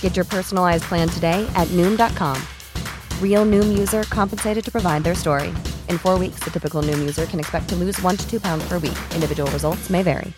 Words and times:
Get 0.00 0.16
your 0.16 0.24
personalized 0.24 0.84
plan 0.84 1.08
today 1.10 1.46
at 1.54 1.68
Noom.com. 1.68 2.40
Real 3.20 3.44
Noom 3.44 3.76
user 3.78 4.04
compensated 4.04 4.64
to 4.64 4.72
provide 4.72 5.04
their 5.04 5.14
story. 5.14 5.48
In 5.90 5.98
four 5.98 6.18
weeks, 6.18 6.40
the 6.40 6.50
typical 6.50 6.80
Noom 6.80 6.98
user 7.00 7.26
can 7.26 7.38
expect 7.38 7.68
to 7.68 7.76
lose 7.76 8.00
one 8.00 8.16
to 8.16 8.26
two 8.30 8.40
pounds 8.40 8.66
per 8.66 8.78
week. 8.78 8.96
Individual 9.14 9.50
results 9.50 9.90
may 9.90 10.02
vary. 10.02 10.32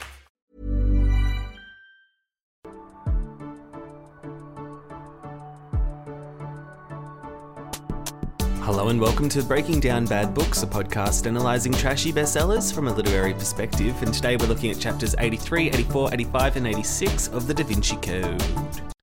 Hello 8.69 8.89
and 8.89 9.01
welcome 9.01 9.31
to 9.31 9.43
Breaking 9.43 9.81
Down 9.81 10.05
Bad 10.05 10.35
Books, 10.35 10.63
a 10.63 10.67
podcast 10.67 11.25
analysing 11.25 11.73
trashy 11.73 12.13
bestsellers 12.13 12.71
from 12.71 12.87
a 12.87 12.93
literary 12.93 13.33
perspective. 13.33 13.97
And 14.03 14.13
today 14.13 14.37
we're 14.37 14.47
looking 14.47 14.71
at 14.71 14.79
chapters 14.79 15.15
83, 15.19 15.69
84, 15.69 16.13
85, 16.13 16.57
and 16.59 16.67
86 16.67 17.29
of 17.29 17.47
the 17.47 17.55
Da 17.55 17.65
Vinci 17.65 17.97
Code. 17.97 18.98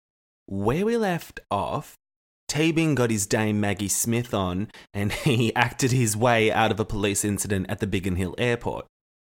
Where 0.47 0.85
we 0.85 0.95
left 0.95 1.39
off, 1.49 1.95
Teabing 2.49 2.93
got 2.93 3.09
his 3.09 3.25
dame 3.25 3.59
Maggie 3.59 3.87
Smith 3.87 4.33
on 4.33 4.69
and 4.93 5.11
he 5.25 5.55
acted 5.55 5.91
his 5.91 6.15
way 6.15 6.51
out 6.51 6.71
of 6.71 6.79
a 6.79 6.85
police 6.85 7.25
incident 7.25 7.65
at 7.69 7.79
the 7.79 7.87
Biggin 7.87 8.15
Hill 8.15 8.35
airport. 8.37 8.85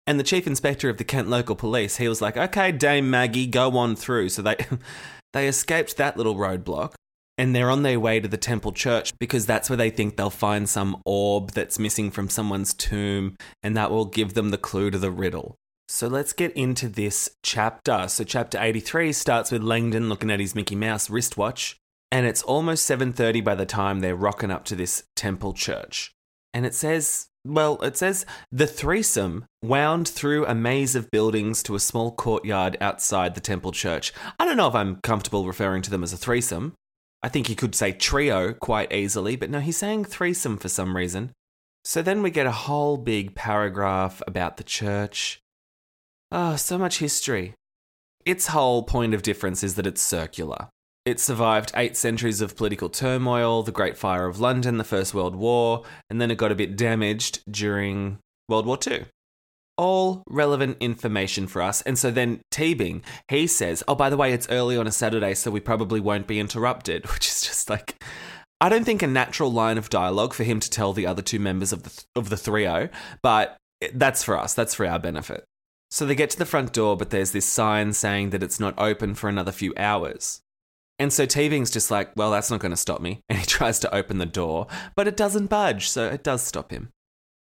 And 0.08 0.20
the 0.20 0.24
chief 0.24 0.46
inspector 0.46 0.90
of 0.90 0.98
the 0.98 1.04
Kent 1.04 1.30
local 1.30 1.56
police, 1.56 1.98
he 1.98 2.08
was 2.08 2.22
like, 2.22 2.38
okay, 2.38 2.72
Dame 2.72 3.10
Maggie, 3.10 3.48
go 3.48 3.78
on 3.78 3.96
through. 3.96 4.30
So 4.30 4.42
they, 4.42 4.56
they 5.34 5.48
escaped 5.48 5.98
that 5.98 6.18
little 6.18 6.36
roadblock 6.36 6.94
and 7.38 7.56
they're 7.56 7.72
on 7.72 7.84
their 7.84 8.00
way 8.00 8.20
to 8.20 8.28
the 8.28 8.38
temple 8.38 8.72
church 8.72 9.18
because 9.20 9.46
that's 9.46 9.70
where 9.70 9.78
they 9.78 9.90
think 9.90 10.16
they'll 10.16 10.30
find 10.30 10.70
some 10.70 11.02
orb 11.06 11.52
that's 11.52 11.80
missing 11.80 12.12
from 12.12 12.30
someone's 12.30 12.74
tomb 12.74 13.36
and 13.62 13.76
that 13.76 13.92
will 13.92 14.06
give 14.06 14.34
them 14.34 14.50
the 14.50 14.58
clue 14.58 14.90
to 14.90 14.98
the 14.98 15.12
riddle. 15.12 15.56
So 15.88 16.08
let's 16.08 16.34
get 16.34 16.52
into 16.54 16.90
this 16.90 17.30
chapter. 17.44 18.08
So 18.08 18.24
chapter 18.24 18.58
83 18.60 19.14
starts 19.14 19.52
with 19.52 19.62
Langdon 19.62 20.10
looking 20.10 20.32
at 20.32 20.40
his 20.40 20.56
Mickey 20.56 20.76
Mouse 20.76 21.10
wristwatch 21.10 21.78
and 22.12 22.26
it's 22.26 22.44
almost 22.44 22.90
7:30 22.90 23.44
by 23.44 23.56
the 23.56 23.66
time 23.66 24.00
they're 24.00 24.16
rocking 24.16 24.52
up 24.52 24.66
to 24.66 24.76
this 24.76 25.04
temple 25.16 25.54
church. 25.54 26.12
And 26.54 26.66
it 26.66 26.74
says, 26.74 27.28
well, 27.44 27.78
it 27.82 27.98
says 27.98 28.26
the 28.52 28.68
threesome 28.68 29.46
wound 29.62 30.08
through 30.08 30.46
a 30.46 30.56
maze 30.56 30.96
of 30.96 31.12
buildings 31.12 31.62
to 31.64 31.76
a 31.76 31.80
small 31.80 32.12
courtyard 32.12 32.78
outside 32.80 33.36
the 33.36 33.42
temple 33.42 33.72
church. 33.72 34.14
I 34.40 34.46
don't 34.46 34.58
know 34.58 34.68
if 34.68 34.76
I'm 34.76 35.02
comfortable 35.02 35.46
referring 35.46 35.82
to 35.84 35.92
them 35.92 36.04
as 36.04 36.14
a 36.14 36.18
threesome. 36.18 36.74
I 37.22 37.30
think 37.30 37.48
he 37.48 37.56
could 37.56 37.76
say 37.76 37.92
trio 37.92 38.54
quite 38.54 38.94
easily, 38.94 39.36
but 39.36 39.50
no, 39.50 39.60
he's 39.60 39.78
saying 39.78 40.06
threesome 40.06 40.58
for 40.58 40.70
some 40.70 40.96
reason. 40.96 41.32
So 41.84 42.02
then 42.02 42.22
we 42.22 42.32
get 42.32 42.48
a 42.48 42.52
whole 42.52 42.98
big 42.98 43.36
paragraph 43.36 44.22
about 44.26 44.58
the 44.58 44.64
church. 44.64 45.40
Oh, 46.32 46.56
so 46.56 46.78
much 46.78 47.00
history. 47.00 47.54
Its 48.26 48.48
whole 48.48 48.84
point 48.84 49.14
of 49.14 49.22
difference 49.22 49.64
is 49.64 49.76
that 49.76 49.86
it's 49.86 50.02
circular. 50.02 50.70
It 51.06 51.20
survived 51.20 51.72
eight 51.76 51.96
centuries 51.96 52.42
of 52.42 52.58
political 52.58 52.90
turmoil, 52.90 53.62
the 53.62 53.72
Great 53.72 53.96
Fire 53.96 54.26
of 54.26 54.40
London, 54.40 54.80
the 54.80 54.84
First 54.84 55.14
World 55.14 55.36
War, 55.36 55.84
and 56.10 56.20
then 56.20 56.32
it 56.32 56.38
got 56.38 56.52
a 56.52 56.56
bit 56.56 56.76
damaged 56.76 57.44
during 57.50 58.18
World 58.50 58.66
War 58.66 58.80
II. 58.86 59.06
All 59.78 60.24
relevant 60.28 60.78
information 60.80 61.46
for 61.46 61.62
us. 61.62 61.82
And 61.84 62.00
so 62.00 62.10
then 62.10 62.42
Teabing, 62.52 63.04
he 63.28 63.46
says, 63.46 63.84
Oh, 63.88 63.94
by 63.94 64.10
the 64.10 64.18
way, 64.18 64.34
it's 64.34 64.50
early 64.50 64.78
on 64.78 64.88
a 64.88 64.92
Saturday, 64.92 65.36
so 65.36 65.52
we 65.52 65.60
probably 65.60 66.00
won't 66.00 66.26
be 66.26 66.40
interrupted, 66.40 67.06
which 67.14 67.28
is 67.28 67.42
just 67.42 67.70
like. 67.70 68.02
I 68.62 68.70
don't 68.70 68.86
think 68.86 69.04
a 69.04 69.08
natural 69.08 69.52
line 69.52 69.78
of 69.78 69.90
dialogue 69.90 70.34
for 70.34 70.46
him 70.46 70.62
to 70.62 70.70
tell 70.70 70.94
the 70.94 71.06
other 71.06 71.22
two 71.22 71.40
members 71.40 71.74
of 71.74 71.84
the 71.84 72.04
of 72.16 72.30
the 72.30 72.38
trio, 72.38 72.90
oh, 72.92 72.98
but 73.22 73.58
that's 73.94 74.24
for 74.24 74.38
us. 74.38 74.54
That's 74.54 74.74
for 74.74 74.88
our 74.88 74.98
benefit. 74.98 75.44
So 75.96 76.06
they 76.06 76.14
get 76.14 76.30
to 76.32 76.38
the 76.38 76.46
front 76.46 76.74
door, 76.74 76.98
but 76.98 77.10
there's 77.10 77.32
this 77.32 77.46
sign 77.46 77.94
saying 77.94 78.32
that 78.32 78.44
it's 78.44 78.60
not 78.60 78.78
open 78.78 79.16
for 79.16 79.30
another 79.30 79.54
few 79.54 79.74
hours. 79.78 80.42
And 81.00 81.14
so 81.14 81.26
Teabing's 81.26 81.72
just 81.72 81.90
like, 81.90 82.12
well, 82.18 82.32
that's 82.32 82.52
not 82.52 82.60
going 82.60 82.74
to 82.74 82.76
stop 82.76 83.00
me. 83.00 83.22
And 83.30 83.40
he 83.40 83.46
tries 83.46 83.80
to 83.80 83.96
open 83.96 84.18
the 84.18 84.26
door, 84.26 84.68
but 84.98 85.08
it 85.08 85.16
doesn't 85.16 85.48
budge, 85.48 85.88
so 85.88 86.06
it 86.10 86.22
does 86.22 86.42
stop 86.42 86.72
him. 86.72 86.90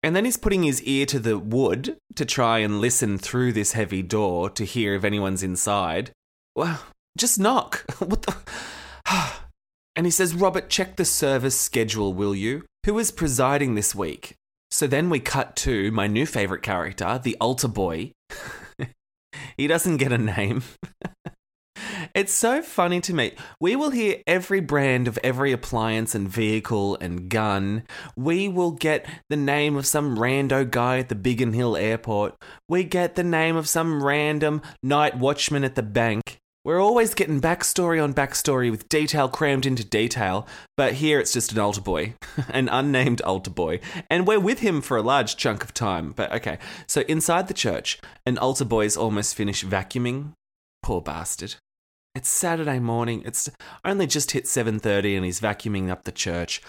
And 0.02 0.16
then 0.16 0.24
he's 0.24 0.36
putting 0.36 0.64
his 0.64 0.82
ear 0.82 1.06
to 1.06 1.20
the 1.20 1.38
wood 1.38 1.96
to 2.16 2.24
try 2.24 2.58
and 2.58 2.80
listen 2.80 3.18
through 3.18 3.52
this 3.52 3.74
heavy 3.74 4.02
door 4.02 4.50
to 4.50 4.64
hear 4.64 4.96
if 4.96 5.04
anyone's 5.04 5.44
inside. 5.44 6.10
Well, 6.56 6.82
just 7.16 7.38
knock. 7.38 7.84
what 8.00 8.22
the? 8.22 8.34
and 9.94 10.06
he 10.08 10.10
says, 10.10 10.34
Robert, 10.34 10.68
check 10.68 10.96
the 10.96 11.04
service 11.04 11.58
schedule, 11.58 12.14
will 12.14 12.34
you? 12.34 12.64
Who 12.84 12.98
is 12.98 13.12
presiding 13.12 13.76
this 13.76 13.94
week? 13.94 14.34
So 14.72 14.88
then 14.88 15.08
we 15.08 15.20
cut 15.20 15.54
to 15.58 15.92
my 15.92 16.08
new 16.08 16.26
favorite 16.26 16.64
character, 16.64 17.20
the 17.22 17.36
altar 17.40 17.68
boy. 17.68 18.10
he 19.56 19.66
doesn't 19.66 19.98
get 19.98 20.12
a 20.12 20.18
name. 20.18 20.62
It's 22.14 22.32
so 22.32 22.60
funny 22.60 23.00
to 23.02 23.14
me. 23.14 23.34
We 23.60 23.76
will 23.76 23.90
hear 23.90 24.16
every 24.26 24.60
brand 24.60 25.06
of 25.06 25.18
every 25.22 25.52
appliance 25.52 26.14
and 26.14 26.28
vehicle 26.28 26.98
and 27.00 27.28
gun. 27.28 27.84
We 28.16 28.48
will 28.48 28.72
get 28.72 29.06
the 29.28 29.36
name 29.36 29.76
of 29.76 29.86
some 29.86 30.16
rando 30.16 30.68
guy 30.68 30.98
at 30.98 31.08
the 31.08 31.14
Biggin 31.14 31.52
Hill 31.52 31.76
airport. 31.76 32.36
We 32.68 32.84
get 32.84 33.14
the 33.14 33.24
name 33.24 33.56
of 33.56 33.68
some 33.68 34.02
random 34.02 34.60
night 34.82 35.18
watchman 35.18 35.62
at 35.62 35.76
the 35.76 35.82
bank. 35.82 36.39
We're 36.62 36.80
always 36.80 37.14
getting 37.14 37.40
backstory 37.40 38.02
on 38.04 38.12
backstory 38.12 38.70
with 38.70 38.90
detail 38.90 39.30
crammed 39.30 39.64
into 39.64 39.82
detail, 39.82 40.46
but 40.76 40.94
here 40.94 41.18
it's 41.18 41.32
just 41.32 41.52
an 41.52 41.58
altar 41.58 41.80
boy, 41.80 42.16
an 42.50 42.68
unnamed 42.68 43.22
altar 43.22 43.50
boy, 43.50 43.80
and 44.10 44.26
we're 44.26 44.38
with 44.38 44.58
him 44.58 44.82
for 44.82 44.98
a 44.98 45.02
large 45.02 45.36
chunk 45.36 45.64
of 45.64 45.72
time. 45.72 46.12
But 46.12 46.30
okay, 46.32 46.58
so 46.86 47.00
inside 47.02 47.48
the 47.48 47.54
church, 47.54 47.98
an 48.26 48.36
altar 48.36 48.66
boy's 48.66 48.94
almost 48.94 49.34
finished 49.34 49.66
vacuuming. 49.66 50.32
Poor 50.82 51.00
bastard. 51.00 51.54
It's 52.14 52.28
Saturday 52.28 52.78
morning. 52.78 53.22
It's 53.24 53.48
only 53.82 54.06
just 54.06 54.32
hit 54.32 54.44
7:30 54.44 55.16
and 55.16 55.24
he's 55.24 55.40
vacuuming 55.40 55.88
up 55.88 56.04
the 56.04 56.12
church. 56.12 56.60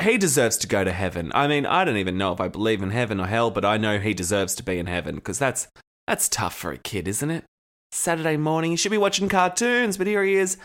He 0.00 0.16
deserves 0.16 0.56
to 0.58 0.68
go 0.68 0.84
to 0.84 0.92
heaven. 0.92 1.32
I 1.34 1.48
mean, 1.48 1.66
I 1.66 1.84
don't 1.84 1.96
even 1.96 2.18
know 2.18 2.32
if 2.32 2.40
I 2.40 2.46
believe 2.46 2.84
in 2.84 2.90
heaven 2.90 3.18
or 3.18 3.26
hell, 3.26 3.50
but 3.50 3.64
I 3.64 3.78
know 3.78 3.98
he 3.98 4.14
deserves 4.14 4.54
to 4.54 4.62
be 4.62 4.78
in 4.78 4.86
heaven 4.86 5.16
because 5.16 5.40
that's 5.40 5.66
that's 6.06 6.28
tough 6.28 6.54
for 6.54 6.70
a 6.70 6.78
kid, 6.78 7.08
isn't 7.08 7.30
it? 7.32 7.44
Saturday 7.92 8.36
morning, 8.36 8.72
he 8.72 8.76
should 8.76 8.90
be 8.90 8.98
watching 8.98 9.28
cartoons, 9.28 9.96
but 9.96 10.06
here 10.06 10.24
he 10.24 10.34
is 10.34 10.56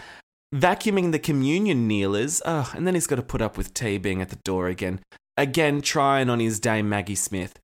vacuuming 0.54 1.12
the 1.12 1.20
communion 1.20 1.88
kneelers. 1.88 2.42
Oh, 2.46 2.72
and 2.76 2.86
then 2.86 2.94
he's 2.94 3.08
got 3.08 3.16
to 3.16 3.24
put 3.24 3.42
up 3.42 3.58
with 3.58 3.74
Teabing 3.74 4.22
at 4.22 4.30
the 4.30 4.38
door 4.38 4.68
again. 4.68 5.00
Again, 5.38 5.82
trying 5.82 6.30
on 6.30 6.40
his 6.40 6.60
dame 6.60 6.88
Maggie 6.90 7.16
Smith. 7.16 7.60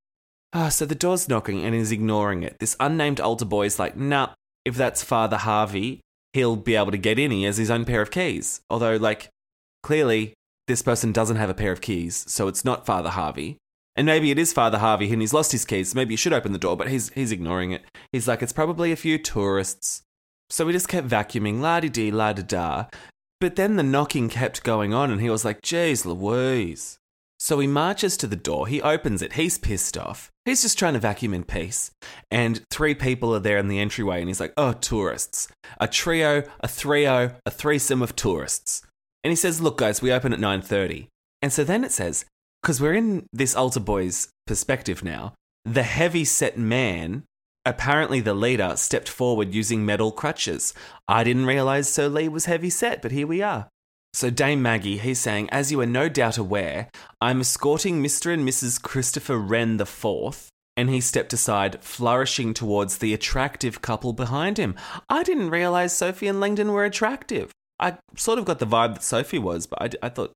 Oh, 0.53 0.69
so 0.69 0.85
the 0.85 0.95
door's 0.95 1.29
knocking 1.29 1.63
and 1.63 1.75
he's 1.75 1.91
ignoring 1.91 2.41
it. 2.41 2.57
This 2.59 2.75
unnamed 2.79 3.19
altar 3.19 3.45
boy 3.45 3.65
is 3.65 3.77
like, 3.77 3.95
nah, 3.95 4.29
if 4.65 4.75
that's 4.75 5.03
Father 5.03 5.37
Harvey, 5.37 6.01
he'll 6.33 6.55
be 6.55 6.75
able 6.75 6.91
to 6.91 6.97
get 6.97 7.19
in. 7.19 7.29
He 7.31 7.43
has 7.43 7.57
his 7.57 7.69
own 7.69 7.85
pair 7.85 8.01
of 8.01 8.09
keys. 8.09 8.61
Although, 8.69 8.95
like, 8.95 9.29
clearly 9.83 10.33
this 10.67 10.81
person 10.81 11.11
doesn't 11.11 11.37
have 11.37 11.49
a 11.49 11.53
pair 11.53 11.71
of 11.71 11.81
keys, 11.81 12.25
so 12.27 12.47
it's 12.47 12.65
not 12.65 12.85
Father 12.85 13.09
Harvey. 13.09 13.57
And 13.95 14.05
maybe 14.05 14.31
it 14.31 14.39
is 14.39 14.53
Father 14.53 14.77
Harvey 14.77 15.11
and 15.11 15.21
he's 15.21 15.33
lost 15.33 15.51
his 15.51 15.65
keys. 15.65 15.93
maybe 15.93 16.13
you 16.13 16.17
should 16.17 16.33
open 16.33 16.53
the 16.53 16.57
door, 16.59 16.77
but 16.77 16.89
he's 16.89 17.09
he's 17.09 17.31
ignoring 17.31 17.71
it. 17.71 17.83
He's 18.11 18.27
like, 18.27 18.41
it's 18.41 18.53
probably 18.53 18.91
a 18.91 18.95
few 18.95 19.17
tourists. 19.17 20.03
So 20.49 20.65
we 20.65 20.73
just 20.73 20.87
kept 20.87 21.07
vacuuming, 21.07 21.59
la 21.59 21.79
di 21.79 21.89
dee, 21.89 22.11
la 22.11 22.33
da 22.33 22.41
da. 22.41 22.85
But 23.39 23.55
then 23.55 23.75
the 23.75 23.83
knocking 23.83 24.29
kept 24.29 24.63
going 24.63 24.93
on, 24.93 25.11
and 25.11 25.21
he 25.21 25.29
was 25.29 25.45
like, 25.45 25.61
"Jeez, 25.61 26.05
Louise." 26.05 26.99
So 27.39 27.59
he 27.59 27.67
marches 27.67 28.17
to 28.17 28.27
the 28.27 28.35
door. 28.35 28.67
He 28.67 28.81
opens 28.81 29.21
it. 29.21 29.33
He's 29.33 29.57
pissed 29.57 29.97
off. 29.97 30.29
He's 30.43 30.61
just 30.61 30.77
trying 30.77 30.93
to 30.93 30.99
vacuum 30.99 31.33
in 31.33 31.45
peace. 31.45 31.91
And 32.29 32.61
three 32.69 32.93
people 32.93 33.33
are 33.33 33.39
there 33.39 33.57
in 33.57 33.69
the 33.69 33.79
entryway, 33.79 34.19
and 34.19 34.27
he's 34.27 34.41
like, 34.41 34.53
oh, 34.57 34.73
tourists. 34.73 35.47
A 35.79 35.87
trio, 35.87 36.43
a 36.59 36.67
trio, 36.67 37.35
a 37.45 37.51
threesome 37.51 38.01
of 38.01 38.15
tourists. 38.15 38.81
And 39.23 39.31
he 39.31 39.37
says, 39.37 39.61
look, 39.61 39.77
guys, 39.77 40.01
we 40.01 40.11
open 40.11 40.33
at 40.33 40.39
9.30. 40.39 41.07
And 41.41 41.53
so 41.53 41.63
then 41.63 41.85
it 41.85 41.93
says, 41.93 42.25
because 42.61 42.81
we're 42.81 42.93
in 42.93 43.25
this 43.31 43.55
altar 43.55 43.79
boy's 43.79 44.29
perspective 44.45 45.03
now. 45.03 45.33
The 45.65 45.83
heavy 45.83 46.25
set 46.25 46.57
man, 46.57 47.23
apparently 47.65 48.19
the 48.19 48.33
leader, 48.33 48.75
stepped 48.75 49.09
forward 49.09 49.53
using 49.53 49.85
metal 49.85 50.11
crutches. 50.11 50.73
I 51.07 51.23
didn't 51.23 51.45
realize 51.45 51.89
So 51.89 52.07
Lee 52.07 52.27
was 52.27 52.45
heavy 52.45 52.69
set, 52.69 53.01
but 53.01 53.11
here 53.11 53.27
we 53.27 53.41
are. 53.41 53.67
So, 54.13 54.31
Dame 54.31 54.61
Maggie, 54.63 54.97
he's 54.97 55.19
saying, 55.19 55.49
as 55.51 55.71
you 55.71 55.79
are 55.81 55.85
no 55.85 56.09
doubt 56.09 56.39
aware, 56.39 56.89
I'm 57.21 57.41
escorting 57.41 58.01
Mr. 58.03 58.33
and 58.33 58.47
Mrs. 58.47 58.81
Christopher 58.81 59.37
Wren 59.37 59.79
IV, 59.79 60.49
and 60.75 60.89
he 60.89 60.99
stepped 60.99 61.31
aside, 61.31 61.83
flourishing 61.83 62.55
towards 62.55 62.97
the 62.97 63.13
attractive 63.13 63.83
couple 63.83 64.13
behind 64.13 64.57
him. 64.57 64.75
I 65.09 65.21
didn't 65.21 65.51
realize 65.51 65.95
Sophie 65.95 66.27
and 66.27 66.39
Langdon 66.39 66.71
were 66.71 66.85
attractive. 66.85 67.51
I 67.79 67.97
sort 68.15 68.39
of 68.39 68.45
got 68.45 68.57
the 68.57 68.65
vibe 68.65 68.95
that 68.95 69.03
Sophie 69.03 69.37
was, 69.37 69.67
but 69.67 69.79
I, 70.03 70.07
I 70.07 70.09
thought 70.09 70.33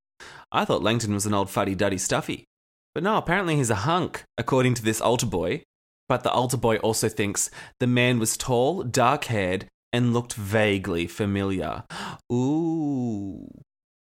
I 0.51 0.65
thought 0.65 0.83
Langdon 0.83 1.13
was 1.13 1.25
an 1.25 1.33
old 1.33 1.49
fuddy 1.49 1.75
duddy 1.75 1.97
stuffy. 1.97 2.45
But 2.93 3.03
no, 3.03 3.17
apparently 3.17 3.55
he's 3.55 3.69
a 3.69 3.75
hunk, 3.75 4.23
according 4.37 4.75
to 4.75 4.83
this 4.83 5.01
altar 5.01 5.25
boy. 5.25 5.63
But 6.07 6.23
the 6.23 6.31
altar 6.31 6.57
boy 6.57 6.77
also 6.77 7.09
thinks 7.09 7.49
the 7.79 7.87
man 7.87 8.19
was 8.19 8.37
tall, 8.37 8.83
dark 8.83 9.25
haired, 9.25 9.65
and 9.91 10.13
looked 10.13 10.33
vaguely 10.33 11.07
familiar. 11.07 11.83
Ooh. 12.31 13.47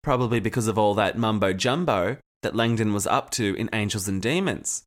Probably 0.03 0.39
because 0.39 0.67
of 0.67 0.77
all 0.77 0.93
that 0.93 1.17
mumbo 1.17 1.53
jumbo 1.53 2.17
that 2.43 2.55
Langdon 2.55 2.93
was 2.93 3.07
up 3.07 3.29
to 3.31 3.55
in 3.55 3.69
Angels 3.73 4.07
and 4.07 4.21
Demons. 4.21 4.83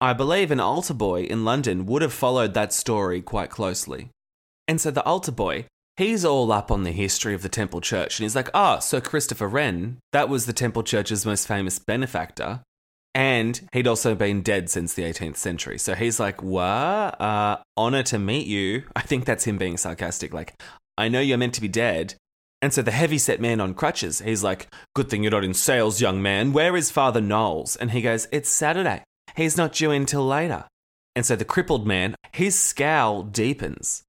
I 0.00 0.12
believe 0.12 0.50
an 0.50 0.60
altar 0.60 0.94
boy 0.94 1.22
in 1.22 1.44
London 1.44 1.86
would 1.86 2.02
have 2.02 2.12
followed 2.12 2.54
that 2.54 2.72
story 2.72 3.20
quite 3.20 3.50
closely. 3.50 4.10
And 4.66 4.80
so 4.80 4.90
the 4.90 5.04
altar 5.04 5.32
boy, 5.32 5.66
he's 5.96 6.24
all 6.24 6.50
up 6.52 6.70
on 6.70 6.82
the 6.82 6.92
history 6.92 7.34
of 7.34 7.42
the 7.42 7.48
Temple 7.48 7.80
Church 7.80 8.18
and 8.18 8.24
he's 8.24 8.36
like, 8.36 8.50
ah, 8.54 8.76
oh, 8.76 8.80
so 8.80 9.00
Christopher 9.00 9.48
Wren, 9.48 9.98
that 10.12 10.28
was 10.28 10.46
the 10.46 10.52
Temple 10.52 10.82
Church's 10.82 11.26
most 11.26 11.46
famous 11.46 11.78
benefactor. 11.78 12.60
And 13.14 13.68
he'd 13.72 13.86
also 13.86 14.14
been 14.14 14.40
dead 14.40 14.70
since 14.70 14.94
the 14.94 15.02
18th 15.02 15.36
century. 15.36 15.78
So 15.78 15.94
he's 15.94 16.18
like, 16.18 16.42
what? 16.42 17.20
Uh, 17.20 17.58
honor 17.76 18.02
to 18.04 18.18
meet 18.18 18.46
you. 18.46 18.84
I 18.96 19.02
think 19.02 19.26
that's 19.26 19.44
him 19.44 19.58
being 19.58 19.76
sarcastic. 19.76 20.32
Like, 20.32 20.54
I 20.96 21.08
know 21.08 21.20
you're 21.20 21.36
meant 21.36 21.54
to 21.54 21.60
be 21.60 21.68
dead. 21.68 22.14
And 22.62 22.72
so 22.72 22.80
the 22.80 22.90
heavy 22.90 23.18
set 23.18 23.40
man 23.40 23.60
on 23.60 23.74
crutches, 23.74 24.20
he's 24.20 24.44
like, 24.44 24.68
good 24.94 25.10
thing 25.10 25.22
you're 25.22 25.32
not 25.32 25.44
in 25.44 25.52
sales, 25.52 26.00
young 26.00 26.22
man. 26.22 26.52
Where 26.52 26.76
is 26.76 26.90
Father 26.90 27.20
Knowles? 27.20 27.76
And 27.76 27.90
he 27.90 28.00
goes, 28.00 28.28
it's 28.32 28.48
Saturday. 28.48 29.02
He's 29.36 29.56
not 29.56 29.72
due 29.72 29.90
until 29.90 30.26
later. 30.26 30.64
And 31.14 31.26
so 31.26 31.36
the 31.36 31.44
crippled 31.44 31.86
man, 31.86 32.14
his 32.32 32.58
scowl 32.58 33.24
deepens. 33.24 34.04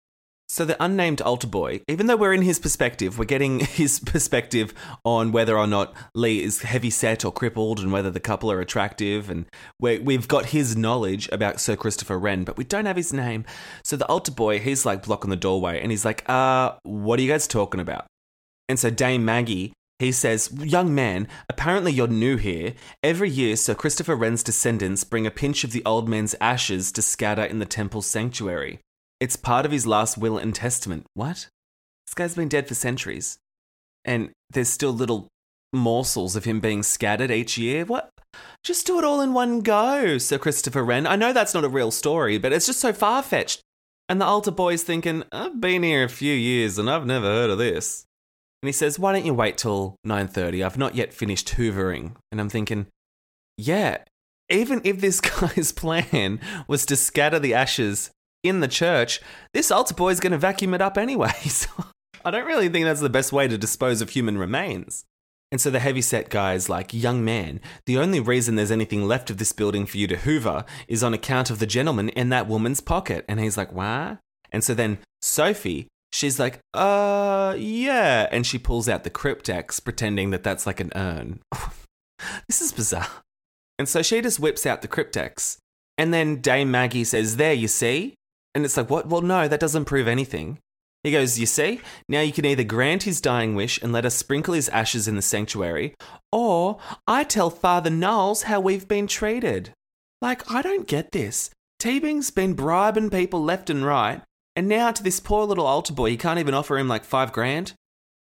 So 0.53 0.65
the 0.65 0.77
unnamed 0.83 1.19
altar 1.19 1.47
boy, 1.47 1.81
even 1.87 2.05
though 2.05 2.15
we're 2.15 2.31
in 2.31 2.43
his 2.43 2.59
perspective, 2.59 3.17
we're 3.17 3.25
getting 3.25 3.59
his 3.61 3.99
perspective 3.99 4.71
on 5.03 5.31
whether 5.31 5.57
or 5.57 5.65
not 5.65 5.95
Lee 6.13 6.43
is 6.43 6.61
heavy 6.61 6.91
set 6.91 7.25
or 7.25 7.31
crippled 7.31 7.79
and 7.79 7.91
whether 7.91 8.11
the 8.11 8.19
couple 8.19 8.51
are 8.51 8.61
attractive. 8.61 9.31
And 9.31 9.47
we 9.79 10.13
have 10.13 10.27
got 10.27 10.45
his 10.45 10.77
knowledge 10.77 11.27
about 11.31 11.59
Sir 11.59 11.75
Christopher 11.75 12.19
Wren, 12.19 12.43
but 12.43 12.55
we 12.55 12.65
don't 12.65 12.85
have 12.85 12.97
his 12.97 13.11
name. 13.11 13.45
So 13.83 13.95
the 13.95 14.05
altar 14.05 14.31
boy, 14.31 14.59
he's 14.59 14.85
like 14.85 15.01
blocking 15.01 15.31
the 15.31 15.35
doorway 15.35 15.81
and 15.81 15.89
he's 15.89 16.05
like, 16.05 16.23
uh, 16.29 16.73
what 16.83 17.17
are 17.17 17.23
you 17.23 17.31
guys 17.31 17.47
talking 17.47 17.79
about? 17.79 18.05
And 18.69 18.77
so 18.77 18.91
Dame 18.91 19.25
Maggie, 19.25 19.73
he 19.97 20.11
says, 20.11 20.51
Young 20.61 20.93
man, 20.93 21.27
apparently 21.49 21.91
you're 21.91 22.07
new 22.07 22.37
here. 22.37 22.75
Every 23.01 23.31
year, 23.31 23.55
Sir 23.55 23.73
Christopher 23.73 24.15
Wren's 24.15 24.43
descendants 24.43 25.03
bring 25.03 25.25
a 25.25 25.31
pinch 25.31 25.63
of 25.63 25.71
the 25.71 25.83
old 25.83 26.07
man's 26.07 26.35
ashes 26.39 26.91
to 26.91 27.01
scatter 27.01 27.43
in 27.43 27.57
the 27.57 27.65
temple 27.65 28.03
sanctuary. 28.03 28.81
It's 29.23 29.37
part 29.37 29.65
of 29.65 29.71
his 29.71 29.87
last 29.87 30.17
will 30.17 30.37
and 30.37 30.53
testament. 30.53 31.05
What? 31.13 31.47
This 32.05 32.13
guy's 32.13 32.35
been 32.35 32.49
dead 32.49 32.67
for 32.67 32.73
centuries. 32.73 33.37
And 34.03 34.31
there's 34.49 34.67
still 34.67 34.91
little 34.91 35.29
morsels 35.71 36.35
of 36.35 36.43
him 36.43 36.59
being 36.59 36.83
scattered 36.83 37.31
each 37.31 37.57
year. 37.57 37.85
What? 37.85 38.09
Just 38.65 38.85
do 38.85 38.99
it 38.99 39.05
all 39.05 39.21
in 39.21 39.33
one 39.33 39.61
go, 39.61 40.17
Sir 40.17 40.37
Christopher 40.37 40.83
Wren. 40.83 41.07
I 41.07 41.15
know 41.15 41.31
that's 41.31 41.53
not 41.53 41.63
a 41.63 41.69
real 41.69 41.89
story, 41.89 42.37
but 42.37 42.51
it's 42.51 42.65
just 42.65 42.81
so 42.81 42.91
far 42.91 43.23
fetched. 43.23 43.61
And 44.09 44.19
the 44.19 44.25
altar 44.25 44.51
boy's 44.51 44.83
thinking, 44.83 45.23
I've 45.31 45.61
been 45.61 45.83
here 45.83 46.03
a 46.03 46.09
few 46.09 46.33
years 46.33 46.77
and 46.77 46.89
I've 46.89 47.05
never 47.05 47.27
heard 47.27 47.49
of 47.49 47.57
this. 47.57 48.03
And 48.61 48.67
he 48.67 48.73
says, 48.73 48.99
Why 48.99 49.13
don't 49.13 49.25
you 49.25 49.33
wait 49.33 49.57
till 49.57 49.95
9.30? 50.05 50.65
I've 50.65 50.77
not 50.77 50.95
yet 50.95 51.13
finished 51.13 51.55
hoovering. 51.55 52.17
And 52.29 52.41
I'm 52.41 52.49
thinking, 52.49 52.87
yeah, 53.57 53.99
even 54.49 54.81
if 54.83 54.99
this 54.99 55.21
guy's 55.21 55.71
plan 55.71 56.41
was 56.67 56.85
to 56.87 56.97
scatter 56.97 57.39
the 57.39 57.53
ashes 57.53 58.11
in 58.43 58.59
the 58.59 58.67
church, 58.67 59.21
this 59.53 59.71
altar 59.71 59.93
boy 59.93 60.09
is 60.09 60.19
going 60.19 60.31
to 60.31 60.37
vacuum 60.37 60.73
it 60.73 60.81
up 60.81 60.97
anyway. 60.97 61.31
So 61.43 61.69
I 62.25 62.31
don't 62.31 62.45
really 62.45 62.69
think 62.69 62.85
that's 62.85 63.01
the 63.01 63.09
best 63.09 63.33
way 63.33 63.47
to 63.47 63.57
dispose 63.57 64.01
of 64.01 64.11
human 64.11 64.37
remains. 64.37 65.05
And 65.51 65.61
so 65.61 65.69
the 65.69 65.79
heavyset 65.79 66.29
guy 66.29 66.53
is 66.53 66.69
like, 66.69 66.93
Young 66.93 67.23
man, 67.23 67.59
the 67.85 67.97
only 67.97 68.19
reason 68.19 68.55
there's 68.55 68.71
anything 68.71 69.07
left 69.07 69.29
of 69.29 69.37
this 69.37 69.51
building 69.51 69.85
for 69.85 69.97
you 69.97 70.07
to 70.07 70.17
hoover 70.17 70.65
is 70.87 71.03
on 71.03 71.13
account 71.13 71.49
of 71.49 71.59
the 71.59 71.67
gentleman 71.67 72.09
in 72.09 72.29
that 72.29 72.47
woman's 72.47 72.79
pocket. 72.79 73.23
And 73.27 73.39
he's 73.39 73.57
like, 73.57 73.71
What? 73.71 74.19
And 74.51 74.63
so 74.63 74.73
then 74.73 74.97
Sophie, 75.21 75.87
she's 76.11 76.39
like, 76.39 76.59
Uh, 76.73 77.55
yeah. 77.57 78.27
And 78.31 78.47
she 78.47 78.57
pulls 78.57 78.89
out 78.89 79.03
the 79.03 79.11
cryptex, 79.11 79.83
pretending 79.83 80.31
that 80.31 80.43
that's 80.43 80.65
like 80.65 80.79
an 80.79 80.91
urn. 80.95 81.41
this 82.47 82.61
is 82.61 82.71
bizarre. 82.71 83.21
And 83.77 83.87
so 83.87 84.01
she 84.01 84.21
just 84.21 84.39
whips 84.39 84.65
out 84.65 84.81
the 84.81 84.87
cryptex. 84.87 85.57
And 85.97 86.13
then 86.13 86.41
Dame 86.41 86.71
Maggie 86.71 87.03
says, 87.03 87.35
There, 87.35 87.53
you 87.53 87.67
see? 87.67 88.15
And 88.55 88.65
it's 88.65 88.77
like, 88.77 88.89
what? 88.89 89.07
Well, 89.07 89.21
no, 89.21 89.47
that 89.47 89.59
doesn't 89.59 89.85
prove 89.85 90.07
anything. 90.07 90.59
He 91.03 91.11
goes, 91.11 91.37
You 91.37 91.45
see, 91.45 91.81
now 92.07 92.21
you 92.21 92.31
can 92.31 92.45
either 92.45 92.63
grant 92.63 93.03
his 93.03 93.19
dying 93.19 93.55
wish 93.55 93.81
and 93.81 93.91
let 93.91 94.05
us 94.05 94.15
sprinkle 94.15 94.53
his 94.53 94.69
ashes 94.69 95.07
in 95.07 95.15
the 95.15 95.21
sanctuary, 95.21 95.95
or 96.31 96.79
I 97.05 97.25
tell 97.25 97.49
Father 97.49 97.89
Knowles 97.89 98.43
how 98.43 98.61
we've 98.61 98.87
been 98.87 99.07
treated. 99.07 99.73
Like, 100.21 100.49
I 100.49 100.61
don't 100.61 100.87
get 100.87 101.11
this. 101.11 101.49
Teabing's 101.79 102.31
been 102.31 102.53
bribing 102.53 103.09
people 103.09 103.43
left 103.43 103.69
and 103.69 103.85
right, 103.85 104.21
and 104.55 104.69
now 104.69 104.91
to 104.91 105.03
this 105.03 105.19
poor 105.19 105.45
little 105.45 105.65
altar 105.65 105.93
boy, 105.93 106.11
he 106.11 106.17
can't 106.17 106.39
even 106.39 106.53
offer 106.53 106.77
him 106.77 106.87
like 106.87 107.03
five 107.03 107.33
grand. 107.33 107.73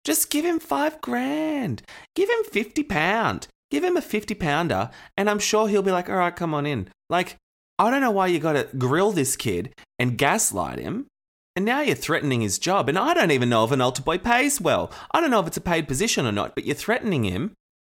Just 0.03 0.31
give 0.31 0.45
him 0.45 0.59
five 0.59 0.99
grand. 1.01 1.83
Give 2.15 2.29
him 2.29 2.43
50 2.51 2.83
pound. 2.83 3.47
Give 3.69 3.83
him 3.83 3.97
a 3.97 4.01
50 4.01 4.33
pounder, 4.35 4.89
and 5.17 5.29
I'm 5.29 5.39
sure 5.39 5.67
he'll 5.67 5.81
be 5.81 5.91
like, 5.91 6.09
all 6.09 6.15
right, 6.15 6.35
come 6.35 6.53
on 6.53 6.65
in. 6.65 6.87
Like, 7.09 7.37
I 7.77 7.91
don't 7.91 8.01
know 8.01 8.11
why 8.11 8.27
you 8.27 8.39
got 8.39 8.53
to 8.53 8.69
grill 8.77 9.11
this 9.11 9.35
kid 9.35 9.73
and 9.99 10.17
gaslight 10.17 10.79
him. 10.79 11.07
And 11.55 11.65
now 11.65 11.81
you're 11.81 11.95
threatening 11.95 12.41
his 12.41 12.59
job. 12.59 12.89
And 12.89 12.99
I 12.99 13.13
don't 13.13 13.31
even 13.31 13.49
know 13.49 13.63
if 13.63 13.71
an 13.71 13.81
altar 13.81 14.01
boy 14.01 14.17
pays 14.17 14.59
well. 14.59 14.91
I 15.11 15.21
don't 15.21 15.31
know 15.31 15.39
if 15.39 15.47
it's 15.47 15.57
a 15.57 15.61
paid 15.61 15.87
position 15.87 16.25
or 16.25 16.31
not, 16.31 16.53
but 16.53 16.65
you're 16.65 16.75
threatening 16.75 17.23
him. 17.23 17.53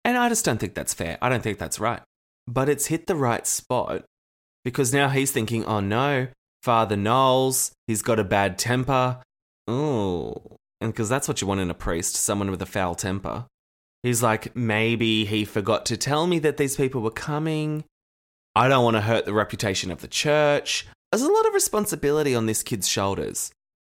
And 0.04 0.16
I 0.16 0.28
just 0.28 0.44
don't 0.44 0.58
think 0.58 0.74
that's 0.74 0.94
fair. 0.94 1.18
I 1.22 1.28
don't 1.28 1.42
think 1.42 1.58
that's 1.58 1.80
right. 1.80 2.00
But 2.46 2.68
it's 2.68 2.86
hit 2.86 3.06
the 3.06 3.16
right 3.16 3.46
spot 3.46 4.04
because 4.64 4.92
now 4.92 5.08
he's 5.08 5.32
thinking, 5.32 5.64
oh 5.64 5.80
no, 5.80 6.28
Father 6.62 6.96
Knowles, 6.96 7.72
he's 7.86 8.02
got 8.02 8.18
a 8.18 8.24
bad 8.24 8.58
temper. 8.58 9.22
Oh, 9.66 10.56
and 10.80 10.92
because 10.92 11.08
that's 11.08 11.26
what 11.26 11.40
you 11.40 11.46
want 11.46 11.60
in 11.60 11.70
a 11.70 11.74
priest, 11.74 12.14
someone 12.16 12.50
with 12.50 12.62
a 12.62 12.66
foul 12.66 12.94
temper. 12.94 13.46
He's 14.02 14.22
like, 14.22 14.54
maybe 14.54 15.24
he 15.24 15.44
forgot 15.44 15.86
to 15.86 15.96
tell 15.96 16.26
me 16.26 16.38
that 16.40 16.56
these 16.56 16.76
people 16.76 17.00
were 17.00 17.10
coming. 17.10 17.84
I 18.56 18.68
don't 18.68 18.84
want 18.84 18.96
to 18.96 19.02
hurt 19.02 19.26
the 19.26 19.34
reputation 19.34 19.90
of 19.90 20.00
the 20.00 20.08
church. 20.08 20.86
There's 21.12 21.22
a 21.22 21.30
lot 21.30 21.46
of 21.46 21.52
responsibility 21.52 22.34
on 22.34 22.46
this 22.46 22.62
kid's 22.62 22.88
shoulders. 22.88 23.50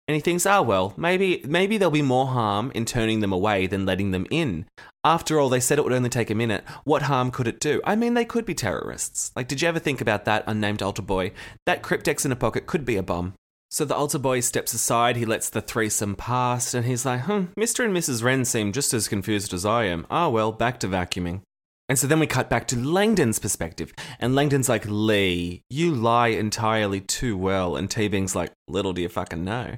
And 0.06 0.14
he 0.14 0.20
thinks, 0.20 0.44
ah, 0.44 0.60
well, 0.60 0.92
maybe 0.98 1.42
maybe 1.46 1.78
there'll 1.78 1.90
be 1.90 2.02
more 2.02 2.26
harm 2.26 2.70
in 2.74 2.84
turning 2.84 3.20
them 3.20 3.32
away 3.32 3.66
than 3.66 3.86
letting 3.86 4.10
them 4.10 4.26
in. 4.30 4.66
After 5.02 5.40
all, 5.40 5.48
they 5.48 5.60
said 5.60 5.78
it 5.78 5.84
would 5.84 5.94
only 5.94 6.10
take 6.10 6.28
a 6.28 6.34
minute. 6.34 6.62
What 6.84 7.02
harm 7.02 7.30
could 7.30 7.48
it 7.48 7.58
do? 7.58 7.80
I 7.84 7.96
mean, 7.96 8.12
they 8.12 8.26
could 8.26 8.44
be 8.44 8.54
terrorists. 8.54 9.32
Like, 9.34 9.48
did 9.48 9.62
you 9.62 9.68
ever 9.68 9.78
think 9.78 10.02
about 10.02 10.26
that, 10.26 10.44
unnamed 10.46 10.82
altar 10.82 11.00
boy? 11.00 11.32
That 11.64 11.82
cryptex 11.82 12.26
in 12.26 12.32
a 12.32 12.36
pocket 12.36 12.66
could 12.66 12.84
be 12.84 12.96
a 12.96 13.02
bomb. 13.02 13.32
So 13.70 13.86
the 13.86 13.96
altar 13.96 14.18
boy 14.18 14.40
steps 14.40 14.74
aside, 14.74 15.16
he 15.16 15.24
lets 15.24 15.48
the 15.48 15.62
threesome 15.62 16.16
pass, 16.16 16.74
and 16.74 16.84
he's 16.84 17.06
like, 17.06 17.22
hmm, 17.22 17.44
Mr. 17.58 17.82
and 17.82 17.96
Mrs. 17.96 18.22
Wren 18.22 18.44
seem 18.44 18.72
just 18.72 18.92
as 18.92 19.08
confused 19.08 19.54
as 19.54 19.64
I 19.64 19.84
am. 19.84 20.06
Ah, 20.10 20.28
well, 20.28 20.52
back 20.52 20.80
to 20.80 20.88
vacuuming. 20.88 21.40
And 21.90 21.98
so 21.98 22.06
then 22.06 22.20
we 22.20 22.28
cut 22.28 22.48
back 22.48 22.68
to 22.68 22.78
Langdon's 22.78 23.40
perspective. 23.40 23.92
And 24.20 24.36
Langdon's 24.36 24.68
like, 24.68 24.84
Lee, 24.86 25.64
you 25.68 25.92
lie 25.92 26.28
entirely 26.28 27.00
too 27.00 27.36
well. 27.36 27.74
And 27.74 27.90
Teabing's 27.90 28.36
like, 28.36 28.52
little 28.68 28.92
do 28.92 29.02
you 29.02 29.08
fucking 29.08 29.42
know. 29.42 29.76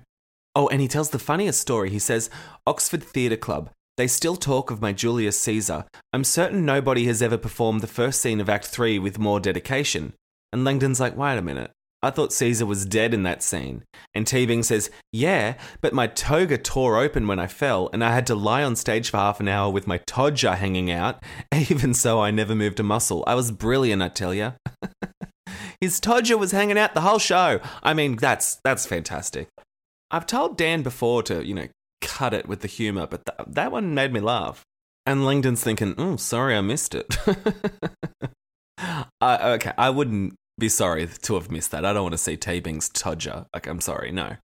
Oh, 0.54 0.69
and 0.69 0.83
he 0.83 0.88
tells 0.88 1.09
the 1.09 1.19
funniest 1.19 1.59
story. 1.59 1.88
He 1.88 1.99
says, 1.99 2.28
Oxford 2.66 3.02
Theatre 3.02 3.38
Club. 3.38 3.71
They 3.97 4.07
still 4.07 4.37
talk 4.37 4.71
of 4.71 4.83
my 4.83 4.92
Julius 4.92 5.40
Caesar. 5.40 5.87
I'm 6.12 6.23
certain 6.23 6.66
nobody 6.66 7.07
has 7.07 7.23
ever 7.23 7.38
performed 7.38 7.81
the 7.81 7.87
first 7.87 8.21
scene 8.21 8.42
of 8.42 8.50
Act 8.50 8.66
3 8.66 8.99
with 8.99 9.19
more 9.19 9.40
dedication. 9.40 10.12
And 10.52 10.64
Langdon's 10.64 11.00
like, 11.00 11.16
wait 11.16 11.38
a 11.38 11.42
minute. 11.42 11.71
I 12.03 12.11
thought 12.11 12.33
Caesar 12.33 12.67
was 12.67 12.85
dead 12.85 13.15
in 13.15 13.23
that 13.23 13.43
scene. 13.43 13.85
And 14.15 14.27
Teabing 14.27 14.65
says, 14.65 14.91
Yeah, 15.13 15.55
but 15.81 15.93
my 15.93 16.09
toga 16.09 16.59
tore 16.59 16.99
open 16.99 17.27
when 17.29 17.39
I 17.39 17.47
fell, 17.47 17.89
and 17.93 18.03
I 18.03 18.13
had 18.13 18.27
to 18.27 18.35
lie 18.35 18.65
on 18.65 18.75
stage 18.75 19.11
for 19.11 19.19
half 19.19 19.39
an 19.39 19.49
hour 19.49 19.71
with 19.71 19.87
my 19.87 19.99
todger 19.99 20.57
hanging 20.57 20.91
out. 20.91 21.23
Even 21.55 21.95
so, 21.95 22.21
I 22.21 22.31
never 22.31 22.55
moved 22.55 22.81
a 22.81 22.83
muscle. 22.83 23.23
I 23.27 23.35
was 23.35 23.53
brilliant, 23.53 24.03
I 24.03 24.09
tell 24.09 24.35
you. 24.35 24.55
His 25.81 26.01
todger 26.01 26.37
was 26.39 26.53
hanging 26.53 26.79
out 26.79 26.95
the 26.95 27.01
whole 27.03 27.19
show. 27.19 27.61
I 27.83 27.95
mean, 27.95 28.17
that's 28.17 28.59
that's 28.65 28.87
fantastic. 28.87 29.49
I've 30.11 30.27
told 30.27 30.59
Dan 30.59 30.83
before 30.83 31.23
to, 31.25 31.45
you 31.45 31.55
know, 31.55 31.69
cut 32.01 32.35
it 32.35 32.47
with 32.47 32.61
the 32.61 32.69
humor, 32.69 33.07
but 33.07 33.25
th- 33.25 33.49
that 33.49 33.73
one 33.73 33.95
made 33.95 34.13
me 34.13 34.21
laugh. 34.21 34.63
And 35.07 35.25
Langdon's 35.25 35.65
thinking, 35.65 35.95
oh, 35.99 36.17
sorry 36.17 36.57
I 36.57 36.61
missed 36.61 36.95
it. 36.95 37.17
Okay, 39.23 39.73
I 39.79 39.91
wouldn't 39.91 40.35
be 40.62 40.69
sorry 40.69 41.07
to 41.07 41.35
have 41.35 41.50
missed 41.50 41.73
that. 41.73 41.85
I 41.85 41.92
don't 41.92 42.04
want 42.04 42.12
to 42.12 42.19
see 42.19 42.37
Teabing's 42.37 42.88
Todger. 42.88 43.47
Like, 43.52 43.66
I'm 43.66 43.81
sorry, 43.81 44.12
no. 44.12 44.37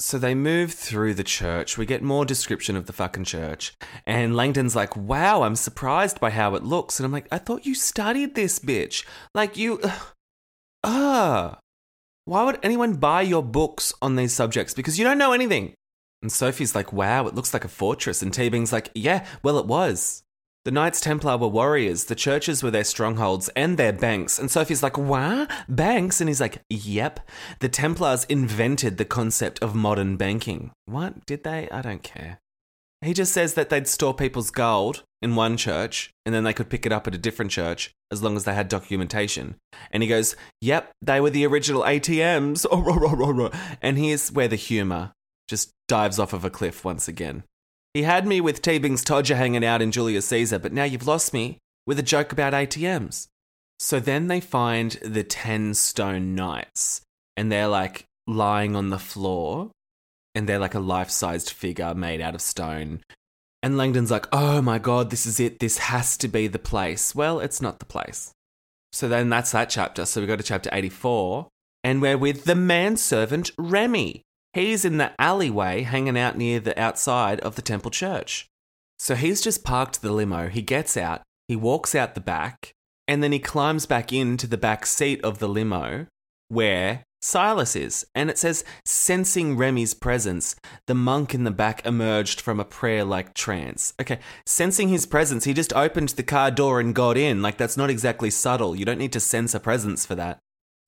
So 0.00 0.18
they 0.18 0.34
move 0.34 0.72
through 0.72 1.14
the 1.14 1.24
church. 1.24 1.78
We 1.78 1.86
get 1.86 2.02
more 2.02 2.24
description 2.24 2.76
of 2.76 2.86
the 2.86 2.92
fucking 2.92 3.24
church. 3.24 3.72
And 4.06 4.36
Langdon's 4.36 4.76
like, 4.76 4.94
wow, 4.96 5.42
I'm 5.42 5.56
surprised 5.56 6.20
by 6.20 6.30
how 6.30 6.54
it 6.56 6.62
looks. 6.62 6.98
And 6.98 7.06
I'm 7.06 7.12
like, 7.12 7.26
I 7.32 7.38
thought 7.38 7.64
you 7.64 7.74
studied 7.74 8.34
this, 8.34 8.58
bitch. 8.58 9.06
Like, 9.34 9.56
you. 9.56 9.80
Ah. 10.84 11.58
Why 12.24 12.44
would 12.44 12.58
anyone 12.62 12.94
buy 12.94 13.22
your 13.22 13.42
books 13.42 13.92
on 14.02 14.16
these 14.16 14.32
subjects? 14.32 14.74
Because 14.74 14.98
you 14.98 15.04
don't 15.04 15.18
know 15.18 15.32
anything. 15.32 15.74
And 16.20 16.30
Sophie's 16.30 16.74
like, 16.74 16.92
wow, 16.92 17.26
it 17.26 17.34
looks 17.34 17.54
like 17.54 17.64
a 17.64 17.68
fortress. 17.68 18.20
And 18.22 18.32
Teabing's 18.32 18.72
like, 18.72 18.90
yeah, 18.94 19.24
well, 19.42 19.58
it 19.58 19.66
was. 19.66 20.22
The 20.64 20.70
Knights 20.70 21.00
Templar 21.00 21.38
were 21.38 21.48
warriors, 21.48 22.04
the 22.04 22.14
churches 22.14 22.62
were 22.62 22.70
their 22.70 22.84
strongholds 22.84 23.48
and 23.56 23.76
their 23.76 23.92
banks. 23.92 24.38
And 24.38 24.48
Sophie's 24.48 24.80
like, 24.82 24.96
what? 24.96 25.50
Banks? 25.68 26.20
And 26.20 26.28
he's 26.28 26.40
like, 26.40 26.62
yep. 26.70 27.18
The 27.58 27.68
Templars 27.68 28.22
invented 28.24 28.96
the 28.96 29.04
concept 29.04 29.60
of 29.60 29.74
modern 29.74 30.16
banking. 30.16 30.70
What? 30.86 31.26
Did 31.26 31.42
they? 31.42 31.68
I 31.70 31.82
don't 31.82 32.04
care. 32.04 32.38
He 33.00 33.12
just 33.12 33.32
says 33.32 33.54
that 33.54 33.70
they'd 33.70 33.88
store 33.88 34.14
people's 34.14 34.52
gold 34.52 35.02
in 35.20 35.34
one 35.34 35.56
church 35.56 36.10
and 36.24 36.32
then 36.32 36.44
they 36.44 36.52
could 36.52 36.70
pick 36.70 36.86
it 36.86 36.92
up 36.92 37.08
at 37.08 37.14
a 37.16 37.18
different 37.18 37.50
church 37.50 37.90
as 38.12 38.22
long 38.22 38.36
as 38.36 38.44
they 38.44 38.54
had 38.54 38.68
documentation. 38.68 39.56
And 39.90 40.04
he 40.04 40.08
goes, 40.08 40.36
Yep, 40.60 40.92
they 41.02 41.20
were 41.20 41.30
the 41.30 41.44
original 41.44 41.82
ATMs. 41.82 42.64
And 43.82 43.98
here's 43.98 44.30
where 44.30 44.46
the 44.46 44.54
humour 44.54 45.12
just 45.48 45.72
dives 45.88 46.20
off 46.20 46.32
of 46.32 46.44
a 46.44 46.50
cliff 46.50 46.84
once 46.84 47.08
again. 47.08 47.42
He 47.94 48.04
had 48.04 48.26
me 48.26 48.40
with 48.40 48.62
Teabing's 48.62 49.04
Todger 49.04 49.36
hanging 49.36 49.64
out 49.64 49.82
in 49.82 49.92
Julius 49.92 50.26
Caesar, 50.26 50.58
but 50.58 50.72
now 50.72 50.84
you've 50.84 51.06
lost 51.06 51.34
me 51.34 51.58
with 51.86 51.98
a 51.98 52.02
joke 52.02 52.32
about 52.32 52.54
ATMs. 52.54 53.26
So 53.78 54.00
then 54.00 54.28
they 54.28 54.40
find 54.40 54.92
the 55.02 55.24
10 55.24 55.74
stone 55.74 56.34
knights 56.34 57.02
and 57.36 57.50
they're 57.50 57.68
like 57.68 58.04
lying 58.26 58.76
on 58.76 58.90
the 58.90 58.98
floor 58.98 59.70
and 60.34 60.48
they're 60.48 60.58
like 60.58 60.74
a 60.74 60.80
life 60.80 61.10
sized 61.10 61.50
figure 61.50 61.94
made 61.94 62.20
out 62.20 62.34
of 62.34 62.40
stone. 62.40 63.00
And 63.62 63.76
Langdon's 63.76 64.10
like, 64.10 64.26
oh 64.32 64.62
my 64.62 64.78
god, 64.78 65.10
this 65.10 65.26
is 65.26 65.38
it. 65.38 65.58
This 65.58 65.78
has 65.78 66.16
to 66.18 66.28
be 66.28 66.46
the 66.46 66.58
place. 66.58 67.14
Well, 67.14 67.40
it's 67.40 67.60
not 67.60 67.78
the 67.78 67.84
place. 67.84 68.32
So 68.92 69.08
then 69.08 69.28
that's 69.28 69.52
that 69.52 69.68
chapter. 69.68 70.06
So 70.06 70.20
we 70.20 70.26
go 70.26 70.36
to 70.36 70.42
chapter 70.42 70.70
84 70.72 71.48
and 71.84 72.00
we're 72.00 72.18
with 72.18 72.44
the 72.44 72.54
manservant 72.54 73.50
Remy. 73.58 74.22
He's 74.52 74.84
in 74.84 74.98
the 74.98 75.12
alleyway 75.18 75.82
hanging 75.82 76.18
out 76.18 76.36
near 76.36 76.60
the 76.60 76.78
outside 76.78 77.40
of 77.40 77.56
the 77.56 77.62
temple 77.62 77.90
church. 77.90 78.46
So 78.98 79.14
he's 79.14 79.40
just 79.40 79.64
parked 79.64 80.02
the 80.02 80.12
limo. 80.12 80.48
He 80.48 80.62
gets 80.62 80.96
out, 80.96 81.22
he 81.48 81.56
walks 81.56 81.94
out 81.94 82.14
the 82.14 82.20
back, 82.20 82.72
and 83.08 83.22
then 83.22 83.32
he 83.32 83.38
climbs 83.38 83.86
back 83.86 84.12
into 84.12 84.46
the 84.46 84.58
back 84.58 84.86
seat 84.86 85.24
of 85.24 85.38
the 85.38 85.48
limo 85.48 86.06
where 86.48 87.04
Silas 87.22 87.74
is. 87.74 88.04
And 88.14 88.28
it 88.28 88.36
says, 88.36 88.64
sensing 88.84 89.56
Remy's 89.56 89.94
presence, 89.94 90.54
the 90.86 90.94
monk 90.94 91.34
in 91.34 91.44
the 91.44 91.50
back 91.50 91.84
emerged 91.86 92.40
from 92.40 92.60
a 92.60 92.64
prayer 92.64 93.04
like 93.04 93.32
trance. 93.32 93.94
Okay, 94.00 94.18
sensing 94.44 94.88
his 94.88 95.06
presence, 95.06 95.44
he 95.44 95.54
just 95.54 95.72
opened 95.72 96.10
the 96.10 96.22
car 96.22 96.50
door 96.50 96.78
and 96.78 96.94
got 96.94 97.16
in. 97.16 97.40
Like, 97.40 97.56
that's 97.56 97.76
not 97.76 97.90
exactly 97.90 98.28
subtle. 98.28 98.76
You 98.76 98.84
don't 98.84 98.98
need 98.98 99.12
to 99.12 99.20
sense 99.20 99.54
a 99.54 99.60
presence 99.60 100.04
for 100.04 100.14
that. 100.16 100.40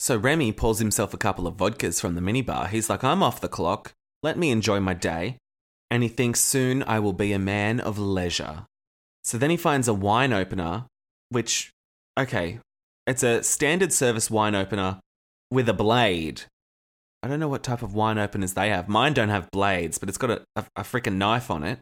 So 0.05 0.19
Remy 0.19 0.53
pulls 0.53 0.81
himself 0.81 1.15
a 1.15 1.17
couple 1.17 1.47
of 1.47 1.57
vodkas 1.57 1.99
from 1.99 2.15
the 2.15 2.21
minibar. 2.21 2.69
He's 2.69 2.91
like, 2.91 3.03
I'm 3.03 3.23
off 3.23 3.41
the 3.41 3.49
clock. 3.49 3.95
Let 4.23 4.37
me 4.37 4.51
enjoy 4.51 4.79
my 4.79 4.93
day. 4.93 5.39
And 5.91 6.03
he 6.03 6.11
thinks 6.11 6.41
soon 6.41 6.83
I 6.83 6.99
will 6.99 7.15
be 7.15 7.33
a 7.33 7.39
man 7.39 7.81
of 7.81 7.99
leisure. 7.99 8.67
So 9.23 9.39
then 9.39 9.49
he 9.49 9.57
finds 9.57 9.89
a 9.89 9.95
wine 9.95 10.35
opener, 10.35 10.85
which, 11.31 11.71
okay, 12.21 12.59
it's 13.07 13.23
a 13.23 13.43
standard 13.43 13.95
service 13.95 14.31
wine 14.31 14.55
opener 14.55 15.01
with 15.51 15.71
a 15.71 15.73
blade. 15.73 16.43
I 17.23 17.29
don't 17.29 17.41
know 17.41 17.49
what 17.49 17.63
type 17.63 17.81
of 17.81 17.95
wine 17.95 18.19
openers 18.19 18.53
they 18.53 18.69
have. 18.69 18.91
Mine 18.91 19.15
don't 19.15 19.31
have 19.31 19.51
blades, 19.53 19.97
but 19.97 20.11
it's 20.11 20.19
got 20.19 20.31
a, 20.31 20.43
a, 20.55 20.67
a 20.77 20.83
freaking 20.83 21.15
knife 21.15 21.51
on 21.51 21.65
it. 21.65 21.79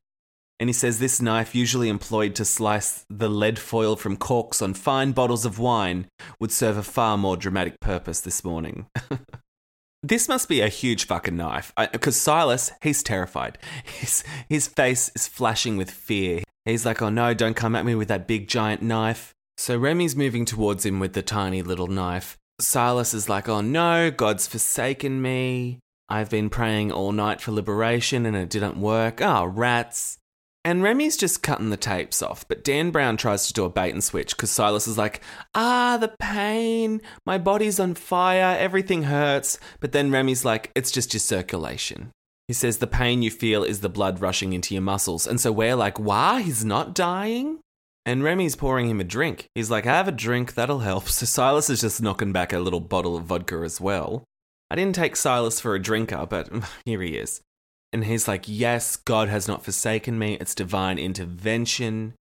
And 0.62 0.68
he 0.68 0.74
says 0.74 1.00
this 1.00 1.20
knife, 1.20 1.56
usually 1.56 1.88
employed 1.88 2.36
to 2.36 2.44
slice 2.44 3.04
the 3.10 3.28
lead 3.28 3.58
foil 3.58 3.96
from 3.96 4.16
corks 4.16 4.62
on 4.62 4.74
fine 4.74 5.10
bottles 5.10 5.44
of 5.44 5.58
wine, 5.58 6.06
would 6.38 6.52
serve 6.52 6.76
a 6.76 6.84
far 6.84 7.18
more 7.18 7.36
dramatic 7.36 7.80
purpose 7.80 8.20
this 8.20 8.44
morning. 8.44 8.86
this 10.04 10.28
must 10.28 10.48
be 10.48 10.60
a 10.60 10.68
huge 10.68 11.04
fucking 11.08 11.36
knife. 11.36 11.72
Because 11.90 12.14
Silas, 12.14 12.70
he's 12.80 13.02
terrified. 13.02 13.58
His, 13.82 14.22
his 14.48 14.68
face 14.68 15.10
is 15.16 15.26
flashing 15.26 15.76
with 15.76 15.90
fear. 15.90 16.44
He's 16.64 16.86
like, 16.86 17.02
oh 17.02 17.08
no, 17.08 17.34
don't 17.34 17.56
come 17.56 17.74
at 17.74 17.84
me 17.84 17.96
with 17.96 18.06
that 18.06 18.28
big 18.28 18.46
giant 18.46 18.82
knife. 18.82 19.34
So 19.56 19.76
Remy's 19.76 20.14
moving 20.14 20.44
towards 20.44 20.86
him 20.86 21.00
with 21.00 21.14
the 21.14 21.22
tiny 21.22 21.62
little 21.62 21.88
knife. 21.88 22.38
Silas 22.60 23.14
is 23.14 23.28
like, 23.28 23.48
oh 23.48 23.62
no, 23.62 24.12
God's 24.12 24.46
forsaken 24.46 25.20
me. 25.20 25.80
I've 26.08 26.30
been 26.30 26.50
praying 26.50 26.92
all 26.92 27.10
night 27.10 27.40
for 27.40 27.50
liberation 27.50 28.26
and 28.26 28.36
it 28.36 28.48
didn't 28.48 28.76
work. 28.76 29.20
Oh, 29.20 29.44
rats. 29.44 30.18
And 30.64 30.82
Remy's 30.82 31.16
just 31.16 31.42
cutting 31.42 31.70
the 31.70 31.76
tapes 31.76 32.22
off, 32.22 32.46
but 32.46 32.62
Dan 32.62 32.92
Brown 32.92 33.16
tries 33.16 33.46
to 33.46 33.52
do 33.52 33.64
a 33.64 33.70
bait 33.70 33.90
and 33.90 34.02
switch 34.02 34.36
because 34.36 34.50
Silas 34.50 34.86
is 34.86 34.96
like, 34.96 35.20
ah, 35.56 35.98
the 36.00 36.14
pain, 36.20 37.00
my 37.26 37.36
body's 37.36 37.80
on 37.80 37.94
fire, 37.94 38.56
everything 38.58 39.04
hurts. 39.04 39.58
But 39.80 39.90
then 39.90 40.12
Remy's 40.12 40.44
like, 40.44 40.70
it's 40.76 40.92
just 40.92 41.12
your 41.14 41.20
circulation. 41.20 42.12
He 42.46 42.54
says 42.54 42.78
the 42.78 42.86
pain 42.86 43.22
you 43.22 43.30
feel 43.30 43.64
is 43.64 43.80
the 43.80 43.88
blood 43.88 44.20
rushing 44.20 44.52
into 44.52 44.74
your 44.74 44.82
muscles. 44.82 45.26
And 45.26 45.40
so 45.40 45.50
we're 45.50 45.74
like, 45.74 45.98
wah, 45.98 46.38
he's 46.38 46.64
not 46.64 46.94
dying? 46.94 47.58
And 48.04 48.22
Remy's 48.22 48.56
pouring 48.56 48.88
him 48.88 49.00
a 49.00 49.04
drink. 49.04 49.46
He's 49.56 49.70
like, 49.70 49.84
have 49.84 50.06
a 50.06 50.12
drink, 50.12 50.54
that'll 50.54 50.80
help. 50.80 51.04
So 51.08 51.26
Silas 51.26 51.70
is 51.70 51.80
just 51.80 52.02
knocking 52.02 52.32
back 52.32 52.52
a 52.52 52.60
little 52.60 52.80
bottle 52.80 53.16
of 53.16 53.24
vodka 53.24 53.56
as 53.64 53.80
well. 53.80 54.22
I 54.70 54.76
didn't 54.76 54.94
take 54.94 55.16
Silas 55.16 55.60
for 55.60 55.74
a 55.74 55.82
drinker, 55.82 56.24
but 56.26 56.48
here 56.84 57.02
he 57.02 57.16
is. 57.16 57.40
And 57.92 58.04
he's 58.04 58.26
like, 58.26 58.44
Yes, 58.46 58.96
God 58.96 59.28
has 59.28 59.46
not 59.46 59.64
forsaken 59.64 60.18
me. 60.18 60.36
It's 60.40 60.54
divine 60.54 60.98
intervention. 60.98 62.14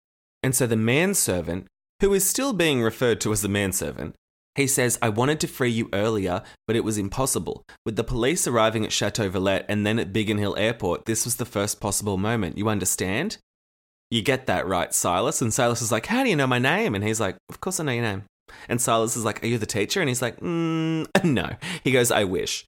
And 0.43 0.55
so 0.55 0.67
the 0.67 0.77
manservant, 0.77 1.67
who 2.01 2.13
is 2.15 2.29
still 2.29 2.53
being 2.53 2.83
referred 2.83 3.21
to 3.23 3.33
as 3.33 3.43
the 3.43 3.49
manservant, 3.49 4.15
he 4.57 4.67
says, 4.67 4.99
I 5.01 5.11
wanted 5.11 5.39
to 5.41 5.47
free 5.47 5.71
you 5.71 5.89
earlier, 5.93 6.43
but 6.67 6.77
it 6.77 6.85
was 6.85 6.99
impossible. 6.99 7.63
With 7.87 7.97
the 7.97 8.05
police 8.05 8.47
arriving 8.47 8.85
at 8.85 8.93
Chateau 8.93 9.31
Villette 9.31 9.65
and 9.69 9.87
then 9.87 9.99
at 9.99 10.13
Biggin 10.13 10.39
Hill 10.39 10.57
Airport, 10.59 11.05
this 11.05 11.25
was 11.25 11.37
the 11.37 11.45
first 11.45 11.81
possible 11.81 12.17
moment. 12.17 12.59
You 12.59 12.69
understand? 12.69 13.39
You 14.11 14.23
get 14.23 14.47
that 14.47 14.67
right, 14.67 14.93
Silas? 14.93 15.41
And 15.41 15.55
Silas 15.55 15.81
is 15.81 15.93
like, 15.93 16.07
How 16.07 16.25
do 16.25 16.31
you 16.31 16.37
know 16.37 16.49
my 16.49 16.59
name? 16.59 16.95
And 16.95 17.05
he's 17.05 17.21
like, 17.21 17.37
Of 17.49 17.61
course 17.61 17.79
I 17.79 17.85
know 17.85 17.93
your 17.93 18.03
name. 18.03 18.25
And 18.69 18.81
Silas 18.81 19.17
is 19.17 19.25
like, 19.25 19.43
Are 19.45 19.47
you 19.47 19.59
the 19.59 19.67
teacher? 19.67 20.01
And 20.01 20.09
he's 20.09 20.23
like, 20.23 20.41
mm, 20.41 21.07
No. 21.25 21.51
He 21.85 21.93
goes, 21.93 22.11
I 22.11 22.25
wish. 22.25 22.65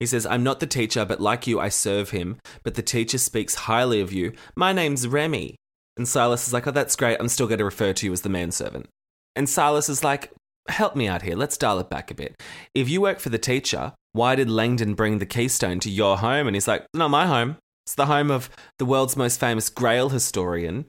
He 0.00 0.06
says, 0.06 0.26
I'm 0.26 0.42
not 0.42 0.60
the 0.60 0.66
teacher, 0.66 1.04
but 1.04 1.20
like 1.20 1.46
you, 1.46 1.58
I 1.58 1.68
serve 1.68 2.10
him. 2.10 2.38
But 2.62 2.74
the 2.74 2.82
teacher 2.82 3.18
speaks 3.18 3.54
highly 3.54 4.00
of 4.00 4.12
you. 4.12 4.32
My 4.54 4.72
name's 4.72 5.08
Remy. 5.08 5.56
And 5.96 6.06
Silas 6.06 6.46
is 6.46 6.52
like, 6.52 6.66
Oh, 6.66 6.70
that's 6.70 6.96
great. 6.96 7.16
I'm 7.18 7.28
still 7.28 7.46
going 7.46 7.58
to 7.58 7.64
refer 7.64 7.92
to 7.94 8.06
you 8.06 8.12
as 8.12 8.20
the 8.20 8.28
manservant. 8.28 8.88
And 9.34 9.48
Silas 9.48 9.88
is 9.88 10.04
like, 10.04 10.32
Help 10.68 10.96
me 10.96 11.08
out 11.08 11.22
here. 11.22 11.36
Let's 11.36 11.56
dial 11.56 11.78
it 11.78 11.88
back 11.88 12.10
a 12.10 12.14
bit. 12.14 12.34
If 12.74 12.90
you 12.90 13.00
work 13.00 13.20
for 13.20 13.30
the 13.30 13.38
teacher, 13.38 13.92
why 14.12 14.34
did 14.34 14.50
Langdon 14.50 14.94
bring 14.94 15.18
the 15.18 15.26
keystone 15.26 15.80
to 15.80 15.90
your 15.90 16.18
home? 16.18 16.46
And 16.46 16.56
he's 16.56 16.68
like, 16.68 16.86
Not 16.92 17.08
my 17.08 17.26
home. 17.26 17.56
It's 17.86 17.94
the 17.94 18.06
home 18.06 18.30
of 18.30 18.50
the 18.78 18.84
world's 18.84 19.16
most 19.16 19.40
famous 19.40 19.70
Grail 19.70 20.08
historian. 20.10 20.86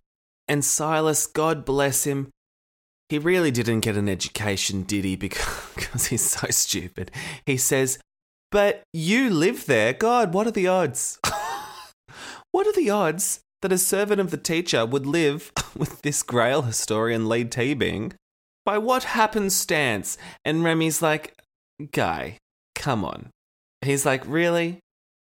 And 0.48 0.66
Silas, 0.66 1.28
God 1.28 1.64
bless 1.64 2.06
him, 2.06 2.32
he 3.10 3.20
really 3.20 3.52
didn't 3.52 3.82
get 3.82 3.96
an 3.96 4.10
education, 4.10 4.84
did 4.84 5.06
he? 5.06 5.16
Because 5.76 6.08
he's 6.08 6.30
so 6.30 6.48
stupid. 6.50 7.12
He 7.46 7.56
says, 7.56 8.00
but 8.51 8.84
you 8.94 9.30
live 9.30 9.66
there. 9.66 9.94
God, 9.94 10.34
what 10.34 10.48
are 10.48 10.51
the 10.51 10.68
odds? 10.68 11.20
what 12.51 12.68
are 12.68 12.74
the 12.74 12.89
odds 12.89 13.42
that 13.62 13.72
a 13.72 13.77
servant 13.77 14.22
of 14.22 14.32
the 14.32 14.38
teacher 14.38 14.86
would 14.86 15.06
live 15.06 15.51
with 15.75 16.01
this 16.01 16.24
Grail 16.24 16.63
historian 16.63 17.27
Lee 17.27 17.46
Teabing? 17.46 18.13
By 18.66 18.77
what 18.77 19.04
happenstance? 19.04 20.18
And 20.44 20.63
Remy's 20.63 21.01
like, 21.01 21.34
Guy, 21.92 22.38
come 22.75 23.06
on. 23.06 23.30
He's 23.82 24.06
like, 24.06 24.24
Really? 24.25 24.80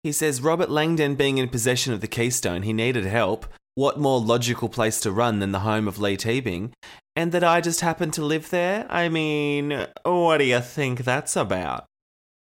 He 0.02 0.12
says, 0.12 0.40
Robert 0.40 0.70
Langdon 0.70 1.16
being 1.16 1.38
in 1.38 1.48
possession 1.48 1.92
of 1.92 2.00
the 2.00 2.06
Keystone, 2.06 2.62
he 2.62 2.72
needed 2.72 3.04
help. 3.04 3.46
What 3.74 3.98
more 3.98 4.20
logical 4.20 4.68
place 4.68 5.00
to 5.00 5.12
run 5.12 5.40
than 5.40 5.52
the 5.52 5.60
home 5.60 5.86
of 5.86 5.98
Lee 5.98 6.16
Teabing? 6.16 6.72
And 7.14 7.32
that 7.32 7.44
I 7.44 7.60
just 7.60 7.80
happened 7.80 8.12
to 8.14 8.24
live 8.24 8.50
there? 8.50 8.86
I 8.88 9.08
mean, 9.08 9.86
what 10.04 10.38
do 10.38 10.44
you 10.44 10.60
think 10.60 11.04
that's 11.04 11.36
about? 11.36 11.84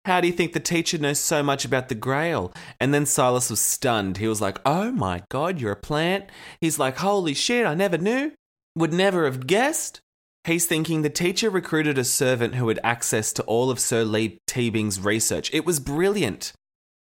How 0.05 0.21
do 0.21 0.27
you 0.27 0.33
think 0.33 0.53
the 0.53 0.59
teacher 0.59 0.97
knows 0.97 1.19
so 1.19 1.41
much 1.43 1.65
about 1.65 1.89
the 1.89 1.95
grail? 1.95 2.53
And 2.79 2.93
then 2.93 3.05
Silas 3.05 3.49
was 3.49 3.59
stunned. 3.59 4.17
He 4.17 4.27
was 4.27 4.41
like, 4.41 4.59
Oh 4.65 4.91
my 4.91 5.23
God, 5.29 5.59
you're 5.59 5.71
a 5.71 5.75
plant? 5.75 6.25
He's 6.61 6.79
like, 6.79 6.97
Holy 6.97 7.33
shit, 7.33 7.65
I 7.65 7.73
never 7.73 7.97
knew. 7.97 8.31
Would 8.75 8.93
never 8.93 9.25
have 9.25 9.47
guessed. 9.47 9.99
He's 10.43 10.67
thinking 10.67 11.01
the 11.01 11.09
teacher 11.09 11.49
recruited 11.49 11.97
a 11.97 12.03
servant 12.03 12.55
who 12.55 12.67
had 12.67 12.79
access 12.83 13.33
to 13.33 13.43
all 13.43 13.71
of 13.71 13.79
Sir 13.79 14.03
Lee 14.03 14.37
Teabing's 14.47 14.99
research. 14.99 15.49
It 15.53 15.65
was 15.65 15.79
brilliant. 15.79 16.53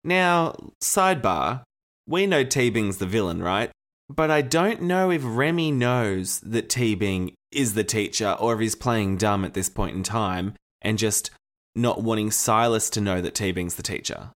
Now, 0.03 0.55
sidebar, 0.83 1.63
we 2.07 2.25
know 2.25 2.43
Teabing's 2.43 2.97
the 2.97 3.05
villain, 3.05 3.41
right? 3.41 3.71
but 4.15 4.31
I 4.31 4.41
don't 4.41 4.81
know 4.81 5.09
if 5.09 5.21
Remy 5.23 5.71
knows 5.71 6.39
that 6.41 6.69
Teabing 6.69 7.33
is 7.51 7.73
the 7.73 7.83
teacher 7.83 8.35
or 8.39 8.53
if 8.53 8.59
he's 8.59 8.75
playing 8.75 9.17
dumb 9.17 9.45
at 9.45 9.53
this 9.53 9.69
point 9.69 9.95
in 9.95 10.03
time 10.03 10.53
and 10.81 10.97
just 10.97 11.31
not 11.75 12.01
wanting 12.01 12.31
Silas 12.31 12.89
to 12.91 13.01
know 13.01 13.21
that 13.21 13.35
Teabing's 13.35 13.75
the 13.75 13.83
teacher. 13.83 14.31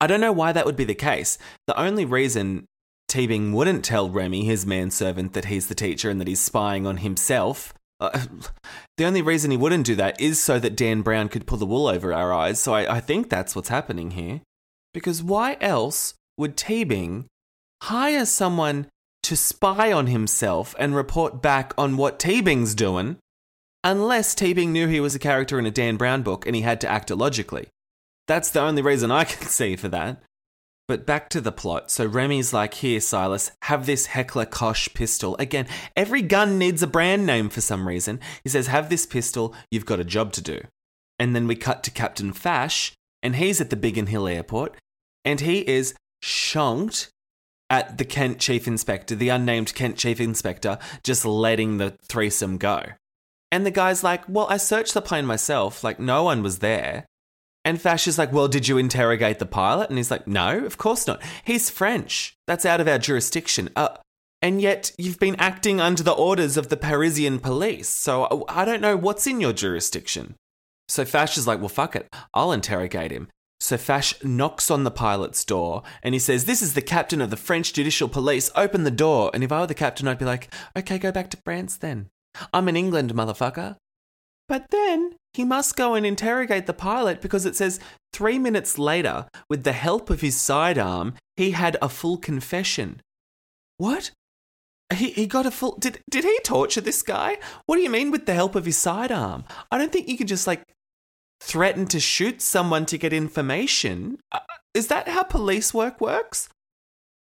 I 0.00 0.06
don't 0.06 0.20
know 0.20 0.32
why 0.32 0.52
that 0.52 0.64
would 0.64 0.76
be 0.76 0.84
the 0.84 0.94
case. 0.94 1.36
The 1.66 1.78
only 1.78 2.04
reason 2.04 2.66
Teabing 3.10 3.52
wouldn't 3.52 3.84
tell 3.84 4.08
Remy, 4.08 4.44
his 4.44 4.64
manservant, 4.64 5.32
that 5.34 5.46
he's 5.46 5.66
the 5.66 5.74
teacher 5.74 6.08
and 6.10 6.20
that 6.20 6.28
he's 6.28 6.40
spying 6.40 6.86
on 6.86 6.98
himself. 6.98 7.74
Uh, 7.98 8.26
the 8.96 9.04
only 9.04 9.20
reason 9.20 9.50
he 9.50 9.56
wouldn't 9.56 9.86
do 9.86 9.94
that 9.96 10.20
is 10.20 10.42
so 10.42 10.58
that 10.58 10.76
Dan 10.76 11.02
Brown 11.02 11.28
could 11.28 11.46
pull 11.46 11.58
the 11.58 11.66
wool 11.66 11.86
over 11.86 12.12
our 12.12 12.32
eyes. 12.32 12.60
So 12.60 12.72
I, 12.72 12.96
I 12.96 13.00
think 13.00 13.28
that's 13.28 13.54
what's 13.54 13.68
happening 13.68 14.12
here. 14.12 14.40
Because 14.94 15.22
why 15.22 15.56
else 15.60 16.14
would 16.38 16.56
Teabing 16.56 17.26
hire 17.82 18.26
someone 18.26 18.86
to 19.22 19.36
spy 19.36 19.92
on 19.92 20.06
himself 20.06 20.74
and 20.78 20.94
report 20.94 21.42
back 21.42 21.74
on 21.76 21.96
what 21.96 22.18
Teabing's 22.18 22.74
doing 22.74 23.18
unless 23.84 24.34
Teabing 24.34 24.68
knew 24.68 24.86
he 24.86 25.00
was 25.00 25.14
a 25.14 25.20
character 25.20 25.58
in 25.58 25.66
a 25.66 25.70
Dan 25.70 25.96
Brown 25.96 26.22
book 26.22 26.46
and 26.46 26.54
he 26.54 26.62
had 26.62 26.80
to 26.82 26.88
act 26.88 27.10
illogically? 27.10 27.68
That's 28.26 28.50
the 28.50 28.60
only 28.60 28.82
reason 28.82 29.10
I 29.10 29.24
can 29.24 29.48
see 29.48 29.76
for 29.76 29.88
that. 29.88 30.22
But 30.88 31.06
back 31.06 31.28
to 31.30 31.40
the 31.40 31.52
plot. 31.52 31.90
So 31.90 32.04
Remy's 32.04 32.52
like, 32.52 32.74
here, 32.74 33.00
Silas, 33.00 33.52
have 33.62 33.86
this 33.86 34.06
Heckler 34.06 34.44
Koch 34.44 34.92
pistol. 34.92 35.36
Again, 35.38 35.68
every 35.96 36.20
gun 36.20 36.58
needs 36.58 36.82
a 36.82 36.88
brand 36.88 37.24
name 37.24 37.48
for 37.48 37.60
some 37.60 37.86
reason. 37.86 38.18
He 38.42 38.50
says, 38.50 38.66
have 38.66 38.88
this 38.88 39.06
pistol, 39.06 39.54
you've 39.70 39.86
got 39.86 40.00
a 40.00 40.04
job 40.04 40.32
to 40.32 40.42
do. 40.42 40.62
And 41.20 41.36
then 41.36 41.46
we 41.46 41.54
cut 41.54 41.84
to 41.84 41.92
Captain 41.92 42.32
Fache, 42.32 42.92
and 43.22 43.36
he's 43.36 43.60
at 43.60 43.70
the 43.70 43.76
Biggin 43.76 44.06
Hill 44.06 44.26
Airport, 44.26 44.76
and 45.24 45.38
he 45.38 45.60
is 45.60 45.94
shonked 46.24 47.10
at 47.68 47.98
the 47.98 48.04
Kent 48.04 48.40
Chief 48.40 48.66
Inspector, 48.66 49.14
the 49.14 49.28
unnamed 49.28 49.74
Kent 49.74 49.96
Chief 49.96 50.20
Inspector, 50.20 50.76
just 51.04 51.24
letting 51.24 51.76
the 51.76 51.96
threesome 52.08 52.58
go. 52.58 52.82
And 53.52 53.66
the 53.66 53.70
guy's 53.70 54.04
like, 54.04 54.22
well, 54.28 54.46
I 54.48 54.58
searched 54.58 54.94
the 54.94 55.02
plane 55.02 55.26
myself, 55.26 55.82
like, 55.82 55.98
no 55.98 56.22
one 56.22 56.42
was 56.42 56.60
there. 56.60 57.06
And 57.64 57.80
Fache 57.80 58.08
is 58.08 58.18
like, 58.18 58.32
Well, 58.32 58.48
did 58.48 58.68
you 58.68 58.78
interrogate 58.78 59.38
the 59.38 59.46
pilot? 59.46 59.90
And 59.90 59.98
he's 59.98 60.10
like, 60.10 60.26
No, 60.26 60.64
of 60.64 60.78
course 60.78 61.06
not. 61.06 61.20
He's 61.44 61.70
French. 61.70 62.34
That's 62.46 62.64
out 62.64 62.80
of 62.80 62.88
our 62.88 62.98
jurisdiction. 62.98 63.68
Uh, 63.76 63.96
and 64.42 64.60
yet 64.62 64.92
you've 64.96 65.18
been 65.18 65.36
acting 65.36 65.80
under 65.80 66.02
the 66.02 66.12
orders 66.12 66.56
of 66.56 66.68
the 66.68 66.76
Parisian 66.76 67.38
police. 67.38 67.88
So 67.88 68.24
uh, 68.24 68.42
I 68.48 68.64
don't 68.64 68.80
know 68.80 68.96
what's 68.96 69.26
in 69.26 69.40
your 69.40 69.52
jurisdiction. 69.52 70.36
So 70.88 71.04
Fache 71.04 71.36
is 71.36 71.46
like, 71.46 71.60
Well, 71.60 71.68
fuck 71.68 71.94
it. 71.94 72.08
I'll 72.32 72.52
interrogate 72.52 73.10
him. 73.10 73.28
So 73.60 73.76
Fache 73.76 74.24
knocks 74.24 74.70
on 74.70 74.84
the 74.84 74.90
pilot's 74.90 75.44
door 75.44 75.82
and 76.02 76.14
he 76.14 76.18
says, 76.18 76.46
This 76.46 76.62
is 76.62 76.72
the 76.72 76.82
captain 76.82 77.20
of 77.20 77.28
the 77.28 77.36
French 77.36 77.74
Judicial 77.74 78.08
Police. 78.08 78.50
Open 78.56 78.84
the 78.84 78.90
door. 78.90 79.30
And 79.34 79.44
if 79.44 79.52
I 79.52 79.60
were 79.60 79.66
the 79.66 79.74
captain, 79.74 80.08
I'd 80.08 80.18
be 80.18 80.24
like, 80.24 80.52
Okay, 80.74 80.98
go 80.98 81.12
back 81.12 81.28
to 81.30 81.36
France 81.44 81.76
then. 81.76 82.08
I'm 82.52 82.68
in 82.68 82.76
England, 82.76 83.14
motherfucker. 83.14 83.76
But 84.48 84.66
then 84.70 85.14
he 85.32 85.44
must 85.44 85.76
go 85.76 85.94
and 85.94 86.04
interrogate 86.04 86.66
the 86.66 86.72
pilot 86.72 87.20
because 87.20 87.46
it 87.46 87.54
says 87.54 87.78
three 88.12 88.38
minutes 88.38 88.78
later, 88.78 89.26
with 89.48 89.62
the 89.62 89.72
help 89.72 90.10
of 90.10 90.22
his 90.22 90.40
sidearm, 90.40 91.14
he 91.36 91.52
had 91.52 91.76
a 91.80 91.88
full 91.88 92.16
confession. 92.16 93.00
What? 93.76 94.10
He, 94.92 95.10
he 95.10 95.26
got 95.26 95.46
a 95.46 95.52
full. 95.52 95.76
Did, 95.78 96.00
did 96.10 96.24
he 96.24 96.36
torture 96.42 96.80
this 96.80 97.02
guy? 97.02 97.38
What 97.66 97.76
do 97.76 97.82
you 97.82 97.90
mean 97.90 98.10
with 98.10 98.26
the 98.26 98.34
help 98.34 98.56
of 98.56 98.64
his 98.64 98.76
sidearm? 98.76 99.44
I 99.70 99.78
don't 99.78 99.92
think 99.92 100.08
you 100.08 100.18
can 100.18 100.26
just 100.26 100.48
like 100.48 100.62
threaten 101.40 101.86
to 101.86 102.00
shoot 102.00 102.42
someone 102.42 102.86
to 102.86 102.98
get 102.98 103.12
information. 103.12 104.18
Uh, 104.32 104.40
is 104.74 104.88
that 104.88 105.08
how 105.08 105.22
police 105.22 105.72
work 105.72 106.00
works? 106.00 106.48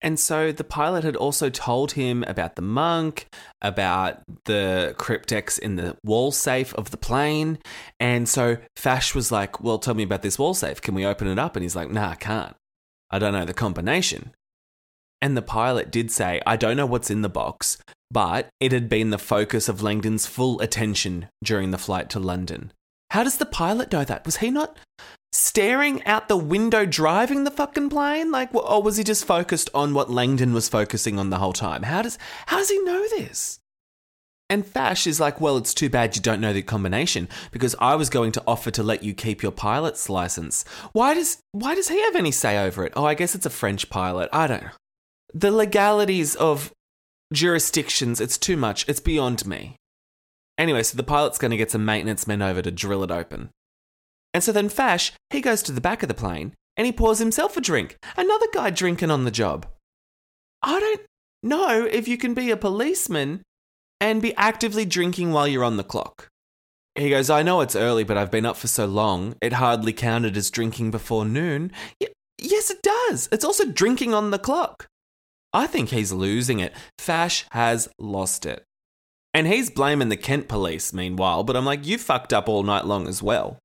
And 0.01 0.19
so 0.19 0.53
the 0.53 0.65
pilot 0.65 1.03
had 1.03 1.17
also 1.17 1.51
told 1.51 1.93
him 1.93 2.23
about 2.29 2.55
the 2.55 2.63
monk, 2.63 3.27
about 3.61 4.23
the 4.45 4.95
cryptex 4.97 5.59
in 5.59 5.77
the 5.77 5.97
wall 6.05 6.31
safe 6.31 6.73
of 6.75 6.91
the 6.91 6.97
plane. 6.97 7.59
And 7.99 8.29
so 8.29 8.59
Fache 8.77 9.15
was 9.15 9.33
like, 9.33 9.61
Well, 9.61 9.79
tell 9.79 9.95
me 9.95 10.05
about 10.05 10.23
this 10.23 10.39
wall 10.39 10.55
safe. 10.55 10.81
Can 10.81 10.95
we 10.95 11.05
open 11.05 11.27
it 11.27 11.39
up? 11.39 11.57
And 11.57 11.65
he's 11.65 11.77
like, 11.77 11.91
Nah, 11.91 12.11
I 12.11 12.15
can't. 12.15 12.55
I 13.11 13.19
don't 13.19 13.33
know 13.33 13.45
the 13.45 13.55
combination. 13.55 14.33
And 15.21 15.37
the 15.37 15.43
pilot 15.43 15.91
did 15.91 16.13
say, 16.13 16.41
I 16.47 16.57
don't 16.57 16.77
know 16.77 16.87
what's 16.87 17.11
in 17.11 17.23
the 17.23 17.29
box, 17.29 17.79
but 18.11 18.49
it 18.61 18.71
had 18.71 18.89
been 18.89 19.11
the 19.11 19.19
focus 19.19 19.69
of 19.69 19.83
Langdon's 19.83 20.27
full 20.27 20.61
attention 20.61 21.29
during 21.43 21.73
the 21.73 21.79
flight 21.79 22.09
to 22.11 22.21
London. 22.21 22.73
How 23.11 23.25
does 23.25 23.39
the 23.39 23.47
pilot 23.47 23.93
know 23.93 24.05
that? 24.05 24.27
Was 24.27 24.39
he 24.39 24.51
not 24.51 24.77
staring 25.33 26.05
out 26.05 26.29
the 26.29 26.37
window 26.37 26.85
driving 26.85 27.45
the 27.45 27.51
fucking 27.51 27.89
plane? 27.89 28.31
Like, 28.31 28.55
or 28.55 28.83
was 28.83 28.97
he 28.97 29.05
just 29.05 29.25
focused 29.25 29.71
on 29.75 29.95
what 29.95 30.11
Langdon 30.11 30.53
was 30.53 30.69
focusing 30.69 31.19
on 31.19 31.31
the 31.31 31.39
whole 31.39 31.53
time? 31.53 31.83
How 31.85 32.03
does 32.03 32.19
how 32.47 32.59
does 32.59 32.71
he 32.71 32.83
know 32.83 33.07
this? 33.09 33.61
And 34.51 34.67
Fache 34.67 35.07
is 35.07 35.21
like, 35.21 35.41
well, 35.41 35.59
it's 35.59 35.75
too 35.75 35.91
bad 35.91 36.17
you 36.17 36.23
don't 36.23 36.41
know 36.41 36.55
the 36.55 36.63
combination 36.63 37.29
because 37.51 37.77
I 37.79 37.97
was 37.97 38.09
going 38.09 38.33
to 38.33 38.43
offer 38.47 38.71
to 38.71 38.83
let 38.83 39.03
you 39.03 39.13
keep 39.13 39.43
your 39.43 39.53
pilot's 39.53 40.09
license. 40.09 40.65
Why 40.93 41.15
does 41.15 41.39
why 41.53 41.75
does 41.75 41.89
he 41.89 42.03
have 42.03 42.17
any 42.17 42.31
say 42.31 42.59
over 42.59 42.85
it? 42.85 42.93
Oh, 42.97 43.05
I 43.05 43.15
guess 43.15 43.35
it's 43.35 43.47
a 43.47 43.51
French 43.51 43.91
pilot. 43.91 44.31
I 44.33 44.47
don't 44.47 44.63
know. 44.63 44.71
The 45.35 45.51
legalities 45.51 46.35
of 46.35 46.73
jurisdictions, 47.33 48.21
it's 48.21 48.39
too 48.39 48.57
much. 48.57 48.89
It's 48.89 49.01
beyond 49.01 49.47
me. 49.47 49.77
Anyway, 50.59 50.83
so 50.83 50.97
the 50.97 51.05
pilot's 51.05 51.39
going 51.39 51.53
to 51.53 51.57
get 51.57 51.71
some 51.71 51.85
maintenance 51.85 52.27
men 52.27 52.43
over 52.43 52.61
to 52.61 52.71
drill 52.71 53.05
it 53.05 53.11
open. 53.11 53.51
And 54.35 54.43
so 54.43 54.53
then 54.53 54.69
Fache, 54.69 55.13
he 55.31 55.41
goes 55.41 55.63
to 55.63 55.73
the 55.73 55.81
back 55.81 56.03
of 56.03 56.09
the 56.09 56.15
plane 56.15 56.53
and 56.77 56.85
he 56.85 56.93
pours 56.93 57.21
himself 57.21 57.57
a 57.57 57.61
drink. 57.61 57.97
Another 58.17 58.47
guy 58.53 58.71
drinking 58.71 59.11
on 59.11 59.25
the 59.25 59.31
job. 59.31 59.67
I 60.63 60.81
don't 60.81 61.01
know 61.43 61.85
if 61.85 62.09
you 62.09 62.19
can 62.19 62.35
be 62.35 62.51
a 62.51 62.57
policeman 62.57 63.43
and 64.01 64.21
be 64.21 64.35
actively 64.35 64.85
drinking 64.85 65.33
while 65.33 65.49
you're 65.49 65.65
on 65.65 65.77
the 65.77 65.85
clock. 65.85 66.29
He 66.95 67.11
goes, 67.11 67.31
I 67.31 67.43
know 67.43 67.61
it's 67.61 67.77
early, 67.77 68.03
but 68.03 68.17
I've 68.17 68.31
been 68.31 68.47
up 68.47 68.57
for 68.57 68.67
so 68.67 68.87
long, 68.87 69.37
it 69.41 69.55
hardly 69.55 69.93
counted 69.93 70.37
as 70.37 70.51
drinking 70.51 70.91
before 70.91 71.25
noon. 71.25 71.71
Y- 72.01 72.09
yes, 72.39 72.71
it 72.71 72.83
does. 72.83 73.29
It's 73.31 73.45
also 73.45 73.65
drinking 73.67 74.15
on 74.15 74.33
the 74.33 74.39
clock. 74.39 74.87
I 75.53 75.67
think 75.67 75.91
he's 75.91 76.13
losing 76.13 76.59
it. 76.59 76.75
Fache 76.99 77.45
has 77.53 77.89
lost 77.99 78.45
it. 78.45 78.65
And 79.35 79.47
he's 79.47 79.71
blaming 79.71 80.09
the 80.09 80.17
Kent 80.17 80.49
police, 80.49 80.93
meanwhile, 80.93 81.45
but 81.45 81.57
I'm 81.57 81.65
like, 81.65 81.87
you 81.87 81.99
fucked 81.99 82.33
up 82.33 82.49
all 82.49 82.63
night 82.63 82.87
long 82.87 83.07
as 83.07 83.23
well. 83.23 83.59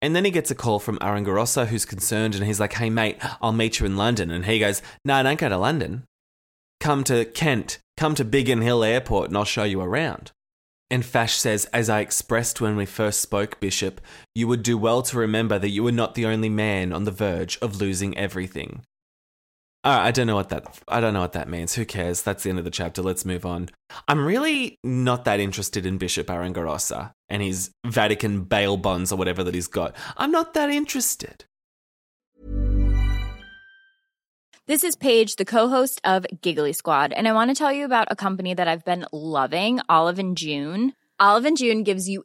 And 0.00 0.16
then 0.16 0.24
he 0.24 0.30
gets 0.30 0.50
a 0.50 0.56
call 0.56 0.80
from 0.80 0.98
Aringarosa, 0.98 1.66
who's 1.66 1.84
concerned, 1.84 2.34
and 2.34 2.44
he's 2.44 2.58
like, 2.58 2.72
hey, 2.72 2.90
mate, 2.90 3.18
I'll 3.40 3.52
meet 3.52 3.78
you 3.78 3.86
in 3.86 3.96
London. 3.96 4.30
And 4.30 4.46
he 4.46 4.58
goes, 4.58 4.82
no, 5.04 5.22
don't 5.22 5.38
go 5.38 5.48
to 5.48 5.56
London. 5.56 6.04
Come 6.80 7.04
to 7.04 7.24
Kent, 7.24 7.78
come 7.96 8.16
to 8.16 8.24
Biggin 8.24 8.62
Hill 8.62 8.82
Airport, 8.82 9.28
and 9.28 9.36
I'll 9.36 9.44
show 9.44 9.62
you 9.62 9.80
around. 9.80 10.32
And 10.92 11.06
Fache 11.06 11.38
says, 11.38 11.64
As 11.72 11.88
I 11.88 12.00
expressed 12.00 12.60
when 12.60 12.76
we 12.76 12.84
first 12.84 13.22
spoke, 13.22 13.58
Bishop, 13.60 13.98
you 14.34 14.46
would 14.46 14.62
do 14.62 14.76
well 14.76 15.00
to 15.00 15.16
remember 15.16 15.58
that 15.58 15.70
you 15.70 15.82
were 15.82 15.90
not 15.90 16.14
the 16.14 16.26
only 16.26 16.50
man 16.50 16.92
on 16.92 17.04
the 17.04 17.10
verge 17.10 17.58
of 17.62 17.80
losing 17.80 18.16
everything. 18.18 18.82
Uh, 19.84 19.98
I 20.00 20.12
don't 20.12 20.28
know 20.28 20.36
what 20.36 20.48
that 20.50 20.80
I 20.86 21.00
don't 21.00 21.12
know 21.12 21.20
what 21.20 21.32
that 21.32 21.48
means. 21.48 21.74
Who 21.74 21.84
cares? 21.84 22.22
That's 22.22 22.44
the 22.44 22.50
end 22.50 22.60
of 22.60 22.64
the 22.64 22.70
chapter. 22.70 23.02
Let's 23.02 23.24
move 23.24 23.44
on. 23.44 23.68
I'm 24.06 24.24
really 24.24 24.78
not 24.84 25.24
that 25.24 25.40
interested 25.40 25.84
in 25.84 25.98
Bishop 25.98 26.28
Aringarosa 26.28 27.12
and 27.28 27.42
his 27.42 27.72
Vatican 27.84 28.44
bail 28.44 28.76
bonds 28.76 29.10
or 29.10 29.16
whatever 29.16 29.42
that 29.42 29.54
he's 29.54 29.66
got. 29.66 29.96
I'm 30.16 30.30
not 30.30 30.54
that 30.54 30.70
interested. 30.70 31.46
This 34.68 34.84
is 34.84 34.94
Paige, 34.94 35.34
the 35.34 35.44
co-host 35.44 36.00
of 36.04 36.24
Giggly 36.40 36.72
Squad, 36.72 37.12
and 37.12 37.26
I 37.26 37.32
want 37.32 37.50
to 37.50 37.54
tell 37.56 37.72
you 37.72 37.84
about 37.84 38.06
a 38.08 38.16
company 38.16 38.54
that 38.54 38.68
I've 38.68 38.84
been 38.84 39.04
loving, 39.12 39.80
Olive 39.88 40.20
and 40.20 40.36
June. 40.36 40.92
Olive 41.18 41.44
and 41.44 41.56
June 41.56 41.82
gives 41.82 42.08
you 42.08 42.24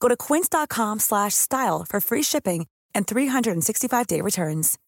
Go 0.00 0.08
to 0.08 0.16
quince.com 0.16 1.00
slash 1.00 1.34
style 1.34 1.84
for 1.88 2.00
free 2.00 2.22
shipping 2.22 2.66
and 2.94 3.06
365-day 3.06 4.20
returns. 4.20 4.78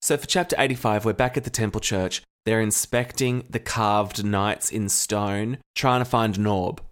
So 0.00 0.16
for 0.16 0.26
chapter 0.26 0.56
85, 0.58 1.04
we're 1.04 1.12
back 1.12 1.36
at 1.36 1.44
the 1.44 1.50
temple 1.50 1.80
church. 1.80 2.22
They're 2.44 2.60
inspecting 2.60 3.44
the 3.48 3.60
carved 3.60 4.24
knights 4.24 4.68
in 4.68 4.88
stone, 4.88 5.58
trying 5.76 6.00
to 6.00 6.04
find 6.04 6.36
an 6.36 6.46
orb. 6.46 6.82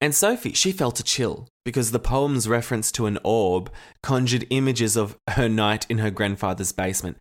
And 0.00 0.14
Sophie, 0.14 0.52
she 0.52 0.70
felt 0.70 1.00
a 1.00 1.02
chill 1.02 1.48
because 1.64 1.90
the 1.90 1.98
poem's 1.98 2.48
reference 2.48 2.92
to 2.92 3.06
an 3.06 3.18
orb 3.24 3.72
conjured 4.02 4.46
images 4.50 4.96
of 4.96 5.16
her 5.30 5.48
night 5.48 5.86
in 5.88 5.98
her 5.98 6.10
grandfather's 6.10 6.70
basement. 6.70 7.20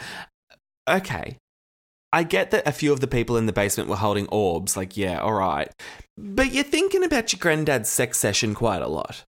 Okay. 0.88 1.38
I 2.15 2.23
get 2.23 2.51
that 2.51 2.65
a 2.65 2.71
few 2.71 2.93
of 2.93 3.01
the 3.01 3.08
people 3.08 3.36
in 3.36 3.45
the 3.45 3.51
basement 3.51 3.89
were 3.89 3.97
holding 3.97 4.28
orbs, 4.28 4.78
like, 4.78 4.95
yeah, 4.95 5.21
alright. 5.21 5.69
But 6.17 6.54
you're 6.54 6.63
thinking 6.63 7.04
about 7.04 7.34
your 7.34 7.41
granddad's 7.41 7.89
sex 7.89 8.17
session 8.17 8.56
quite 8.56 8.82
a 8.82 8.88
lot. 8.88 9.25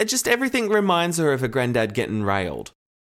It 0.00 0.06
just 0.06 0.26
everything 0.26 0.70
reminds 0.70 1.18
her 1.18 1.34
of 1.34 1.42
her 1.42 1.48
granddad 1.48 1.92
getting 1.92 2.22
railed. 2.22 2.72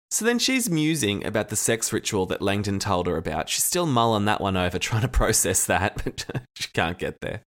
So 0.09 0.25
then 0.25 0.39
she's 0.39 0.67
musing 0.67 1.23
about 1.27 1.49
the 1.49 1.55
sex 1.55 1.93
ritual 1.93 2.25
that 2.25 2.41
Langdon 2.41 2.79
told 2.79 3.05
her 3.05 3.15
about. 3.15 3.49
She's 3.49 3.63
still 3.63 3.85
mulling 3.85 4.25
that 4.25 4.41
one 4.41 4.57
over, 4.57 4.79
trying 4.79 5.03
to 5.03 5.07
process 5.07 5.63
that, 5.67 6.01
but 6.03 6.25
she 6.55 6.69
can't 6.73 6.97
get 6.97 7.21
there. 7.21 7.43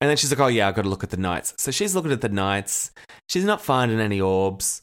And 0.00 0.08
then 0.08 0.16
she's 0.16 0.30
like, 0.30 0.40
oh 0.40 0.46
yeah, 0.46 0.68
I've 0.68 0.74
got 0.74 0.82
to 0.82 0.88
look 0.88 1.04
at 1.04 1.10
the 1.10 1.18
knights. 1.18 1.52
So 1.58 1.70
she's 1.70 1.94
looking 1.94 2.12
at 2.12 2.22
the 2.22 2.30
knights. 2.30 2.92
She's 3.28 3.44
not 3.44 3.60
finding 3.60 4.00
any 4.00 4.22
orbs. 4.22 4.80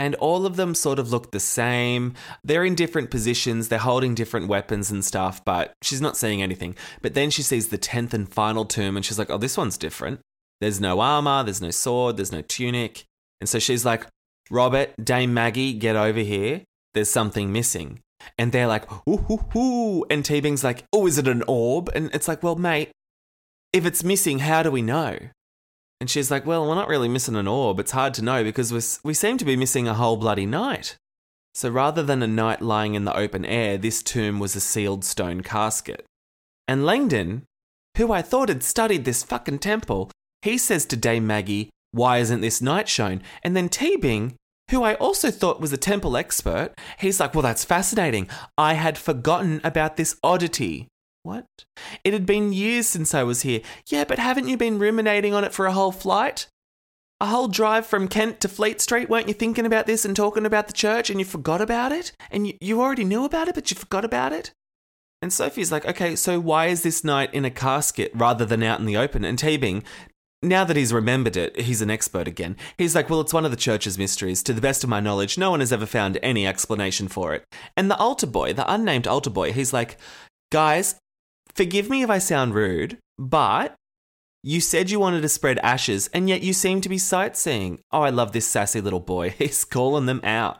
And 0.00 0.14
all 0.14 0.46
of 0.46 0.56
them 0.56 0.74
sort 0.74 0.98
of 0.98 1.10
look 1.10 1.30
the 1.30 1.38
same. 1.38 2.14
They're 2.42 2.64
in 2.64 2.74
different 2.74 3.10
positions, 3.10 3.68
they're 3.68 3.78
holding 3.78 4.14
different 4.14 4.48
weapons 4.48 4.90
and 4.90 5.04
stuff, 5.04 5.44
but 5.44 5.74
she's 5.82 6.00
not 6.00 6.16
seeing 6.16 6.40
anything. 6.40 6.74
But 7.02 7.12
then 7.12 7.28
she 7.28 7.42
sees 7.42 7.68
the 7.68 7.76
10th 7.76 8.14
and 8.14 8.26
final 8.26 8.64
tomb 8.64 8.96
and 8.96 9.04
she's 9.04 9.18
like, 9.18 9.28
oh, 9.28 9.36
this 9.36 9.58
one's 9.58 9.76
different. 9.76 10.20
There's 10.62 10.80
no 10.80 11.00
armor, 11.00 11.44
there's 11.44 11.60
no 11.60 11.70
sword, 11.70 12.16
there's 12.16 12.32
no 12.32 12.40
tunic. 12.40 13.04
And 13.42 13.48
so 13.48 13.58
she's 13.58 13.84
like, 13.84 14.06
Robert, 14.50 14.94
Dame 15.04 15.34
Maggie, 15.34 15.74
get 15.74 15.96
over 15.96 16.20
here. 16.20 16.62
There's 16.94 17.10
something 17.10 17.52
missing. 17.52 18.00
And 18.38 18.52
they're 18.52 18.66
like, 18.66 18.90
ooh, 19.06 19.26
ooh, 19.30 19.58
ooh. 19.58 20.04
And 20.08 20.24
Teabing's 20.24 20.64
like, 20.64 20.84
oh, 20.94 21.06
is 21.08 21.18
it 21.18 21.28
an 21.28 21.42
orb? 21.46 21.90
And 21.94 22.08
it's 22.14 22.26
like, 22.26 22.42
well, 22.42 22.56
mate, 22.56 22.90
if 23.74 23.84
it's 23.84 24.02
missing, 24.02 24.38
how 24.38 24.62
do 24.62 24.70
we 24.70 24.80
know? 24.80 25.18
And 26.00 26.08
she's 26.08 26.30
like, 26.30 26.46
well, 26.46 26.66
we're 26.66 26.74
not 26.74 26.88
really 26.88 27.08
missing 27.08 27.36
an 27.36 27.46
orb. 27.46 27.78
It's 27.78 27.90
hard 27.90 28.14
to 28.14 28.22
know 28.22 28.42
because 28.42 28.72
we 28.72 28.80
we 29.10 29.14
seem 29.14 29.36
to 29.38 29.44
be 29.44 29.56
missing 29.56 29.86
a 29.86 29.94
whole 29.94 30.16
bloody 30.16 30.46
knight. 30.46 30.96
So 31.54 31.68
rather 31.68 32.02
than 32.02 32.22
a 32.22 32.26
knight 32.26 32.62
lying 32.62 32.94
in 32.94 33.04
the 33.04 33.16
open 33.16 33.44
air, 33.44 33.76
this 33.76 34.02
tomb 34.02 34.38
was 34.38 34.56
a 34.56 34.60
sealed 34.60 35.04
stone 35.04 35.42
casket. 35.42 36.06
And 36.66 36.86
Langdon, 36.86 37.42
who 37.96 38.12
I 38.12 38.22
thought 38.22 38.48
had 38.48 38.62
studied 38.62 39.04
this 39.04 39.24
fucking 39.24 39.58
temple, 39.58 40.10
he 40.42 40.56
says 40.56 40.86
to 40.86 40.96
Dame 40.96 41.26
Maggie, 41.26 41.68
why 41.90 42.18
isn't 42.18 42.40
this 42.40 42.62
knight 42.62 42.88
shown? 42.88 43.22
And 43.42 43.56
then 43.56 43.68
Teabing, 43.68 44.34
who 44.70 44.84
I 44.84 44.94
also 44.94 45.30
thought 45.30 45.60
was 45.60 45.72
a 45.72 45.76
temple 45.76 46.16
expert, 46.16 46.72
he's 46.98 47.18
like, 47.18 47.34
well, 47.34 47.42
that's 47.42 47.64
fascinating. 47.64 48.28
I 48.56 48.74
had 48.74 48.96
forgotten 48.96 49.60
about 49.64 49.96
this 49.96 50.16
oddity. 50.22 50.86
What? 51.22 51.46
It 52.02 52.12
had 52.12 52.24
been 52.24 52.52
years 52.52 52.86
since 52.86 53.14
I 53.14 53.22
was 53.22 53.42
here. 53.42 53.60
Yeah, 53.86 54.04
but 54.04 54.18
haven't 54.18 54.48
you 54.48 54.56
been 54.56 54.78
ruminating 54.78 55.34
on 55.34 55.44
it 55.44 55.52
for 55.52 55.66
a 55.66 55.72
whole 55.72 55.92
flight? 55.92 56.46
A 57.20 57.26
whole 57.26 57.48
drive 57.48 57.86
from 57.86 58.08
Kent 58.08 58.40
to 58.40 58.48
Fleet 58.48 58.80
Street? 58.80 59.10
Weren't 59.10 59.28
you 59.28 59.34
thinking 59.34 59.66
about 59.66 59.86
this 59.86 60.06
and 60.06 60.16
talking 60.16 60.46
about 60.46 60.66
the 60.66 60.72
church 60.72 61.10
and 61.10 61.18
you 61.18 61.26
forgot 61.26 61.60
about 61.60 61.92
it? 61.92 62.12
And 62.30 62.46
you, 62.46 62.54
you 62.60 62.80
already 62.80 63.04
knew 63.04 63.24
about 63.24 63.48
it, 63.48 63.54
but 63.54 63.70
you 63.70 63.76
forgot 63.76 64.04
about 64.06 64.32
it? 64.32 64.52
And 65.20 65.30
Sophie's 65.30 65.70
like, 65.70 65.84
okay, 65.84 66.16
so 66.16 66.40
why 66.40 66.68
is 66.68 66.82
this 66.82 67.04
knight 67.04 67.34
in 67.34 67.44
a 67.44 67.50
casket 67.50 68.10
rather 68.14 68.46
than 68.46 68.62
out 68.62 68.80
in 68.80 68.86
the 68.86 68.96
open? 68.96 69.22
And 69.22 69.38
Teabing, 69.38 69.84
now 70.42 70.64
that 70.64 70.76
he's 70.76 70.94
remembered 70.94 71.36
it, 71.36 71.60
he's 71.60 71.82
an 71.82 71.90
expert 71.90 72.26
again. 72.26 72.56
He's 72.78 72.94
like, 72.94 73.10
well, 73.10 73.20
it's 73.20 73.34
one 73.34 73.44
of 73.44 73.50
the 73.50 73.56
church's 73.58 73.98
mysteries. 73.98 74.42
To 74.44 74.54
the 74.54 74.62
best 74.62 74.82
of 74.82 74.88
my 74.88 75.00
knowledge, 75.00 75.36
no 75.36 75.50
one 75.50 75.60
has 75.60 75.74
ever 75.74 75.84
found 75.84 76.18
any 76.22 76.46
explanation 76.46 77.08
for 77.08 77.34
it. 77.34 77.44
And 77.76 77.90
the 77.90 77.98
altar 77.98 78.26
boy, 78.26 78.54
the 78.54 78.72
unnamed 78.72 79.06
altar 79.06 79.28
boy, 79.28 79.52
he's 79.52 79.74
like, 79.74 79.98
guys, 80.50 80.94
forgive 81.54 81.90
me 81.90 82.02
if 82.02 82.10
I 82.10 82.18
sound 82.18 82.54
rude, 82.54 82.98
but 83.18 83.74
you 84.42 84.60
said 84.60 84.90
you 84.90 84.98
wanted 84.98 85.20
to 85.22 85.28
spread 85.28 85.58
ashes, 85.58 86.08
and 86.14 86.28
yet 86.28 86.42
you 86.42 86.52
seem 86.52 86.80
to 86.80 86.88
be 86.88 86.98
sightseeing. 86.98 87.80
Oh, 87.92 88.02
I 88.02 88.10
love 88.10 88.32
this 88.32 88.46
sassy 88.46 88.80
little 88.80 89.00
boy. 89.00 89.30
He's 89.38 89.64
calling 89.64 90.06
them 90.06 90.20
out. 90.24 90.58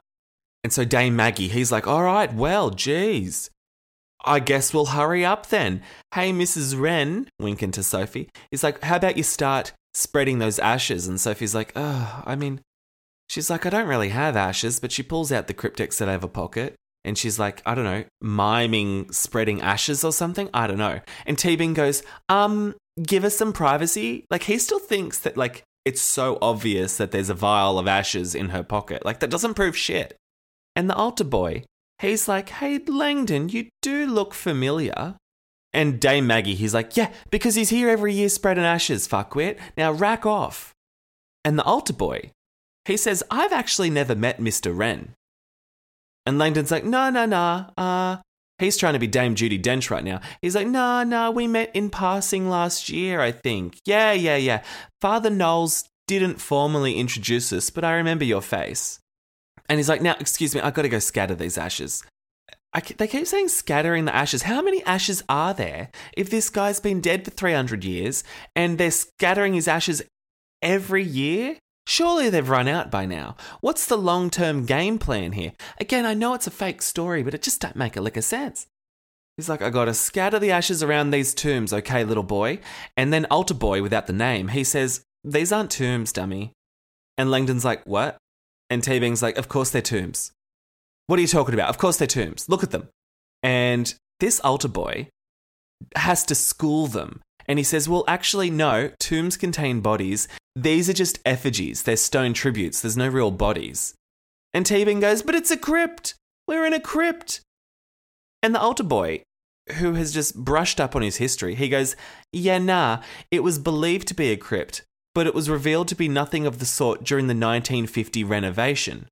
And 0.62 0.72
so 0.72 0.84
Dame 0.84 1.16
Maggie, 1.16 1.48
he's 1.48 1.72
like, 1.72 1.86
all 1.86 2.02
right, 2.02 2.32
well, 2.34 2.68
geez. 2.68 3.50
I 4.26 4.40
guess 4.40 4.74
we'll 4.74 4.86
hurry 4.86 5.24
up 5.24 5.46
then. 5.46 5.82
Hey, 6.14 6.32
Mrs. 6.32 6.78
Wren, 6.78 7.28
winking 7.38 7.70
to 7.72 7.82
Sophie, 7.82 8.28
he's 8.50 8.62
like, 8.62 8.82
how 8.82 8.96
about 8.96 9.16
you 9.16 9.22
start 9.22 9.72
spreading 9.94 10.38
those 10.38 10.58
ashes? 10.58 11.08
And 11.08 11.18
Sophie's 11.18 11.54
like, 11.54 11.72
oh, 11.74 12.22
I 12.26 12.36
mean, 12.36 12.60
she's 13.30 13.48
like, 13.48 13.64
I 13.64 13.70
don't 13.70 13.88
really 13.88 14.10
have 14.10 14.36
ashes, 14.36 14.80
but 14.80 14.92
she 14.92 15.02
pulls 15.02 15.32
out 15.32 15.46
the 15.46 15.54
cryptex 15.54 16.02
out 16.02 16.10
of 16.10 16.20
her 16.20 16.28
pocket 16.28 16.74
and 17.04 17.16
she's 17.16 17.38
like, 17.38 17.62
I 17.64 17.74
don't 17.74 17.84
know, 17.84 18.04
miming 18.20 19.10
spreading 19.12 19.60
ashes 19.60 20.04
or 20.04 20.12
something. 20.12 20.50
I 20.52 20.66
don't 20.66 20.78
know. 20.78 21.00
And 21.26 21.36
Teabing 21.36 21.74
goes, 21.74 22.02
um, 22.28 22.74
give 23.02 23.24
us 23.24 23.36
some 23.36 23.52
privacy. 23.52 24.24
Like 24.30 24.44
he 24.44 24.58
still 24.58 24.78
thinks 24.78 25.18
that 25.20 25.36
like 25.36 25.62
it's 25.84 26.02
so 26.02 26.38
obvious 26.42 26.96
that 26.98 27.10
there's 27.10 27.30
a 27.30 27.34
vial 27.34 27.78
of 27.78 27.88
ashes 27.88 28.34
in 28.34 28.50
her 28.50 28.62
pocket. 28.62 29.04
Like 29.04 29.20
that 29.20 29.30
doesn't 29.30 29.54
prove 29.54 29.76
shit. 29.76 30.16
And 30.76 30.88
the 30.88 30.94
altar 30.94 31.24
boy, 31.24 31.64
he's 31.98 32.28
like, 32.28 32.50
hey 32.50 32.78
Langdon, 32.78 33.48
you 33.48 33.68
do 33.80 34.06
look 34.06 34.34
familiar. 34.34 35.16
And 35.72 36.00
Dame 36.00 36.26
Maggie, 36.26 36.56
he's 36.56 36.74
like, 36.74 36.96
yeah, 36.96 37.12
because 37.30 37.54
he's 37.54 37.70
here 37.70 37.88
every 37.88 38.12
year 38.12 38.28
spreading 38.28 38.64
ashes, 38.64 39.06
fuckwit. 39.06 39.58
Now 39.76 39.92
rack 39.92 40.26
off. 40.26 40.74
And 41.44 41.58
the 41.58 41.62
altar 41.64 41.92
boy, 41.92 42.32
he 42.84 42.96
says, 42.96 43.22
I've 43.30 43.52
actually 43.52 43.88
never 43.88 44.14
met 44.14 44.40
Mr. 44.40 44.76
Wren. 44.76 45.14
And 46.26 46.38
Langdon's 46.38 46.70
like, 46.70 46.84
no, 46.84 47.10
no, 47.10 47.26
no. 47.26 47.66
Uh, 47.76 48.18
he's 48.58 48.76
trying 48.76 48.92
to 48.92 48.98
be 48.98 49.06
Dame 49.06 49.34
Judi 49.34 49.60
Dench 49.60 49.90
right 49.90 50.04
now. 50.04 50.20
He's 50.42 50.54
like, 50.54 50.66
no, 50.66 51.02
no, 51.02 51.30
we 51.30 51.46
met 51.46 51.74
in 51.74 51.90
passing 51.90 52.48
last 52.48 52.88
year, 52.88 53.20
I 53.20 53.32
think. 53.32 53.78
Yeah, 53.84 54.12
yeah, 54.12 54.36
yeah. 54.36 54.62
Father 55.00 55.30
Knowles 55.30 55.88
didn't 56.06 56.40
formally 56.40 56.94
introduce 56.94 57.52
us, 57.52 57.70
but 57.70 57.84
I 57.84 57.94
remember 57.94 58.24
your 58.24 58.42
face. 58.42 58.98
And 59.68 59.78
he's 59.78 59.88
like, 59.88 60.02
now, 60.02 60.16
excuse 60.18 60.54
me, 60.54 60.60
I've 60.60 60.74
got 60.74 60.82
to 60.82 60.88
go 60.88 60.98
scatter 60.98 61.34
these 61.34 61.56
ashes. 61.56 62.02
I, 62.72 62.80
they 62.80 63.06
keep 63.06 63.26
saying 63.26 63.48
scattering 63.48 64.04
the 64.04 64.14
ashes. 64.14 64.42
How 64.42 64.62
many 64.62 64.82
ashes 64.84 65.22
are 65.28 65.54
there 65.54 65.90
if 66.16 66.30
this 66.30 66.50
guy's 66.50 66.80
been 66.80 67.00
dead 67.00 67.24
for 67.24 67.30
300 67.30 67.84
years 67.84 68.22
and 68.54 68.78
they're 68.78 68.90
scattering 68.90 69.54
his 69.54 69.66
ashes 69.68 70.02
every 70.62 71.02
year? 71.02 71.58
Surely 71.90 72.30
they've 72.30 72.48
run 72.48 72.68
out 72.68 72.88
by 72.88 73.04
now. 73.04 73.34
What's 73.60 73.84
the 73.84 73.98
long 73.98 74.30
term 74.30 74.64
game 74.64 74.96
plan 74.96 75.32
here? 75.32 75.54
Again, 75.80 76.06
I 76.06 76.14
know 76.14 76.34
it's 76.34 76.46
a 76.46 76.50
fake 76.52 76.82
story, 76.82 77.24
but 77.24 77.34
it 77.34 77.42
just 77.42 77.60
don't 77.60 77.74
make 77.74 77.96
a 77.96 78.00
lick 78.00 78.16
of 78.16 78.22
sense. 78.22 78.68
He's 79.36 79.48
like, 79.48 79.60
I 79.60 79.70
gotta 79.70 79.92
scatter 79.92 80.38
the 80.38 80.52
ashes 80.52 80.84
around 80.84 81.10
these 81.10 81.34
tombs, 81.34 81.72
okay, 81.72 82.04
little 82.04 82.22
boy. 82.22 82.60
And 82.96 83.12
then 83.12 83.26
Altar 83.28 83.54
Boy, 83.54 83.82
without 83.82 84.06
the 84.06 84.12
name, 84.12 84.46
he 84.48 84.62
says, 84.62 85.02
These 85.24 85.50
aren't 85.50 85.72
tombs, 85.72 86.12
dummy. 86.12 86.52
And 87.18 87.28
Langdon's 87.28 87.64
like, 87.64 87.82
What? 87.86 88.18
And 88.70 88.84
Teabing's 88.84 89.20
like, 89.20 89.36
Of 89.36 89.48
course 89.48 89.70
they're 89.70 89.82
tombs. 89.82 90.30
What 91.08 91.18
are 91.18 91.22
you 91.22 91.26
talking 91.26 91.54
about? 91.54 91.70
Of 91.70 91.78
course 91.78 91.96
they're 91.96 92.06
tombs. 92.06 92.48
Look 92.48 92.62
at 92.62 92.70
them. 92.70 92.88
And 93.42 93.92
this 94.20 94.38
altar 94.44 94.68
boy 94.68 95.08
has 95.96 96.22
to 96.26 96.36
school 96.36 96.86
them. 96.86 97.20
And 97.50 97.58
he 97.58 97.64
says, 97.64 97.88
Well, 97.88 98.04
actually, 98.06 98.48
no, 98.48 98.92
tombs 99.00 99.36
contain 99.36 99.80
bodies. 99.80 100.28
These 100.54 100.88
are 100.88 100.92
just 100.92 101.18
effigies. 101.24 101.82
They're 101.82 101.96
stone 101.96 102.32
tributes. 102.32 102.80
There's 102.80 102.96
no 102.96 103.08
real 103.08 103.32
bodies. 103.32 103.92
And 104.54 104.64
Teabing 104.64 105.00
goes, 105.00 105.22
But 105.22 105.34
it's 105.34 105.50
a 105.50 105.56
crypt. 105.56 106.14
We're 106.46 106.64
in 106.64 106.72
a 106.72 106.78
crypt. 106.78 107.40
And 108.40 108.54
the 108.54 108.60
altar 108.60 108.84
boy, 108.84 109.24
who 109.78 109.94
has 109.94 110.14
just 110.14 110.36
brushed 110.36 110.80
up 110.80 110.94
on 110.94 111.02
his 111.02 111.16
history, 111.16 111.56
he 111.56 111.68
goes, 111.68 111.96
Yeah, 112.32 112.58
nah, 112.58 113.02
it 113.32 113.42
was 113.42 113.58
believed 113.58 114.06
to 114.08 114.14
be 114.14 114.30
a 114.30 114.36
crypt, 114.36 114.82
but 115.12 115.26
it 115.26 115.34
was 115.34 115.50
revealed 115.50 115.88
to 115.88 115.96
be 115.96 116.08
nothing 116.08 116.46
of 116.46 116.60
the 116.60 116.66
sort 116.66 117.02
during 117.02 117.26
the 117.26 117.32
1950 117.34 118.22
renovation. 118.22 119.08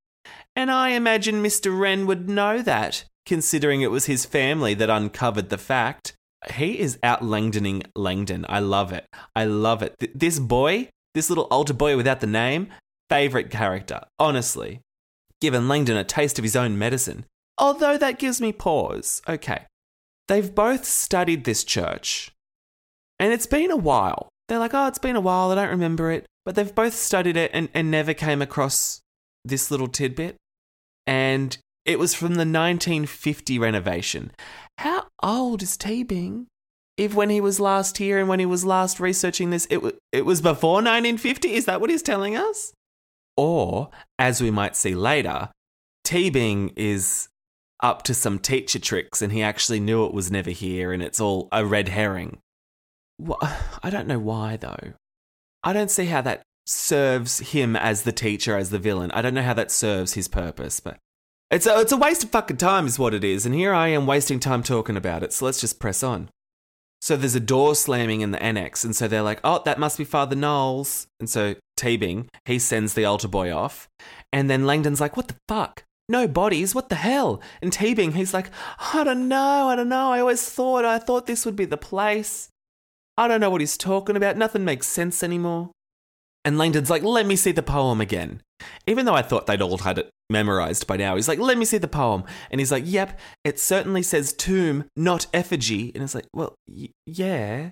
And 0.55 0.71
I 0.71 0.91
imagine 0.91 1.43
Mr. 1.43 1.77
Wren 1.77 2.07
would 2.07 2.29
know 2.29 2.63
that, 2.63 3.05
considering 3.27 3.81
it 3.81 3.91
was 3.91 4.07
his 4.07 4.25
family 4.25 4.75
that 4.75 4.91
uncovered 4.91 5.49
the 5.49 5.59
fact. 5.59 6.15
He 6.53 6.79
is 6.79 6.99
out 7.03 7.23
Langdoning 7.23 7.83
Langdon. 7.97 8.47
I 8.49 8.61
love 8.61 8.93
it. 8.93 9.07
I 9.35 9.45
love 9.45 9.83
it. 9.83 9.95
Th- 9.99 10.13
this 10.15 10.39
boy, 10.39 10.89
this 11.15 11.29
little 11.29 11.49
altar 11.51 11.75
boy 11.75 11.97
without 11.97 12.21
the 12.21 12.27
name, 12.27 12.69
favorite 13.11 13.51
character, 13.51 14.03
honestly. 14.19 14.81
Given 15.41 15.69
Langdon 15.69 15.97
a 15.97 16.05
taste 16.05 16.39
of 16.39 16.45
his 16.45 16.57
own 16.57 16.79
medicine. 16.79 17.25
Although 17.59 17.99
that 17.99 18.19
gives 18.19 18.41
me 18.41 18.53
pause. 18.53 19.21
Okay. 19.29 19.65
They've 20.29 20.55
both 20.55 20.85
studied 20.85 21.45
this 21.45 21.65
church. 21.65 22.33
And 23.19 23.33
it's 23.33 23.47
been 23.47 23.71
a 23.71 23.77
while. 23.77 24.29
They're 24.49 24.59
like, 24.59 24.75
oh, 24.75 24.87
it's 24.87 24.99
been 24.99 25.17
a 25.17 25.21
while. 25.21 25.51
I 25.51 25.57
don't 25.57 25.71
remember 25.71 26.11
it. 26.13 26.27
But 26.45 26.55
they've 26.55 26.75
both 26.75 26.95
studied 26.95 27.37
it 27.37 27.51
and, 27.53 27.69
and 27.75 27.91
never 27.91 28.15
came 28.15 28.41
across 28.41 29.01
this 29.45 29.71
little 29.71 29.89
tidbit. 29.89 30.37
And 31.07 31.59
it 31.89 31.99
was 31.99 32.15
from 32.15 32.35
the 32.35 32.41
1950 32.41 33.59
renovation. 33.59 34.31
How 34.77 35.07
old 35.23 35.63
is 35.63 35.79
Teabing? 35.79 36.45
If 36.99 37.15
when 37.15 37.31
he 37.31 37.41
was 37.41 37.59
last 37.59 37.97
here 37.97 38.19
and 38.19 38.29
when 38.29 38.41
he 38.41 38.47
was 38.47 38.65
last 38.65 39.01
researching 39.01 39.49
this, 39.49 39.67
it, 39.71 39.77
w- 39.77 39.97
it 40.13 40.27
was 40.27 40.43
before 40.43 40.75
1950? 40.75 41.55
Is 41.55 41.65
that 41.65 41.81
what 41.81 41.89
he's 41.89 42.03
telling 42.03 42.37
us? 42.37 42.75
Or, 43.39 43.89
as 44.19 44.43
we 44.43 44.51
might 44.51 44.77
see 44.77 44.95
later, 44.95 45.49
Teabing 46.05 46.75
is 46.77 47.29
up 47.83 48.03
to 48.03 48.13
some 48.13 48.39
teacher 48.39 48.79
tricks 48.79 49.23
and 49.23 49.33
he 49.33 49.43
actually 49.43 49.81
knew 49.81 50.05
it 50.05 50.13
was 50.13 50.31
never 50.31 50.51
here 50.51 50.93
and 50.93 51.03
it's 51.03 51.21
all 51.21 51.49
a 51.53 51.65
red 51.65 51.89
herring. 51.89 52.39
Wha- 53.19 53.39
I 53.83 53.89
don't 53.89 54.09
know 54.09 54.19
why, 54.19 54.59
though. 54.59 54.93
I 55.65 55.73
don't 55.73 55.91
see 55.91 56.07
how 56.07 56.21
that 56.21 56.43
serves 56.67 57.39
him 57.39 57.77
as 57.77 58.03
the 58.03 58.13
teacher, 58.13 58.59
as 58.59 58.69
the 58.69 58.79
villain. 58.79 59.11
I 59.13 59.23
don't 59.23 59.35
know 59.35 59.43
how 59.43 59.55
that 59.55 59.71
serves 59.71 60.13
his 60.13 60.29
purpose, 60.29 60.81
but 60.81 60.99
it's 61.51 61.67
a, 61.67 61.81
it's 61.81 61.93
a 61.93 61.97
waste 61.97 62.25
of 62.25 62.31
fucking 62.31 62.57
time, 62.59 62.87
is 62.87 62.99
what 62.99 63.15
it 63.15 63.25
is. 63.25 63.47
And 63.47 63.55
here 63.55 63.73
I 63.73 63.89
am 63.89 64.07
wasting 64.07 64.41
time 64.41 64.63
talking 64.63 64.97
about 64.97 65.23
it, 65.23 65.33
so 65.33 65.45
let's 65.45 65.61
just 65.61 65.81
press 65.81 66.03
on. 66.03 66.31
So 67.01 67.17
there's 67.17 67.37
a 67.37 67.41
door 67.41 67.75
slamming 67.75 68.23
in 68.23 68.33
the 68.33 68.43
annex, 68.43 68.85
and 68.85 68.95
so 68.95 69.07
they're 69.07 69.23
like, 69.23 69.41
oh, 69.45 69.63
that 69.65 69.79
must 69.79 69.99
be 69.99 70.05
Father 70.05 70.35
Knowles. 70.35 71.07
And 71.21 71.31
so 71.31 71.55
Teabing, 71.79 72.27
he 72.45 72.59
sends 72.59 72.95
the 72.95 73.05
altar 73.05 73.29
boy 73.29 73.53
off. 73.53 73.89
And 74.33 74.51
then 74.51 74.67
Langdon's 74.67 75.01
like, 75.01 75.17
what 75.17 75.29
the 75.29 75.37
fuck? 75.47 75.85
No 76.09 76.27
bodies, 76.27 76.75
what 76.75 76.89
the 76.89 76.97
hell? 76.97 77.41
And 77.63 77.71
Teabing, 77.71 78.15
he's 78.15 78.35
like, 78.35 78.51
I 78.93 79.05
don't 79.05 79.29
know, 79.29 79.69
I 79.69 79.77
don't 79.77 79.89
know. 79.89 80.11
I 80.11 80.21
always 80.21 80.49
thought, 80.49 80.85
I 80.85 80.99
thought 80.99 81.27
this 81.27 81.47
would 81.47 81.57
be 81.57 81.67
the 81.67 81.77
place. 81.77 82.49
I 83.17 83.29
don't 83.29 83.41
know 83.41 83.51
what 83.51 83.61
he's 83.61 83.77
talking 83.77 84.17
about. 84.17 84.37
Nothing 84.37 84.65
makes 84.65 84.87
sense 84.87 85.23
anymore. 85.23 85.71
And 86.45 86.57
Langdon's 86.57 86.91
like, 86.91 87.03
let 87.03 87.27
me 87.27 87.37
see 87.37 87.53
the 87.53 87.63
poem 87.63 88.01
again. 88.01 88.43
Even 88.87 89.07
though 89.07 89.15
I 89.15 89.23
thought 89.23 89.47
they'd 89.47 89.63
all 89.63 89.79
had 89.79 89.99
it 89.99 90.11
memorized 90.31 90.87
by 90.87 90.97
now, 90.97 91.17
he's 91.17 91.29
like, 91.29 91.39
let 91.39 91.59
me 91.59 91.65
see 91.65 91.79
the 91.79 91.89
poem. 91.89 92.25
And 92.51 92.61
he's 92.61 92.73
like, 92.73 92.85
yep, 92.87 93.19
it 93.45 93.59
certainly 93.59 94.03
says 94.03 94.33
tomb, 94.33 94.85
not 94.97 95.27
effigy. 95.33 95.93
And 95.95 96.03
it's 96.03 96.15
like, 96.15 96.27
well, 96.35 96.55
y- 96.69 96.91
yeah. 97.07 97.71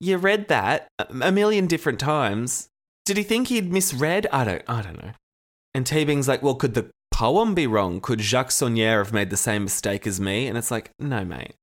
You 0.00 0.16
read 0.16 0.48
that 0.48 0.88
a 0.98 1.30
million 1.30 1.66
different 1.66 2.00
times. 2.00 2.68
Did 3.04 3.16
he 3.16 3.22
think 3.22 3.48
he'd 3.48 3.72
misread? 3.72 4.26
I 4.32 4.44
don't, 4.44 4.62
I 4.66 4.82
don't 4.82 5.02
know. 5.02 5.12
And 5.74 5.84
Teabing's 5.84 6.26
like, 6.28 6.42
well, 6.42 6.54
could 6.54 6.74
the 6.74 6.90
poem 7.12 7.54
be 7.54 7.66
wrong? 7.66 8.00
Could 8.00 8.20
Jacques 8.20 8.48
Saunière 8.48 8.98
have 8.98 9.12
made 9.12 9.30
the 9.30 9.36
same 9.36 9.64
mistake 9.64 10.06
as 10.06 10.20
me? 10.20 10.46
And 10.46 10.56
it's 10.56 10.70
like, 10.70 10.90
no, 10.98 11.24
mate. 11.24 11.54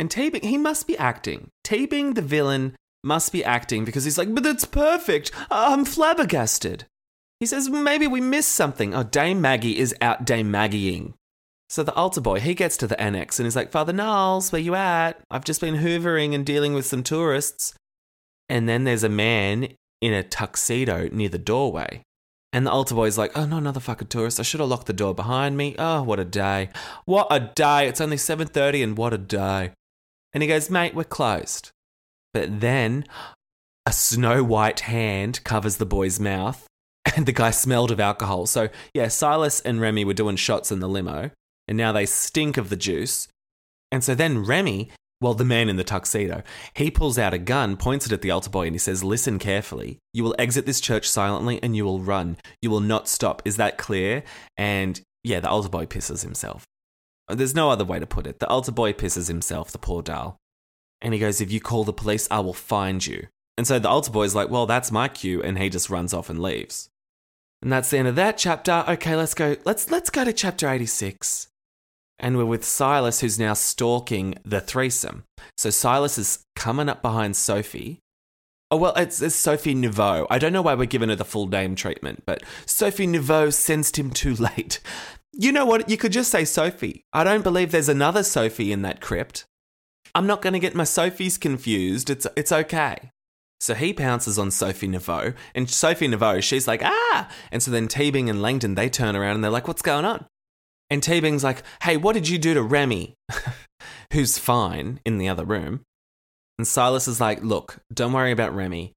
And 0.00 0.10
Teabing, 0.10 0.44
he 0.44 0.56
must 0.56 0.86
be 0.86 0.96
acting. 0.96 1.48
Teabing, 1.66 2.14
the 2.14 2.22
villain, 2.22 2.76
must 3.04 3.30
be 3.32 3.44
acting 3.44 3.84
because 3.84 4.04
he's 4.04 4.18
like, 4.18 4.34
but 4.34 4.44
it's 4.46 4.64
perfect. 4.64 5.30
I'm 5.50 5.84
flabbergasted. 5.84 6.86
He 7.40 7.46
says, 7.46 7.68
maybe 7.68 8.06
we 8.06 8.20
missed 8.20 8.52
something. 8.52 8.94
Oh, 8.94 9.02
Dame 9.02 9.40
Maggie 9.40 9.78
is 9.78 9.94
out 10.00 10.24
Dame 10.24 10.50
Maggieing. 10.50 11.14
So 11.68 11.82
the 11.82 11.94
altar 11.94 12.20
boy, 12.20 12.40
he 12.40 12.54
gets 12.54 12.76
to 12.78 12.86
the 12.86 13.00
annex 13.00 13.38
and 13.38 13.46
he's 13.46 13.56
like, 13.56 13.72
Father 13.72 13.92
Knowles, 13.92 14.52
where 14.52 14.60
you 14.60 14.74
at? 14.74 15.20
I've 15.30 15.44
just 15.44 15.60
been 15.60 15.76
hoovering 15.76 16.34
and 16.34 16.46
dealing 16.46 16.74
with 16.74 16.86
some 16.86 17.02
tourists. 17.02 17.74
And 18.48 18.68
then 18.68 18.84
there's 18.84 19.02
a 19.02 19.08
man 19.08 19.68
in 20.00 20.12
a 20.12 20.22
tuxedo 20.22 21.08
near 21.10 21.28
the 21.28 21.38
doorway. 21.38 22.02
And 22.52 22.64
the 22.64 22.70
altar 22.70 22.94
boy's 22.94 23.18
like, 23.18 23.36
oh, 23.36 23.44
no, 23.44 23.58
another 23.58 23.80
fucking 23.80 24.08
tourist. 24.08 24.38
I 24.40 24.44
should 24.44 24.60
have 24.60 24.68
locked 24.68 24.86
the 24.86 24.92
door 24.92 25.14
behind 25.14 25.56
me. 25.56 25.74
Oh, 25.78 26.02
what 26.02 26.20
a 26.20 26.24
day. 26.24 26.70
What 27.04 27.26
a 27.30 27.40
day. 27.40 27.88
It's 27.88 28.00
only 28.00 28.16
7.30 28.16 28.82
and 28.82 28.96
what 28.96 29.12
a 29.12 29.18
day. 29.18 29.72
And 30.32 30.42
he 30.42 30.48
goes, 30.48 30.70
mate, 30.70 30.94
we're 30.94 31.04
closed. 31.04 31.70
But 32.32 32.60
then 32.60 33.04
a 33.84 33.92
snow 33.92 34.44
white 34.44 34.80
hand 34.80 35.42
covers 35.44 35.78
the 35.78 35.84
boy's 35.84 36.20
mouth, 36.20 36.66
and 37.14 37.26
the 37.26 37.32
guy 37.32 37.50
smelled 37.50 37.90
of 37.90 38.00
alcohol. 38.00 38.46
So, 38.46 38.68
yeah, 38.94 39.08
Silas 39.08 39.60
and 39.60 39.80
Remy 39.80 40.04
were 40.04 40.14
doing 40.14 40.36
shots 40.36 40.72
in 40.72 40.80
the 40.80 40.88
limo, 40.88 41.30
and 41.68 41.76
now 41.76 41.92
they 41.92 42.06
stink 42.06 42.56
of 42.56 42.68
the 42.68 42.76
juice. 42.76 43.28
And 43.92 44.02
so 44.02 44.14
then 44.14 44.44
Remy, 44.44 44.90
well, 45.20 45.34
the 45.34 45.44
man 45.44 45.68
in 45.68 45.76
the 45.76 45.84
tuxedo, 45.84 46.42
he 46.74 46.90
pulls 46.90 47.18
out 47.18 47.32
a 47.34 47.38
gun, 47.38 47.76
points 47.76 48.06
it 48.06 48.12
at 48.12 48.22
the 48.22 48.30
altar 48.30 48.50
boy, 48.50 48.66
and 48.66 48.74
he 48.74 48.78
says, 48.78 49.04
Listen 49.04 49.38
carefully. 49.38 49.98
You 50.12 50.24
will 50.24 50.34
exit 50.38 50.66
this 50.66 50.80
church 50.80 51.08
silently 51.08 51.62
and 51.62 51.76
you 51.76 51.84
will 51.84 52.00
run. 52.00 52.36
You 52.60 52.70
will 52.70 52.80
not 52.80 53.08
stop. 53.08 53.42
Is 53.44 53.56
that 53.56 53.78
clear? 53.78 54.24
And 54.56 55.00
yeah, 55.24 55.40
the 55.40 55.48
altar 55.48 55.68
boy 55.68 55.86
pisses 55.86 56.22
himself. 56.22 56.64
There's 57.28 57.54
no 57.54 57.70
other 57.70 57.84
way 57.84 57.98
to 57.98 58.06
put 58.06 58.26
it. 58.26 58.38
The 58.38 58.48
altar 58.48 58.72
boy 58.72 58.92
pisses 58.92 59.28
himself, 59.28 59.72
the 59.72 59.78
poor 59.78 60.02
Dal. 60.02 60.36
And 61.00 61.14
he 61.14 61.20
goes, 61.20 61.40
If 61.40 61.50
you 61.50 61.60
call 61.60 61.84
the 61.84 61.92
police, 61.92 62.28
I 62.30 62.40
will 62.40 62.54
find 62.54 63.04
you. 63.04 63.28
And 63.56 63.66
so 63.66 63.78
the 63.78 63.88
altar 63.88 64.10
boy's 64.10 64.34
like, 64.34 64.50
Well, 64.50 64.66
that's 64.66 64.92
my 64.92 65.08
cue. 65.08 65.42
And 65.42 65.58
he 65.58 65.70
just 65.70 65.90
runs 65.90 66.12
off 66.12 66.28
and 66.28 66.40
leaves. 66.40 66.90
And 67.62 67.72
that's 67.72 67.90
the 67.90 67.98
end 67.98 68.08
of 68.08 68.16
that 68.16 68.38
chapter. 68.38 68.84
Okay, 68.86 69.16
let's 69.16 69.34
go. 69.34 69.56
Let's 69.64 69.90
let's 69.90 70.10
go 70.10 70.24
to 70.24 70.32
chapter 70.32 70.68
86. 70.68 71.48
And 72.18 72.36
we're 72.36 72.46
with 72.46 72.64
Silas, 72.64 73.20
who's 73.20 73.38
now 73.38 73.54
stalking 73.54 74.34
the 74.44 74.60
threesome. 74.60 75.24
So 75.56 75.70
Silas 75.70 76.16
is 76.16 76.44
coming 76.54 76.88
up 76.88 77.02
behind 77.02 77.36
Sophie. 77.36 77.98
Oh, 78.70 78.78
well, 78.78 78.94
it's, 78.96 79.22
it's 79.22 79.36
Sophie 79.36 79.74
Neveu. 79.74 80.26
I 80.28 80.38
don't 80.38 80.52
know 80.52 80.62
why 80.62 80.74
we're 80.74 80.86
giving 80.86 81.10
her 81.10 81.14
the 81.14 81.24
full 81.24 81.46
name 81.46 81.76
treatment, 81.76 82.24
but 82.26 82.42
Sophie 82.64 83.06
Neveu 83.06 83.52
sensed 83.52 83.98
him 83.98 84.10
too 84.10 84.34
late. 84.56 84.80
You 85.32 85.52
know 85.52 85.66
what? 85.66 85.88
You 85.88 85.96
could 85.96 86.12
just 86.12 86.30
say 86.30 86.44
Sophie. 86.44 87.04
I 87.12 87.22
don't 87.22 87.44
believe 87.44 87.70
there's 87.70 87.88
another 87.88 88.22
Sophie 88.22 88.72
in 88.72 88.82
that 88.82 89.00
crypt. 89.00 89.44
I'm 90.14 90.26
not 90.26 90.40
going 90.40 90.54
to 90.54 90.58
get 90.58 90.74
my 90.74 90.84
Sophies 90.84 91.38
confused. 91.38 92.08
It's, 92.08 92.26
it's 92.36 92.50
okay. 92.50 93.10
So 93.60 93.74
he 93.74 93.92
pounces 93.92 94.38
on 94.38 94.50
Sophie 94.50 94.88
Neveu, 94.88 95.34
and 95.54 95.70
Sophie 95.70 96.08
Neveu, 96.08 96.42
she's 96.42 96.68
like, 96.68 96.82
ah! 96.84 97.28
And 97.50 97.62
so 97.62 97.70
then 97.70 97.88
Teabing 97.88 98.28
and 98.28 98.42
Langdon, 98.42 98.74
they 98.74 98.90
turn 98.90 99.16
around 99.16 99.36
and 99.36 99.44
they're 99.44 99.50
like, 99.50 99.66
what's 99.66 99.82
going 99.82 100.04
on? 100.04 100.26
And 100.90 101.02
Teabing's 101.02 101.42
like, 101.42 101.62
hey, 101.82 101.96
what 101.96 102.12
did 102.12 102.28
you 102.28 102.38
do 102.38 102.54
to 102.54 102.62
Remy? 102.62 103.14
Who's 104.12 104.38
fine 104.38 105.00
in 105.04 105.18
the 105.18 105.28
other 105.28 105.44
room. 105.44 105.80
And 106.58 106.66
Silas 106.66 107.08
is 107.08 107.20
like, 107.20 107.42
look, 107.42 107.78
don't 107.92 108.12
worry 108.12 108.30
about 108.30 108.54
Remy. 108.54 108.92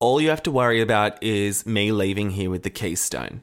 All 0.00 0.20
you 0.20 0.30
have 0.30 0.42
to 0.44 0.50
worry 0.50 0.80
about 0.80 1.22
is 1.22 1.66
me 1.66 1.92
leaving 1.92 2.30
here 2.30 2.50
with 2.50 2.62
the 2.62 2.70
keystone. 2.70 3.42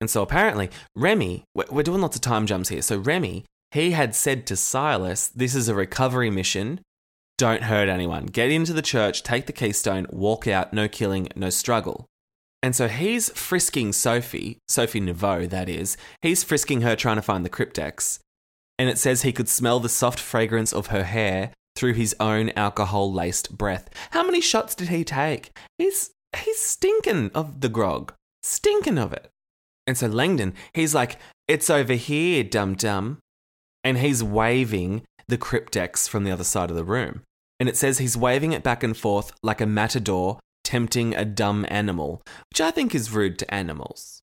And 0.00 0.10
so 0.10 0.22
apparently, 0.22 0.70
Remy, 0.96 1.44
we're 1.54 1.82
doing 1.82 2.00
lots 2.00 2.16
of 2.16 2.22
time 2.22 2.46
jumps 2.46 2.70
here. 2.70 2.82
So 2.82 2.98
Remy, 2.98 3.44
he 3.70 3.92
had 3.92 4.14
said 4.14 4.46
to 4.46 4.56
Silas, 4.56 5.28
this 5.28 5.54
is 5.54 5.68
a 5.68 5.74
recovery 5.74 6.30
mission. 6.30 6.80
Don't 7.42 7.64
hurt 7.64 7.88
anyone. 7.88 8.26
Get 8.26 8.52
into 8.52 8.72
the 8.72 8.82
church, 8.82 9.24
take 9.24 9.46
the 9.46 9.52
keystone, 9.52 10.06
walk 10.10 10.46
out, 10.46 10.72
no 10.72 10.86
killing, 10.86 11.26
no 11.34 11.50
struggle. 11.50 12.06
And 12.62 12.76
so 12.76 12.86
he's 12.86 13.30
frisking 13.30 13.92
Sophie, 13.92 14.58
Sophie 14.68 15.00
Neveu, 15.00 15.50
that 15.50 15.68
is. 15.68 15.96
He's 16.20 16.44
frisking 16.44 16.82
her 16.82 16.94
trying 16.94 17.16
to 17.16 17.20
find 17.20 17.44
the 17.44 17.50
cryptex. 17.50 18.20
And 18.78 18.88
it 18.88 18.96
says 18.96 19.22
he 19.22 19.32
could 19.32 19.48
smell 19.48 19.80
the 19.80 19.88
soft 19.88 20.20
fragrance 20.20 20.72
of 20.72 20.86
her 20.94 21.02
hair 21.02 21.50
through 21.74 21.94
his 21.94 22.14
own 22.20 22.50
alcohol 22.50 23.12
laced 23.12 23.58
breath. 23.58 23.90
How 24.12 24.22
many 24.22 24.40
shots 24.40 24.76
did 24.76 24.90
he 24.90 25.02
take? 25.02 25.50
He's 25.78 26.12
he's 26.44 26.60
stinking 26.60 27.32
of 27.34 27.60
the 27.60 27.68
grog. 27.68 28.12
Stinking 28.44 28.98
of 28.98 29.12
it. 29.12 29.30
And 29.88 29.98
so 29.98 30.06
Langdon, 30.06 30.54
he's 30.74 30.94
like, 30.94 31.18
It's 31.48 31.68
over 31.68 31.94
here, 31.94 32.44
dum 32.44 32.76
dum. 32.76 33.18
And 33.82 33.98
he's 33.98 34.22
waving 34.22 35.02
the 35.26 35.38
cryptex 35.38 36.08
from 36.08 36.22
the 36.22 36.30
other 36.30 36.44
side 36.44 36.70
of 36.70 36.76
the 36.76 36.84
room. 36.84 37.22
And 37.62 37.68
it 37.68 37.76
says 37.76 37.98
he's 37.98 38.16
waving 38.16 38.50
it 38.50 38.64
back 38.64 38.82
and 38.82 38.96
forth 38.96 39.30
like 39.40 39.60
a 39.60 39.66
matador 39.66 40.40
tempting 40.64 41.14
a 41.14 41.24
dumb 41.24 41.64
animal, 41.68 42.20
which 42.50 42.60
I 42.60 42.72
think 42.72 42.92
is 42.92 43.12
rude 43.12 43.38
to 43.38 43.54
animals. 43.54 44.20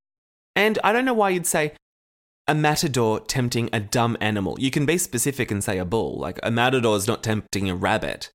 And 0.57 0.77
I 0.83 0.91
don't 0.91 1.05
know 1.05 1.13
why 1.13 1.29
you'd 1.29 1.47
say 1.47 1.71
a 2.49 2.53
matador 2.53 3.21
tempting 3.21 3.69
a 3.71 3.79
dumb 3.79 4.17
animal. 4.19 4.57
You 4.59 4.69
can 4.71 4.85
be 4.85 4.97
specific 4.97 5.51
and 5.51 5.63
say 5.63 5.77
a 5.77 5.85
bull. 5.85 6.19
Like 6.19 6.37
a 6.43 6.51
matador 6.51 6.97
is 6.97 7.07
not 7.07 7.23
tempting 7.23 7.69
a 7.69 7.75
rabbit. 7.77 8.29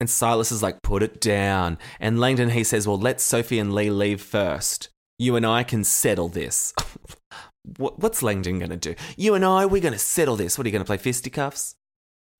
And 0.00 0.10
Silas 0.10 0.52
is 0.52 0.62
like, 0.62 0.82
put 0.82 1.02
it 1.02 1.18
down. 1.18 1.78
And 1.98 2.20
Langdon, 2.20 2.50
he 2.50 2.62
says, 2.62 2.86
well, 2.86 2.98
let 2.98 3.22
Sophie 3.22 3.58
and 3.58 3.74
Lee 3.74 3.88
leave 3.88 4.20
first. 4.20 4.90
You 5.18 5.36
and 5.36 5.46
I 5.46 5.62
can 5.62 5.82
settle 5.82 6.28
this. 6.28 6.74
What's 7.78 8.22
Langdon 8.22 8.58
going 8.58 8.70
to 8.70 8.76
do? 8.76 8.96
You 9.16 9.32
and 9.32 9.46
I, 9.46 9.64
we're 9.64 9.80
going 9.80 9.94
to 9.94 9.98
settle 9.98 10.36
this. 10.36 10.58
What 10.58 10.66
are 10.66 10.68
you 10.68 10.72
going 10.72 10.84
to 10.84 10.86
play 10.86 10.98
fisticuffs? 10.98 11.75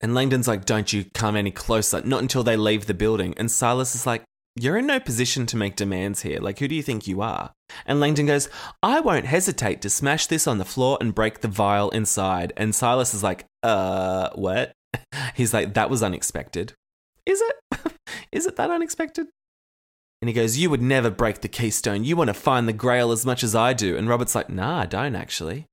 And 0.01 0.15
Langdon's 0.15 0.49
like, 0.49 0.65
don't 0.65 0.93
you 0.93 1.07
come 1.15 1.37
any 1.37 1.51
closer. 1.51 2.03
Not 2.03 2.23
until 2.23 2.43
they 2.43 2.57
leave 2.57 2.87
the 2.87 2.95
building. 2.95 3.35
And 3.37 3.51
Silas 3.51 3.95
is 3.95 4.07
like, 4.07 4.25
you're 4.59 4.79
in 4.79 4.87
no 4.87 4.99
position 4.99 5.45
to 5.47 5.57
make 5.57 5.77
demands 5.77 6.23
here. 6.23 6.41
Like, 6.41 6.59
who 6.59 6.69
do 6.69 6.75
you 6.75 6.83
think 6.83 7.07
you 7.07 7.21
are? 7.21 7.53
And 7.85 8.01
Langdon 8.01 8.27
goes, 8.27 8.49
I 8.83 9.01
won't 9.01 9.27
hesitate 9.27 9.83
to 9.83 9.91
smash 9.91 10.27
this 10.27 10.47
on 10.47 10.59
the 10.59 10.65
floor 10.65 10.97
and 11.01 11.15
break 11.15 11.41
the 11.41 11.49
vial 11.49 11.91
inside. 11.91 12.53
And 12.57 12.75
Silas 12.75 13.13
is 13.13 13.23
like, 13.23 13.45
uh, 13.63 14.31
what? 14.35 14.73
He's 15.35 15.53
like, 15.53 15.75
that 15.75 15.91
was 15.91 16.03
unexpected. 16.03 16.73
Is 17.27 17.43
it? 17.43 17.79
is 18.33 18.47
it 18.47 18.57
that 18.57 18.71
unexpected? 18.71 19.27
And 20.23 20.29
he 20.29 20.35
goes, 20.35 20.57
You 20.57 20.71
would 20.71 20.83
never 20.83 21.11
break 21.11 21.41
the 21.41 21.49
keystone. 21.49 22.05
You 22.05 22.17
want 22.17 22.29
to 22.29 22.35
find 22.35 22.67
the 22.67 22.73
grail 22.73 23.13
as 23.13 23.27
much 23.27 23.45
as 23.45 23.55
I 23.55 23.73
do. 23.75 23.97
And 23.97 24.09
Robert's 24.09 24.35
like, 24.35 24.49
Nah, 24.49 24.81
I 24.81 24.87
don't 24.87 25.15
actually. 25.15 25.67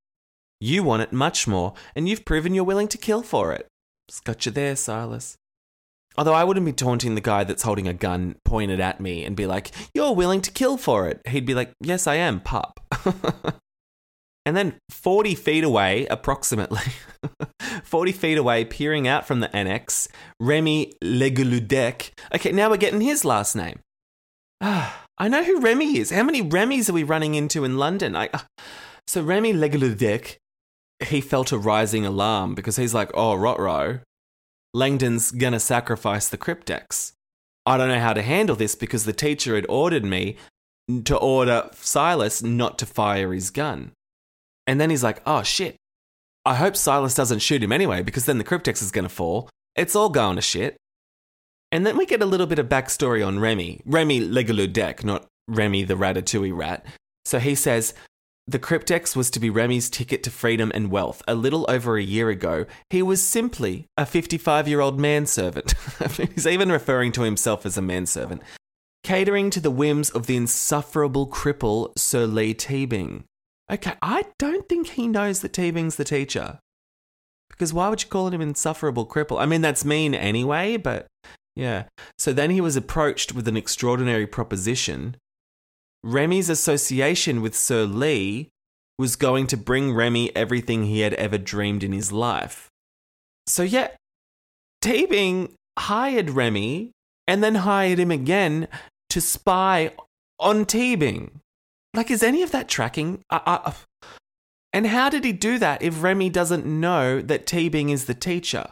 You 0.60 0.84
want 0.84 1.02
it 1.02 1.12
much 1.12 1.48
more, 1.48 1.74
and 1.96 2.08
you've 2.08 2.26
proven 2.26 2.54
you're 2.54 2.64
willing 2.64 2.88
to 2.90 2.98
kill 2.98 3.24
for 3.24 3.52
it. 3.54 3.68
Got 4.24 4.46
you 4.46 4.52
there, 4.52 4.76
Silas. 4.76 5.38
Although 6.18 6.34
I 6.34 6.44
wouldn't 6.44 6.66
be 6.66 6.74
taunting 6.74 7.16
the 7.16 7.22
guy 7.22 7.44
that's 7.44 7.64
holding 7.64 7.88
a 7.88 7.94
gun 7.94 8.36
pointed 8.46 8.80
at 8.80 9.00
me 9.00 9.26
and 9.26 9.36
be 9.36 9.48
like, 9.48 9.72
You're 9.94 10.14
willing 10.14 10.42
to 10.42 10.52
kill 10.52 10.78
for 10.78 11.08
it. 11.08 11.22
He'd 11.28 11.46
be 11.46 11.56
like, 11.56 11.74
Yes, 11.82 12.06
I 12.06 12.16
am, 12.16 12.40
pup. 12.40 12.80
and 14.46 14.56
then 14.56 14.76
40 14.90 15.36
feet 15.36 15.64
away, 15.64 16.06
approximately, 16.12 16.84
40 17.84 18.12
feet 18.12 18.38
away, 18.38 18.66
peering 18.66 19.08
out 19.08 19.26
from 19.26 19.40
the 19.40 19.54
annex, 19.56 20.08
Remy 20.40 20.94
Legaludec. 21.04 22.12
Okay, 22.36 22.52
now 22.52 22.70
we're 22.70 22.78
getting 22.78 23.02
his 23.02 23.26
last 23.26 23.56
name. 23.56 23.80
I 24.62 25.28
know 25.28 25.44
who 25.44 25.62
Remy 25.62 25.98
is. 25.98 26.12
How 26.12 26.24
many 26.24 26.42
Remys 26.42 26.90
are 26.90 26.94
we 26.94 27.04
running 27.04 27.36
into 27.36 27.64
in 27.64 27.78
London? 27.78 28.16
I, 28.16 28.30
uh, 28.34 28.40
so 29.08 29.22
Remy 29.22 29.54
Legaludec, 29.54 30.38
he 31.06 31.22
felt 31.22 31.52
a 31.52 31.58
rising 31.58 32.06
alarm 32.06 32.56
because 32.56 32.76
he's 32.76 32.94
like, 32.94 33.12
oh, 33.14 33.36
Rotro, 33.36 34.02
Langdon's 34.74 35.32
gonna 35.32 35.60
sacrifice 35.60 36.28
the 36.28 36.38
cryptex. 36.38 37.14
I 37.66 37.78
don't 37.78 37.90
know 37.90 38.00
how 38.00 38.14
to 38.14 38.22
handle 38.22 38.56
this 38.56 38.76
because 38.76 39.06
the 39.06 39.14
teacher 39.14 39.56
had 39.56 39.66
ordered 39.70 40.04
me 40.04 40.38
to 41.06 41.16
order 41.18 41.70
Silas 41.74 42.44
not 42.44 42.78
to 42.80 42.86
fire 42.86 43.34
his 43.34 43.50
gun. 43.50 43.92
And 44.68 44.80
then 44.80 44.90
he's 44.90 45.04
like, 45.04 45.22
oh 45.26 45.44
shit. 45.44 45.76
I 46.46 46.56
hope 46.56 46.76
Silas 46.76 47.16
doesn't 47.16 47.40
shoot 47.40 47.64
him 47.64 47.72
anyway 47.72 48.04
because 48.04 48.26
then 48.26 48.38
the 48.38 48.44
cryptex 48.44 48.82
is 48.82 48.92
to 48.92 49.08
fall. 49.08 49.50
It's 49.76 49.96
all 49.96 50.10
going 50.10 50.36
to 50.36 50.42
shit. 50.42 50.76
And 51.72 51.86
then 51.86 51.98
we 51.98 52.06
get 52.06 52.22
a 52.22 52.26
little 52.26 52.48
bit 52.48 52.60
of 52.60 52.68
backstory 52.68 53.26
on 53.26 53.40
Remy. 53.40 53.82
Remy 53.86 54.28
Legaludec, 54.28 55.04
not 55.04 55.26
Remy 55.48 55.84
the 55.86 55.96
Ratatouille 55.96 56.56
rat. 56.56 56.86
So 57.26 57.40
he 57.40 57.56
says, 57.56 57.94
the 58.46 58.60
cryptex 58.60 59.16
was 59.16 59.30
to 59.32 59.40
be 59.40 59.50
Remy's 59.50 59.90
ticket 59.90 60.22
to 60.24 60.32
freedom 60.32 60.72
and 60.76 60.92
wealth. 60.92 61.24
A 61.28 61.36
little 61.36 61.66
over 61.70 61.98
a 61.98 62.04
year 62.04 62.30
ago, 62.30 62.66
he 62.90 63.02
was 63.02 63.24
simply 63.24 63.88
a 63.96 64.06
55 64.06 64.68
year 64.68 64.82
old 64.82 65.00
manservant. 65.00 65.74
He's 66.34 66.46
even 66.46 66.72
referring 66.72 67.14
to 67.14 67.22
himself 67.22 67.66
as 67.66 67.78
a 67.78 67.82
manservant, 67.82 68.42
catering 69.04 69.50
to 69.52 69.62
the 69.62 69.72
whims 69.72 70.10
of 70.10 70.28
the 70.28 70.36
insufferable 70.36 71.28
cripple 71.28 71.98
Sir 71.98 72.26
Lee 72.26 72.54
Teabing. 72.54 73.24
Okay, 73.72 73.94
I 74.02 74.26
don't 74.38 74.68
think 74.68 74.88
he 74.88 75.08
knows 75.08 75.40
that 75.40 75.54
Teabing's 75.54 75.96
the 75.96 76.04
teacher. 76.04 76.60
Because 77.50 77.74
why 77.74 77.88
would 77.88 78.04
you 78.04 78.10
call 78.10 78.28
him 78.28 78.42
insufferable 78.42 79.06
cripple? 79.06 79.40
I 79.40 79.46
mean, 79.46 79.62
that's 79.62 79.86
mean 79.86 80.14
anyway, 80.14 80.76
but 80.76 81.08
yeah. 81.56 81.86
So 82.18 82.34
then 82.34 82.50
he 82.50 82.60
was 82.60 82.76
approached 82.76 83.34
with 83.34 83.48
an 83.48 83.56
extraordinary 83.56 84.28
proposition. 84.28 85.16
Remy's 86.04 86.50
association 86.50 87.42
with 87.42 87.56
Sir 87.56 87.86
Lee 87.86 88.50
was 88.98 89.16
going 89.16 89.48
to 89.48 89.58
bring 89.58 89.94
Remy 89.94 90.36
everything 90.36 90.86
he 90.86 91.00
had 91.00 91.14
ever 91.16 91.38
dreamed 91.38 91.84
in 91.84 91.94
his 91.94 92.12
life. 92.12 92.70
So, 93.48 93.64
yeah, 93.64 93.90
Teabing 94.84 95.54
hired 95.78 96.30
Remy 96.30 96.92
and 97.28 97.44
then 97.44 97.56
hired 97.56 98.00
him 98.00 98.12
again 98.12 98.68
to 99.10 99.22
spy 99.22 99.94
on 100.40 100.66
Teabing. 100.66 101.32
Like, 101.94 102.12
is 102.12 102.24
any 102.24 102.44
of 102.44 102.52
that 102.52 102.68
tracking? 102.68 103.22
Uh, 103.30 103.40
uh, 103.46 103.74
and 104.74 104.88
how 104.88 105.10
did 105.10 105.24
he 105.24 105.32
do 105.32 105.60
that 105.60 105.82
if 105.82 106.02
Remy 106.02 106.30
doesn't 106.30 106.66
know 106.66 107.22
that 107.22 107.46
Teabing 107.46 107.92
is 107.92 108.06
the 108.06 108.16
teacher? 108.16 108.70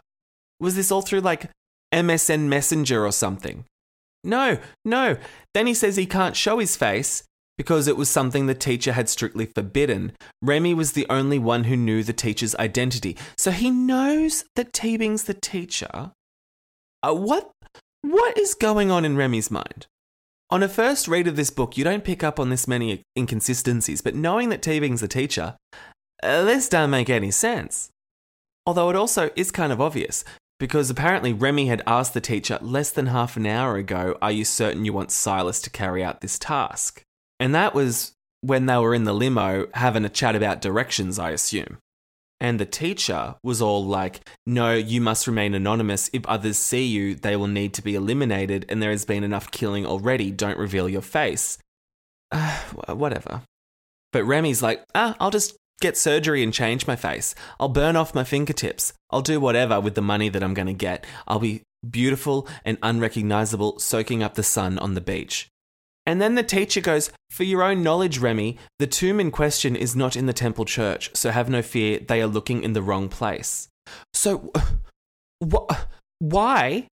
Was 0.59 0.75
this 0.75 0.91
all 0.91 1.01
through 1.01 1.21
like 1.21 1.49
MSN 1.93 2.47
Messenger 2.47 3.05
or 3.05 3.11
something? 3.11 3.65
No, 4.23 4.59
no. 4.85 5.17
Then 5.53 5.67
he 5.67 5.73
says 5.73 5.95
he 5.95 6.05
can't 6.05 6.35
show 6.35 6.59
his 6.59 6.75
face 6.75 7.23
because 7.57 7.87
it 7.87 7.97
was 7.97 8.09
something 8.09 8.45
the 8.45 8.55
teacher 8.55 8.93
had 8.93 9.09
strictly 9.09 9.45
forbidden. 9.45 10.13
Remy 10.41 10.73
was 10.73 10.93
the 10.93 11.05
only 11.09 11.39
one 11.39 11.65
who 11.65 11.75
knew 11.75 12.03
the 12.03 12.13
teacher's 12.13 12.55
identity. 12.55 13.17
So 13.37 13.51
he 13.51 13.69
knows 13.69 14.45
that 14.55 14.73
Teabing's 14.73 15.23
the 15.23 15.33
teacher. 15.33 16.11
Uh, 17.03 17.13
what, 17.13 17.51
what 18.01 18.37
is 18.37 18.53
going 18.53 18.89
on 18.91 19.05
in 19.05 19.15
Remy's 19.15 19.51
mind? 19.51 19.87
On 20.49 20.63
a 20.63 20.67
first 20.67 21.07
read 21.07 21.27
of 21.27 21.35
this 21.35 21.49
book, 21.49 21.77
you 21.77 21.83
don't 21.83 22.03
pick 22.03 22.23
up 22.23 22.39
on 22.39 22.49
this 22.49 22.67
many 22.67 23.03
inconsistencies, 23.17 24.01
but 24.01 24.15
knowing 24.15 24.49
that 24.49 24.61
Teabing's 24.61 25.01
the 25.01 25.07
teacher, 25.07 25.55
uh, 26.23 26.43
this 26.43 26.67
doesn't 26.67 26.91
make 26.91 27.09
any 27.09 27.31
sense. 27.31 27.89
Although 28.65 28.89
it 28.89 28.95
also 28.95 29.29
is 29.35 29.49
kind 29.51 29.71
of 29.71 29.79
obvious, 29.79 30.23
because 30.61 30.91
apparently 30.91 31.33
Remy 31.33 31.65
had 31.65 31.81
asked 31.87 32.13
the 32.13 32.21
teacher 32.21 32.59
less 32.61 32.91
than 32.91 33.07
half 33.07 33.35
an 33.35 33.47
hour 33.47 33.77
ago, 33.77 34.15
Are 34.21 34.31
you 34.31 34.45
certain 34.45 34.85
you 34.85 34.93
want 34.93 35.09
Silas 35.09 35.59
to 35.61 35.71
carry 35.71 36.03
out 36.03 36.21
this 36.21 36.37
task? 36.37 37.01
And 37.39 37.55
that 37.55 37.73
was 37.73 38.13
when 38.41 38.67
they 38.67 38.77
were 38.77 38.93
in 38.93 39.05
the 39.05 39.11
limo 39.11 39.65
having 39.73 40.05
a 40.05 40.09
chat 40.09 40.35
about 40.35 40.61
directions, 40.61 41.17
I 41.17 41.31
assume. 41.31 41.79
And 42.39 42.59
the 42.59 42.67
teacher 42.67 43.37
was 43.43 43.59
all 43.59 43.83
like, 43.83 44.19
No, 44.45 44.75
you 44.75 45.01
must 45.01 45.25
remain 45.25 45.55
anonymous. 45.55 46.11
If 46.13 46.27
others 46.27 46.59
see 46.59 46.85
you, 46.85 47.15
they 47.15 47.35
will 47.35 47.47
need 47.47 47.73
to 47.73 47.81
be 47.81 47.95
eliminated, 47.95 48.67
and 48.69 48.83
there 48.83 48.91
has 48.91 49.03
been 49.03 49.23
enough 49.23 49.49
killing 49.49 49.87
already. 49.87 50.29
Don't 50.29 50.59
reveal 50.59 50.87
your 50.87 51.01
face. 51.01 51.57
Uh, 52.31 52.59
whatever. 52.93 53.41
But 54.13 54.25
Remy's 54.25 54.61
like, 54.61 54.83
Ah, 54.93 55.15
I'll 55.19 55.31
just 55.31 55.57
get 55.81 55.97
surgery 55.97 56.43
and 56.43 56.53
change 56.53 56.87
my 56.87 56.95
face. 56.95 57.35
I'll 57.59 57.69
burn 57.69 57.95
off 57.95 58.15
my 58.15 58.23
fingertips. 58.23 58.93
I'll 59.09 59.21
do 59.21 59.39
whatever 59.39 59.81
with 59.81 59.95
the 59.95 60.01
money 60.01 60.29
that 60.29 60.43
I'm 60.43 60.53
going 60.53 60.67
to 60.67 60.73
get. 60.73 61.05
I'll 61.27 61.39
be 61.39 61.63
beautiful 61.87 62.47
and 62.63 62.77
unrecognizable, 62.81 63.79
soaking 63.79 64.23
up 64.23 64.35
the 64.35 64.43
sun 64.43 64.77
on 64.79 64.93
the 64.93 65.01
beach. 65.01 65.49
And 66.05 66.21
then 66.21 66.35
the 66.35 66.43
teacher 66.43 66.81
goes, 66.81 67.11
For 67.29 67.43
your 67.43 67.63
own 67.63 67.83
knowledge, 67.83 68.19
Remy, 68.19 68.57
the 68.79 68.87
tomb 68.87 69.19
in 69.19 69.31
question 69.31 69.75
is 69.75 69.95
not 69.95 70.15
in 70.15 70.25
the 70.25 70.33
temple 70.33 70.65
church, 70.65 71.11
so 71.13 71.31
have 71.31 71.49
no 71.49 71.61
fear, 71.61 71.99
they 71.99 72.21
are 72.21 72.27
looking 72.27 72.63
in 72.63 72.73
the 72.73 72.81
wrong 72.81 73.09
place. 73.09 73.67
So, 74.13 74.51
wh- 75.43 75.71
why 76.19 76.87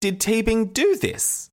did 0.00 0.20
Teabing 0.20 0.72
do 0.72 0.96
this? 0.96 1.49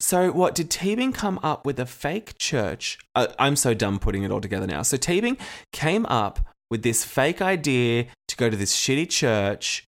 So, 0.00 0.30
what 0.30 0.54
did 0.54 0.70
Teabing 0.70 1.12
come 1.12 1.40
up 1.42 1.66
with 1.66 1.80
a 1.80 1.86
fake 1.86 2.38
church? 2.38 2.98
Uh, 3.16 3.28
I'm 3.38 3.56
so 3.56 3.74
dumb 3.74 3.98
putting 3.98 4.22
it 4.22 4.30
all 4.30 4.40
together 4.40 4.66
now. 4.66 4.82
So, 4.82 4.96
Teabing 4.96 5.38
came 5.72 6.06
up 6.06 6.40
with 6.70 6.82
this 6.82 7.04
fake 7.04 7.42
idea 7.42 8.06
to 8.28 8.36
go 8.36 8.48
to 8.48 8.56
this 8.56 8.76
shitty 8.76 9.08
church 9.08 9.84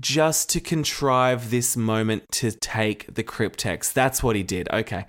just 0.00 0.50
to 0.50 0.60
contrive 0.60 1.50
this 1.50 1.76
moment 1.76 2.24
to 2.32 2.50
take 2.50 3.14
the 3.14 3.22
cryptex. 3.22 3.92
That's 3.92 4.22
what 4.22 4.34
he 4.34 4.42
did. 4.42 4.68
Okay. 4.72 5.06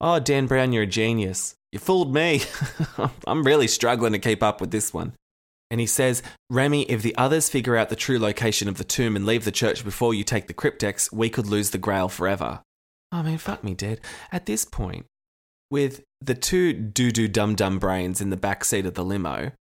Oh, 0.00 0.20
Dan 0.20 0.46
Brown, 0.46 0.72
you're 0.72 0.84
a 0.84 0.86
genius. 0.86 1.54
You 1.72 1.78
fooled 1.78 2.14
me. 2.14 2.42
I'm 3.26 3.44
really 3.44 3.66
struggling 3.66 4.12
to 4.12 4.18
keep 4.18 4.42
up 4.42 4.60
with 4.60 4.70
this 4.70 4.94
one. 4.94 5.12
And 5.70 5.80
he 5.80 5.86
says, 5.86 6.22
Remy, 6.48 6.82
if 6.84 7.02
the 7.02 7.16
others 7.16 7.48
figure 7.48 7.76
out 7.76 7.88
the 7.88 7.96
true 7.96 8.18
location 8.18 8.68
of 8.68 8.78
the 8.78 8.84
tomb 8.84 9.16
and 9.16 9.26
leave 9.26 9.44
the 9.44 9.50
church 9.50 9.84
before 9.84 10.14
you 10.14 10.22
take 10.22 10.46
the 10.46 10.54
cryptex, 10.54 11.12
we 11.12 11.28
could 11.28 11.46
lose 11.46 11.70
the 11.70 11.78
grail 11.78 12.08
forever. 12.08 12.60
I 13.12 13.22
mean, 13.22 13.38
fuck 13.38 13.62
me 13.62 13.74
dead. 13.74 14.00
At 14.32 14.46
this 14.46 14.64
point, 14.64 15.06
with 15.70 16.02
the 16.20 16.34
two 16.34 16.72
doo 16.72 17.10
doo 17.10 17.28
dum 17.28 17.54
dum 17.54 17.78
brains 17.78 18.20
in 18.20 18.30
the 18.30 18.36
back 18.36 18.64
seat 18.64 18.86
of 18.86 18.94
the 18.94 19.04
limo, 19.04 19.52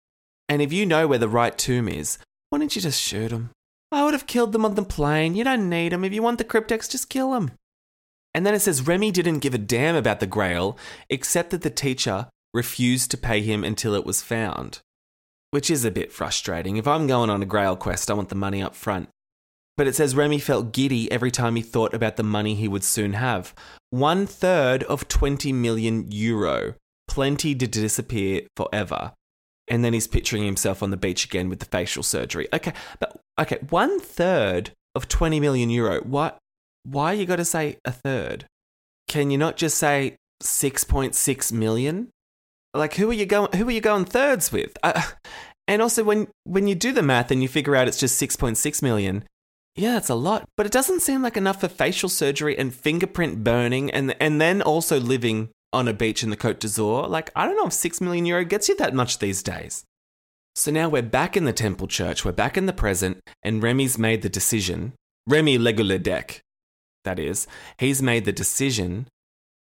and 0.49 0.61
if 0.61 0.73
you 0.73 0.85
know 0.85 1.07
where 1.07 1.19
the 1.19 1.29
right 1.29 1.57
tomb 1.57 1.87
is, 1.87 2.17
why 2.49 2.59
don't 2.59 2.75
you 2.75 2.81
just 2.81 3.01
shoot 3.01 3.29
them? 3.29 3.51
I 3.91 4.03
would 4.03 4.13
have 4.13 4.27
killed 4.27 4.51
them 4.51 4.65
on 4.65 4.75
the 4.75 4.83
plane. 4.83 5.35
You 5.35 5.43
don't 5.43 5.69
need 5.69 5.91
them. 5.91 6.03
If 6.03 6.13
you 6.13 6.21
want 6.21 6.37
the 6.37 6.43
cryptex, 6.43 6.89
just 6.89 7.09
kill 7.09 7.31
them. 7.31 7.51
And 8.33 8.45
then 8.45 8.53
it 8.53 8.59
says 8.59 8.85
Remy 8.85 9.11
didn't 9.11 9.39
give 9.39 9.53
a 9.53 9.57
damn 9.57 9.95
about 9.95 10.19
the 10.19 10.27
grail, 10.27 10.77
except 11.09 11.51
that 11.51 11.61
the 11.61 11.69
teacher 11.69 12.27
refused 12.53 13.11
to 13.11 13.17
pay 13.17 13.41
him 13.41 13.63
until 13.63 13.93
it 13.93 14.05
was 14.05 14.21
found. 14.21 14.79
Which 15.51 15.71
is 15.71 15.85
a 15.85 15.91
bit 15.91 16.11
frustrating. 16.11 16.75
If 16.75 16.87
I'm 16.87 17.07
going 17.07 17.29
on 17.29 17.41
a 17.41 17.45
grail 17.45 17.77
quest, 17.77 18.11
I 18.11 18.13
want 18.13 18.29
the 18.29 18.35
money 18.35 18.61
up 18.61 18.75
front. 18.75 19.09
But 19.77 19.87
it 19.87 19.95
says 19.95 20.15
Remy 20.15 20.39
felt 20.39 20.71
giddy 20.71 21.11
every 21.11 21.31
time 21.31 21.55
he 21.55 21.61
thought 21.61 21.93
about 21.93 22.15
the 22.15 22.23
money 22.23 22.55
he 22.55 22.67
would 22.67 22.83
soon 22.83 23.13
have. 23.13 23.53
One 23.89 24.25
third 24.25 24.83
of 24.83 25.07
20 25.07 25.51
million 25.51 26.11
euro. 26.11 26.75
Plenty 27.07 27.53
to 27.55 27.67
disappear 27.67 28.41
forever. 28.55 29.11
And 29.67 29.83
then 29.83 29.93
he's 29.93 30.07
picturing 30.07 30.45
himself 30.45 30.81
on 30.81 30.91
the 30.91 30.97
beach 30.97 31.25
again 31.25 31.49
with 31.49 31.59
the 31.59 31.65
facial 31.65 32.03
surgery. 32.03 32.47
Okay, 32.53 32.73
but 32.99 33.19
okay, 33.39 33.57
one 33.69 33.99
third 33.99 34.71
of 34.93 35.07
20 35.07 35.39
million 35.39 35.69
euro. 35.69 36.01
What? 36.01 36.37
Why 36.83 37.13
you 37.13 37.25
got 37.25 37.37
to 37.37 37.45
say 37.45 37.77
a 37.83 37.91
third? 37.91 38.45
Can 39.07 39.31
you 39.31 39.37
not 39.37 39.57
just 39.57 39.77
say 39.77 40.15
6.6 40.43 41.51
million? 41.51 42.09
Like 42.73 42.95
who 42.95 43.09
are 43.09 43.13
you 43.13 43.25
going? 43.25 43.51
Who 43.55 43.67
are 43.67 43.71
you 43.71 43.81
going 43.81 44.05
thirds 44.05 44.51
with? 44.51 44.77
Uh, 44.83 45.01
and 45.67 45.81
also 45.81 46.03
when 46.03 46.27
when 46.43 46.67
you 46.67 46.75
do 46.75 46.91
the 46.91 47.01
math 47.01 47.31
and 47.31 47.41
you 47.41 47.47
figure 47.47 47.75
out 47.75 47.87
it's 47.87 47.99
just 47.99 48.21
6.6 48.21 48.81
million, 48.81 49.23
yeah, 49.75 49.93
that's 49.93 50.09
a 50.09 50.15
lot. 50.15 50.47
But 50.55 50.65
it 50.65 50.71
doesn't 50.71 51.01
seem 51.01 51.21
like 51.21 51.37
enough 51.37 51.61
for 51.61 51.67
facial 51.67 52.09
surgery 52.09 52.57
and 52.57 52.73
fingerprint 52.73 53.43
burning, 53.43 53.91
and 53.91 54.15
and 54.21 54.39
then 54.39 54.61
also 54.61 54.99
living 54.99 55.49
on 55.73 55.87
a 55.87 55.93
beach 55.93 56.23
in 56.23 56.29
the 56.29 56.37
Côte 56.37 56.59
d'Azur. 56.59 57.09
Like 57.09 57.31
I 57.35 57.45
don't 57.45 57.57
know 57.57 57.67
if 57.67 57.73
6 57.73 58.01
million 58.01 58.25
euro 58.25 58.45
gets 58.45 58.69
you 58.69 58.75
that 58.77 58.93
much 58.93 59.19
these 59.19 59.43
days. 59.43 59.83
So 60.55 60.71
now 60.71 60.87
we're 60.87 61.01
back 61.01 61.35
in 61.35 61.43
the 61.43 61.51
temple 61.51 61.87
church, 61.87 62.23
we're 62.23 62.31
back 62.31 62.55
in 62.55 62.65
the 62.65 62.73
present, 62.73 63.19
and 63.43 63.61
Remy's 63.61 63.97
made 63.97 64.21
the 64.21 64.29
decision. 64.29 64.93
Remy 65.27 65.57
Legaludec, 65.57 66.39
that 67.03 67.19
is, 67.19 67.45
he's 67.77 68.01
made 68.01 68.23
the 68.23 68.31
decision 68.31 69.07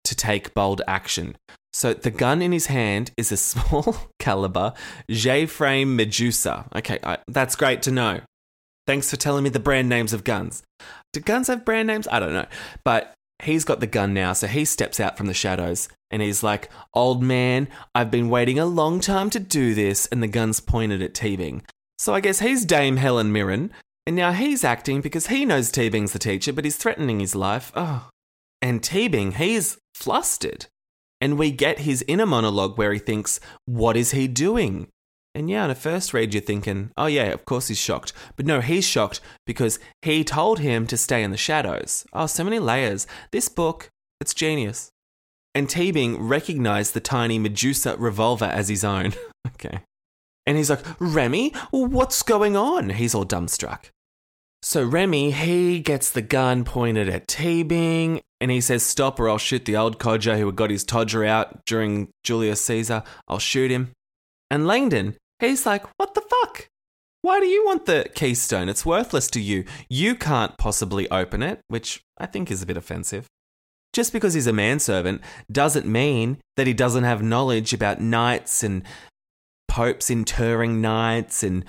to 0.04 0.14
take 0.14 0.52
bold 0.52 0.82
action. 0.86 1.36
So 1.72 1.94
the 1.94 2.10
gun 2.10 2.42
in 2.42 2.52
his 2.52 2.66
hand 2.66 3.12
is 3.16 3.32
a 3.32 3.36
small 3.38 3.96
caliber 4.18 4.74
J 5.10 5.46
frame 5.46 5.96
Medusa. 5.96 6.66
Okay, 6.76 6.98
I, 7.02 7.18
that's 7.28 7.56
great 7.56 7.80
to 7.82 7.90
know. 7.90 8.20
Thanks 8.86 9.10
for 9.10 9.16
telling 9.16 9.44
me 9.44 9.50
the 9.50 9.60
brand 9.60 9.88
names 9.88 10.12
of 10.12 10.24
guns. 10.24 10.62
Do 11.12 11.20
guns 11.20 11.48
have 11.48 11.64
brand 11.64 11.86
names? 11.86 12.06
I 12.10 12.20
don't 12.20 12.34
know. 12.34 12.46
But 12.84 13.14
he's 13.42 13.64
got 13.64 13.80
the 13.80 13.86
gun 13.86 14.12
now, 14.12 14.32
so 14.32 14.46
he 14.46 14.64
steps 14.64 15.00
out 15.00 15.16
from 15.16 15.26
the 15.26 15.34
shadows 15.34 15.88
and 16.10 16.22
he's 16.22 16.42
like, 16.42 16.70
Old 16.92 17.22
man, 17.22 17.68
I've 17.94 18.10
been 18.10 18.28
waiting 18.28 18.58
a 18.58 18.66
long 18.66 19.00
time 19.00 19.30
to 19.30 19.40
do 19.40 19.74
this. 19.74 20.06
And 20.06 20.22
the 20.22 20.28
gun's 20.28 20.60
pointed 20.60 21.02
at 21.02 21.14
Teabing. 21.14 21.62
So 21.98 22.14
I 22.14 22.20
guess 22.20 22.40
he's 22.40 22.64
Dame 22.64 22.96
Helen 22.98 23.32
Mirren. 23.32 23.70
And 24.06 24.16
now 24.16 24.32
he's 24.32 24.64
acting 24.64 25.00
because 25.00 25.28
he 25.28 25.46
knows 25.46 25.72
Teabing's 25.72 26.12
the 26.12 26.18
teacher, 26.18 26.52
but 26.52 26.64
he's 26.64 26.76
threatening 26.76 27.20
his 27.20 27.34
life. 27.34 27.72
Oh. 27.74 28.08
And 28.60 28.82
Teabing, 28.82 29.34
he's 29.34 29.78
flustered. 29.94 30.66
And 31.20 31.38
we 31.38 31.50
get 31.50 31.80
his 31.80 32.04
inner 32.06 32.26
monologue 32.26 32.76
where 32.76 32.92
he 32.92 32.98
thinks, 32.98 33.40
What 33.64 33.96
is 33.96 34.10
he 34.10 34.28
doing? 34.28 34.88
And 35.34 35.50
yeah, 35.50 35.64
on 35.64 35.70
a 35.70 35.74
first 35.74 36.14
read, 36.14 36.32
you're 36.32 36.40
thinking, 36.40 36.90
oh, 36.96 37.06
yeah, 37.06 37.24
of 37.24 37.44
course 37.44 37.68
he's 37.68 37.78
shocked. 37.78 38.12
But 38.36 38.46
no, 38.46 38.60
he's 38.60 38.86
shocked 38.86 39.20
because 39.46 39.80
he 40.02 40.22
told 40.22 40.60
him 40.60 40.86
to 40.86 40.96
stay 40.96 41.24
in 41.24 41.32
the 41.32 41.36
shadows. 41.36 42.06
Oh, 42.12 42.26
so 42.26 42.44
many 42.44 42.60
layers. 42.60 43.06
This 43.32 43.48
book, 43.48 43.90
it's 44.20 44.32
genius. 44.32 44.90
And 45.54 45.68
Teabing 45.68 46.16
recognized 46.18 46.94
the 46.94 47.00
tiny 47.00 47.38
Medusa 47.38 47.96
revolver 47.96 48.44
as 48.44 48.68
his 48.68 48.84
own. 48.84 49.14
okay. 49.48 49.80
And 50.46 50.56
he's 50.56 50.70
like, 50.70 50.84
Remy, 51.00 51.52
what's 51.70 52.22
going 52.22 52.56
on? 52.56 52.90
He's 52.90 53.14
all 53.14 53.24
dumbstruck. 53.24 53.90
So 54.62 54.82
Remy, 54.82 55.32
he 55.32 55.80
gets 55.80 56.10
the 56.10 56.22
gun 56.22 56.64
pointed 56.64 57.08
at 57.08 57.28
Teabing 57.28 58.22
and 58.40 58.50
he 58.50 58.60
says, 58.60 58.82
Stop 58.82 59.20
or 59.20 59.28
I'll 59.28 59.38
shoot 59.38 59.64
the 59.64 59.76
old 59.76 59.98
codger 59.98 60.38
who 60.38 60.46
had 60.46 60.56
got 60.56 60.70
his 60.70 60.84
todger 60.84 61.26
out 61.26 61.64
during 61.66 62.08
Julius 62.24 62.62
Caesar. 62.62 63.02
I'll 63.28 63.38
shoot 63.38 63.70
him. 63.70 63.92
And 64.50 64.66
Langdon, 64.66 65.16
he's 65.40 65.66
like, 65.66 65.84
What 65.96 66.14
the 66.14 66.22
fuck? 66.22 66.68
Why 67.22 67.40
do 67.40 67.46
you 67.46 67.64
want 67.64 67.86
the 67.86 68.06
keystone? 68.14 68.68
It's 68.68 68.84
worthless 68.84 69.28
to 69.28 69.40
you. 69.40 69.64
You 69.88 70.14
can't 70.14 70.58
possibly 70.58 71.10
open 71.10 71.42
it, 71.42 71.60
which 71.68 72.02
I 72.18 72.26
think 72.26 72.50
is 72.50 72.60
a 72.60 72.66
bit 72.66 72.76
offensive. 72.76 73.26
Just 73.94 74.12
because 74.12 74.34
he's 74.34 74.46
a 74.46 74.52
manservant 74.52 75.22
doesn't 75.50 75.86
mean 75.86 76.38
that 76.56 76.66
he 76.66 76.74
doesn't 76.74 77.04
have 77.04 77.22
knowledge 77.22 77.72
about 77.72 78.00
knights 78.00 78.62
and 78.62 78.82
popes 79.68 80.10
interring 80.10 80.82
knights 80.82 81.42
and 81.42 81.64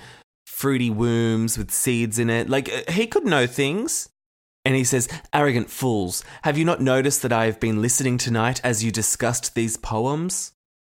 fruity 0.46 0.90
wombs 0.90 1.56
with 1.56 1.70
seeds 1.70 2.18
in 2.18 2.28
it. 2.28 2.50
Like, 2.50 2.68
he 2.90 3.06
could 3.06 3.24
know 3.24 3.46
things. 3.46 4.10
And 4.66 4.74
he 4.74 4.84
says, 4.84 5.08
Arrogant 5.32 5.70
fools, 5.70 6.24
have 6.42 6.58
you 6.58 6.64
not 6.64 6.80
noticed 6.80 7.22
that 7.22 7.32
I 7.32 7.46
have 7.46 7.60
been 7.60 7.80
listening 7.80 8.18
tonight 8.18 8.60
as 8.64 8.82
you 8.82 8.90
discussed 8.90 9.54
these 9.54 9.76
poems? 9.76 10.52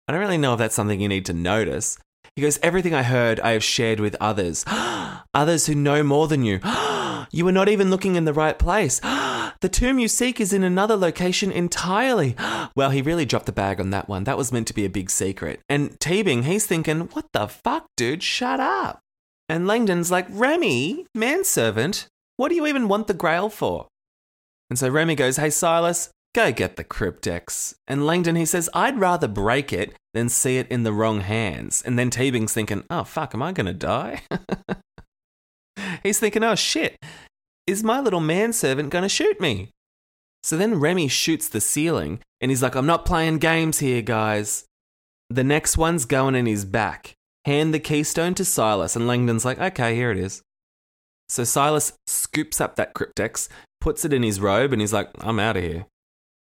I 0.06 0.12
don't 0.12 0.20
really 0.20 0.38
know 0.38 0.52
if 0.52 0.60
that's 0.60 0.74
something 0.74 1.00
you 1.00 1.08
need 1.08 1.26
to 1.26 1.32
notice. 1.32 1.98
He 2.36 2.42
goes, 2.42 2.58
Everything 2.62 2.92
I 2.92 3.02
heard, 3.02 3.40
I 3.40 3.52
have 3.52 3.64
shared 3.64 3.98
with 3.98 4.14
others. 4.20 4.62
others 5.34 5.66
who 5.66 5.74
know 5.74 6.02
more 6.02 6.28
than 6.28 6.44
you. 6.44 6.60
you 7.30 7.46
were 7.46 7.52
not 7.52 7.70
even 7.70 7.88
looking 7.88 8.14
in 8.14 8.26
the 8.26 8.34
right 8.34 8.58
place. 8.58 9.00
the 9.62 9.70
tomb 9.70 9.98
you 9.98 10.06
seek 10.06 10.38
is 10.38 10.52
in 10.52 10.62
another 10.62 10.96
location 10.96 11.50
entirely. 11.50 12.36
well, 12.76 12.90
he 12.90 13.00
really 13.00 13.24
dropped 13.24 13.46
the 13.46 13.52
bag 13.52 13.80
on 13.80 13.88
that 13.88 14.06
one. 14.06 14.24
That 14.24 14.36
was 14.36 14.52
meant 14.52 14.66
to 14.68 14.74
be 14.74 14.84
a 14.84 14.90
big 14.90 15.08
secret. 15.08 15.60
And 15.70 15.98
Teabing, 15.98 16.44
he's 16.44 16.66
thinking, 16.66 17.00
What 17.12 17.24
the 17.32 17.48
fuck, 17.48 17.86
dude? 17.96 18.22
Shut 18.22 18.60
up. 18.60 19.00
And 19.48 19.66
Langdon's 19.66 20.10
like, 20.10 20.26
Remy, 20.28 21.06
manservant, 21.14 22.08
what 22.36 22.50
do 22.50 22.54
you 22.54 22.66
even 22.66 22.86
want 22.86 23.06
the 23.06 23.14
grail 23.14 23.48
for? 23.48 23.88
And 24.68 24.78
so 24.78 24.90
Remy 24.90 25.14
goes, 25.14 25.38
Hey, 25.38 25.48
Silas, 25.48 26.10
go 26.36 26.52
get 26.52 26.76
the 26.76 26.84
cryptex. 26.84 27.74
And 27.88 28.06
Langdon, 28.06 28.36
he 28.36 28.44
says, 28.44 28.68
I'd 28.74 29.00
rather 29.00 29.26
break 29.26 29.72
it 29.72 29.94
than 30.12 30.28
see 30.28 30.58
it 30.58 30.68
in 30.68 30.82
the 30.82 30.92
wrong 30.92 31.20
hands. 31.20 31.82
And 31.82 31.98
then 31.98 32.10
Teabing's 32.10 32.52
thinking, 32.52 32.84
Oh, 32.90 33.04
fuck, 33.04 33.34
am 33.34 33.42
I 33.42 33.52
going 33.52 33.66
to 33.66 33.72
die? 33.72 34.20
He's 36.02 36.20
thinking, 36.20 36.44
Oh, 36.44 36.54
shit, 36.54 36.96
is 37.66 37.82
my 37.82 38.00
little 38.00 38.20
manservant 38.20 38.90
going 38.90 39.02
to 39.02 39.08
shoot 39.08 39.40
me? 39.40 39.70
So 40.42 40.56
then 40.56 40.78
Remy 40.78 41.08
shoots 41.08 41.48
the 41.48 41.60
ceiling 41.60 42.20
and 42.40 42.50
he's 42.50 42.62
like, 42.62 42.76
I'm 42.76 42.86
not 42.86 43.06
playing 43.06 43.38
games 43.38 43.80
here, 43.80 44.02
guys. 44.02 44.64
The 45.28 45.42
next 45.42 45.76
one's 45.76 46.04
going 46.04 46.36
in 46.36 46.46
his 46.46 46.64
back. 46.64 47.14
Hand 47.46 47.74
the 47.74 47.80
keystone 47.80 48.34
to 48.34 48.44
Silas. 48.44 48.94
And 48.94 49.08
Langdon's 49.08 49.44
like, 49.44 49.58
Okay, 49.58 49.96
here 49.96 50.12
it 50.12 50.18
is. 50.18 50.42
So 51.28 51.42
Silas 51.44 51.94
scoops 52.06 52.60
up 52.60 52.76
that 52.76 52.94
cryptex, 52.94 53.48
puts 53.80 54.04
it 54.04 54.12
in 54.12 54.22
his 54.22 54.38
robe, 54.38 54.72
and 54.72 54.80
he's 54.80 54.92
like, 54.92 55.10
I'm 55.18 55.40
out 55.40 55.56
of 55.56 55.64
here. 55.64 55.86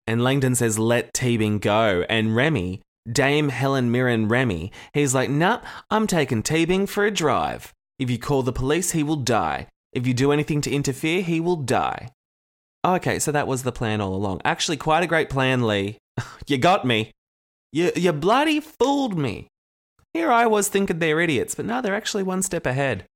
And 0.06 0.22
Langdon 0.22 0.54
says, 0.54 0.78
let 0.78 1.12
Teabing 1.14 1.60
go. 1.60 2.04
And 2.08 2.36
Remy, 2.36 2.82
Dame 3.10 3.48
Helen 3.48 3.90
Mirren 3.90 4.28
Remy, 4.28 4.70
he's 4.92 5.14
like, 5.14 5.30
nah, 5.30 5.60
I'm 5.90 6.06
taking 6.06 6.42
Teabing 6.42 6.88
for 6.88 7.04
a 7.04 7.10
drive. 7.10 7.72
If 7.98 8.10
you 8.10 8.18
call 8.18 8.42
the 8.42 8.52
police, 8.52 8.90
he 8.90 9.02
will 9.02 9.16
die. 9.16 9.68
If 9.92 10.06
you 10.06 10.14
do 10.14 10.32
anything 10.32 10.60
to 10.62 10.70
interfere, 10.70 11.22
he 11.22 11.40
will 11.40 11.56
die. 11.56 12.08
Okay, 12.84 13.18
so 13.18 13.32
that 13.32 13.46
was 13.46 13.62
the 13.62 13.72
plan 13.72 14.00
all 14.00 14.14
along. 14.14 14.40
Actually, 14.44 14.76
quite 14.76 15.02
a 15.02 15.06
great 15.06 15.30
plan, 15.30 15.66
Lee. 15.66 15.98
you 16.46 16.58
got 16.58 16.84
me. 16.84 17.12
You, 17.72 17.92
you 17.96 18.12
bloody 18.12 18.60
fooled 18.60 19.16
me. 19.16 19.48
Here 20.12 20.30
I 20.30 20.46
was 20.46 20.68
thinking 20.68 20.98
they're 20.98 21.20
idiots, 21.20 21.54
but 21.54 21.64
no, 21.64 21.80
they're 21.80 21.94
actually 21.94 22.22
one 22.22 22.42
step 22.42 22.66
ahead. 22.66 23.06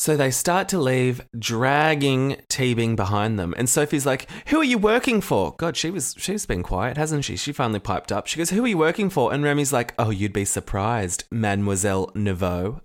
So 0.00 0.16
they 0.16 0.30
start 0.30 0.66
to 0.70 0.78
leave, 0.78 1.20
dragging 1.38 2.38
Teabing 2.48 2.96
behind 2.96 3.38
them. 3.38 3.52
And 3.58 3.68
Sophie's 3.68 4.06
like, 4.06 4.26
Who 4.46 4.58
are 4.58 4.64
you 4.64 4.78
working 4.78 5.20
for? 5.20 5.54
God, 5.58 5.76
she 5.76 5.90
was 5.90 6.14
she's 6.16 6.46
been 6.46 6.62
quiet, 6.62 6.96
hasn't 6.96 7.26
she? 7.26 7.36
She 7.36 7.52
finally 7.52 7.80
piped 7.80 8.10
up. 8.10 8.26
She 8.26 8.38
goes, 8.38 8.48
Who 8.48 8.64
are 8.64 8.68
you 8.68 8.78
working 8.78 9.10
for? 9.10 9.30
And 9.30 9.44
Remy's 9.44 9.74
like, 9.74 9.92
Oh, 9.98 10.08
you'd 10.08 10.32
be 10.32 10.46
surprised, 10.46 11.24
Mademoiselle 11.30 12.10
Nouveau. 12.14 12.80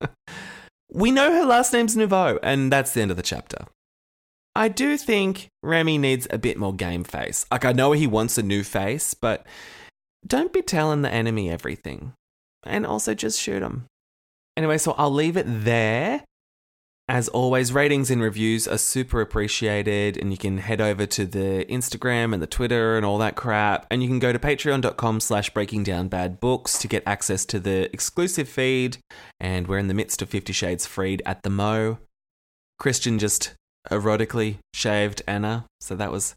we 0.92 1.10
know 1.10 1.32
her 1.32 1.44
last 1.44 1.72
name's 1.72 1.96
Nouveau, 1.96 2.38
and 2.40 2.70
that's 2.72 2.94
the 2.94 3.02
end 3.02 3.10
of 3.10 3.16
the 3.16 3.24
chapter. 3.24 3.64
I 4.54 4.68
do 4.68 4.96
think 4.96 5.48
Remy 5.64 5.98
needs 5.98 6.28
a 6.30 6.38
bit 6.38 6.56
more 6.56 6.72
game 6.72 7.02
face. 7.02 7.46
Like 7.50 7.64
I 7.64 7.72
know 7.72 7.90
he 7.90 8.06
wants 8.06 8.38
a 8.38 8.44
new 8.44 8.62
face, 8.62 9.12
but 9.12 9.44
don't 10.24 10.52
be 10.52 10.62
telling 10.62 11.02
the 11.02 11.10
enemy 11.10 11.50
everything. 11.50 12.12
And 12.62 12.86
also 12.86 13.12
just 13.12 13.40
shoot 13.40 13.60
him. 13.60 13.86
Anyway, 14.56 14.78
so 14.78 14.92
I'll 14.92 15.10
leave 15.10 15.36
it 15.36 15.46
there. 15.48 16.22
As 17.10 17.26
always, 17.26 17.72
ratings 17.72 18.08
and 18.08 18.22
reviews 18.22 18.68
are 18.68 18.78
super 18.78 19.20
appreciated, 19.20 20.16
and 20.16 20.30
you 20.30 20.38
can 20.38 20.58
head 20.58 20.80
over 20.80 21.06
to 21.06 21.26
the 21.26 21.66
Instagram 21.68 22.32
and 22.32 22.40
the 22.40 22.46
Twitter 22.46 22.96
and 22.96 23.04
all 23.04 23.18
that 23.18 23.34
crap. 23.34 23.84
And 23.90 24.00
you 24.00 24.08
can 24.08 24.20
go 24.20 24.32
to 24.32 24.38
patreon.com 24.38 25.18
slash 25.18 25.50
breaking 25.50 25.82
down 25.82 26.06
bad 26.06 26.38
books 26.38 26.78
to 26.78 26.86
get 26.86 27.02
access 27.06 27.44
to 27.46 27.58
the 27.58 27.92
exclusive 27.92 28.48
feed. 28.48 28.98
And 29.40 29.66
we're 29.66 29.78
in 29.78 29.88
the 29.88 29.94
midst 29.94 30.22
of 30.22 30.28
Fifty 30.28 30.52
Shades 30.52 30.86
Freed 30.86 31.20
at 31.26 31.42
the 31.42 31.50
Mo. 31.50 31.98
Christian 32.78 33.18
just 33.18 33.54
erotically 33.90 34.58
shaved 34.72 35.20
Ana, 35.26 35.66
so 35.80 35.96
that 35.96 36.12
was 36.12 36.36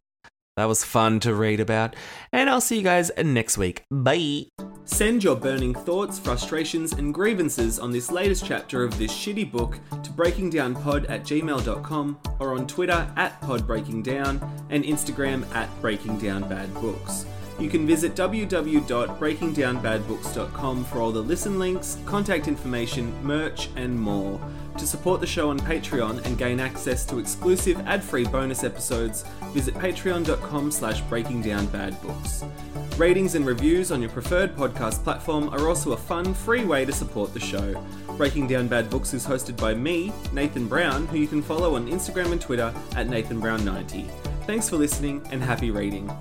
that 0.57 0.65
was 0.65 0.83
fun 0.83 1.19
to 1.21 1.33
read 1.33 1.59
about. 1.59 1.95
And 2.31 2.49
I'll 2.49 2.61
see 2.61 2.77
you 2.77 2.83
guys 2.83 3.11
next 3.17 3.57
week. 3.57 3.83
Bye. 3.89 4.45
Send 4.85 5.23
your 5.23 5.35
burning 5.35 5.73
thoughts, 5.73 6.19
frustrations, 6.19 6.93
and 6.93 7.13
grievances 7.13 7.79
on 7.79 7.91
this 7.91 8.11
latest 8.11 8.45
chapter 8.45 8.83
of 8.83 8.97
this 8.97 9.11
shitty 9.11 9.51
book 9.51 9.79
to 9.89 10.09
breakingdownpod 10.11 11.09
at 11.09 11.23
gmail.com 11.23 12.19
or 12.39 12.53
on 12.53 12.67
Twitter 12.67 13.07
at 13.15 13.41
podbreakingdown 13.41 14.47
and 14.69 14.83
Instagram 14.83 15.43
at 15.55 15.69
breakingdownbadbooks. 15.81 17.25
You 17.59 17.69
can 17.69 17.85
visit 17.87 18.15
www.breakingdownbadbooks.com 18.15 20.85
for 20.85 20.99
all 20.99 21.11
the 21.11 21.21
listen 21.21 21.59
links, 21.59 21.97
contact 22.05 22.47
information, 22.47 23.13
merch, 23.23 23.69
and 23.75 23.95
more. 23.97 24.39
To 24.77 24.87
support 24.87 25.21
the 25.21 25.27
show 25.27 25.51
on 25.51 25.59
Patreon 25.59 26.25
and 26.25 26.35
gain 26.37 26.59
access 26.59 27.05
to 27.05 27.19
exclusive 27.19 27.79
ad-free 27.85 28.25
bonus 28.25 28.63
episodes, 28.63 29.23
visit 29.53 29.73
patreon.com 29.75 30.71
slash 30.71 31.01
breakingdownbadbooks. 31.03 32.49
Ratings 32.97 33.35
and 33.35 33.45
reviews 33.45 33.91
on 33.91 34.01
your 34.01 34.11
preferred 34.11 34.55
podcast 34.55 35.03
platform 35.03 35.49
are 35.49 35.67
also 35.67 35.93
a 35.93 35.97
fun, 35.97 36.33
free 36.33 36.63
way 36.63 36.85
to 36.85 36.91
support 36.91 37.33
the 37.33 37.39
show. 37.39 37.73
Breaking 38.17 38.47
Down 38.47 38.67
Bad 38.67 38.89
Books 38.89 39.13
is 39.13 39.25
hosted 39.25 39.57
by 39.57 39.73
me, 39.73 40.11
Nathan 40.31 40.67
Brown, 40.67 41.07
who 41.07 41.17
you 41.17 41.27
can 41.27 41.41
follow 41.41 41.75
on 41.75 41.87
Instagram 41.87 42.31
and 42.31 42.41
Twitter 42.41 42.73
at 42.95 43.07
NathanBrown90. 43.07 44.09
Thanks 44.45 44.69
for 44.69 44.75
listening 44.75 45.25
and 45.31 45.41
happy 45.41 45.71
reading. 45.71 46.11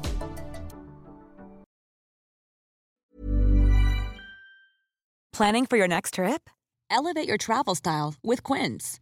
Planning 5.33 5.67
for 5.67 5.77
your 5.77 5.89
next 5.89 6.15
trip? 6.15 6.49
Elevate 6.89 7.27
your 7.27 7.39
travel 7.39 7.75
style 7.75 8.15
with 8.23 8.43
Quince. 8.43 9.02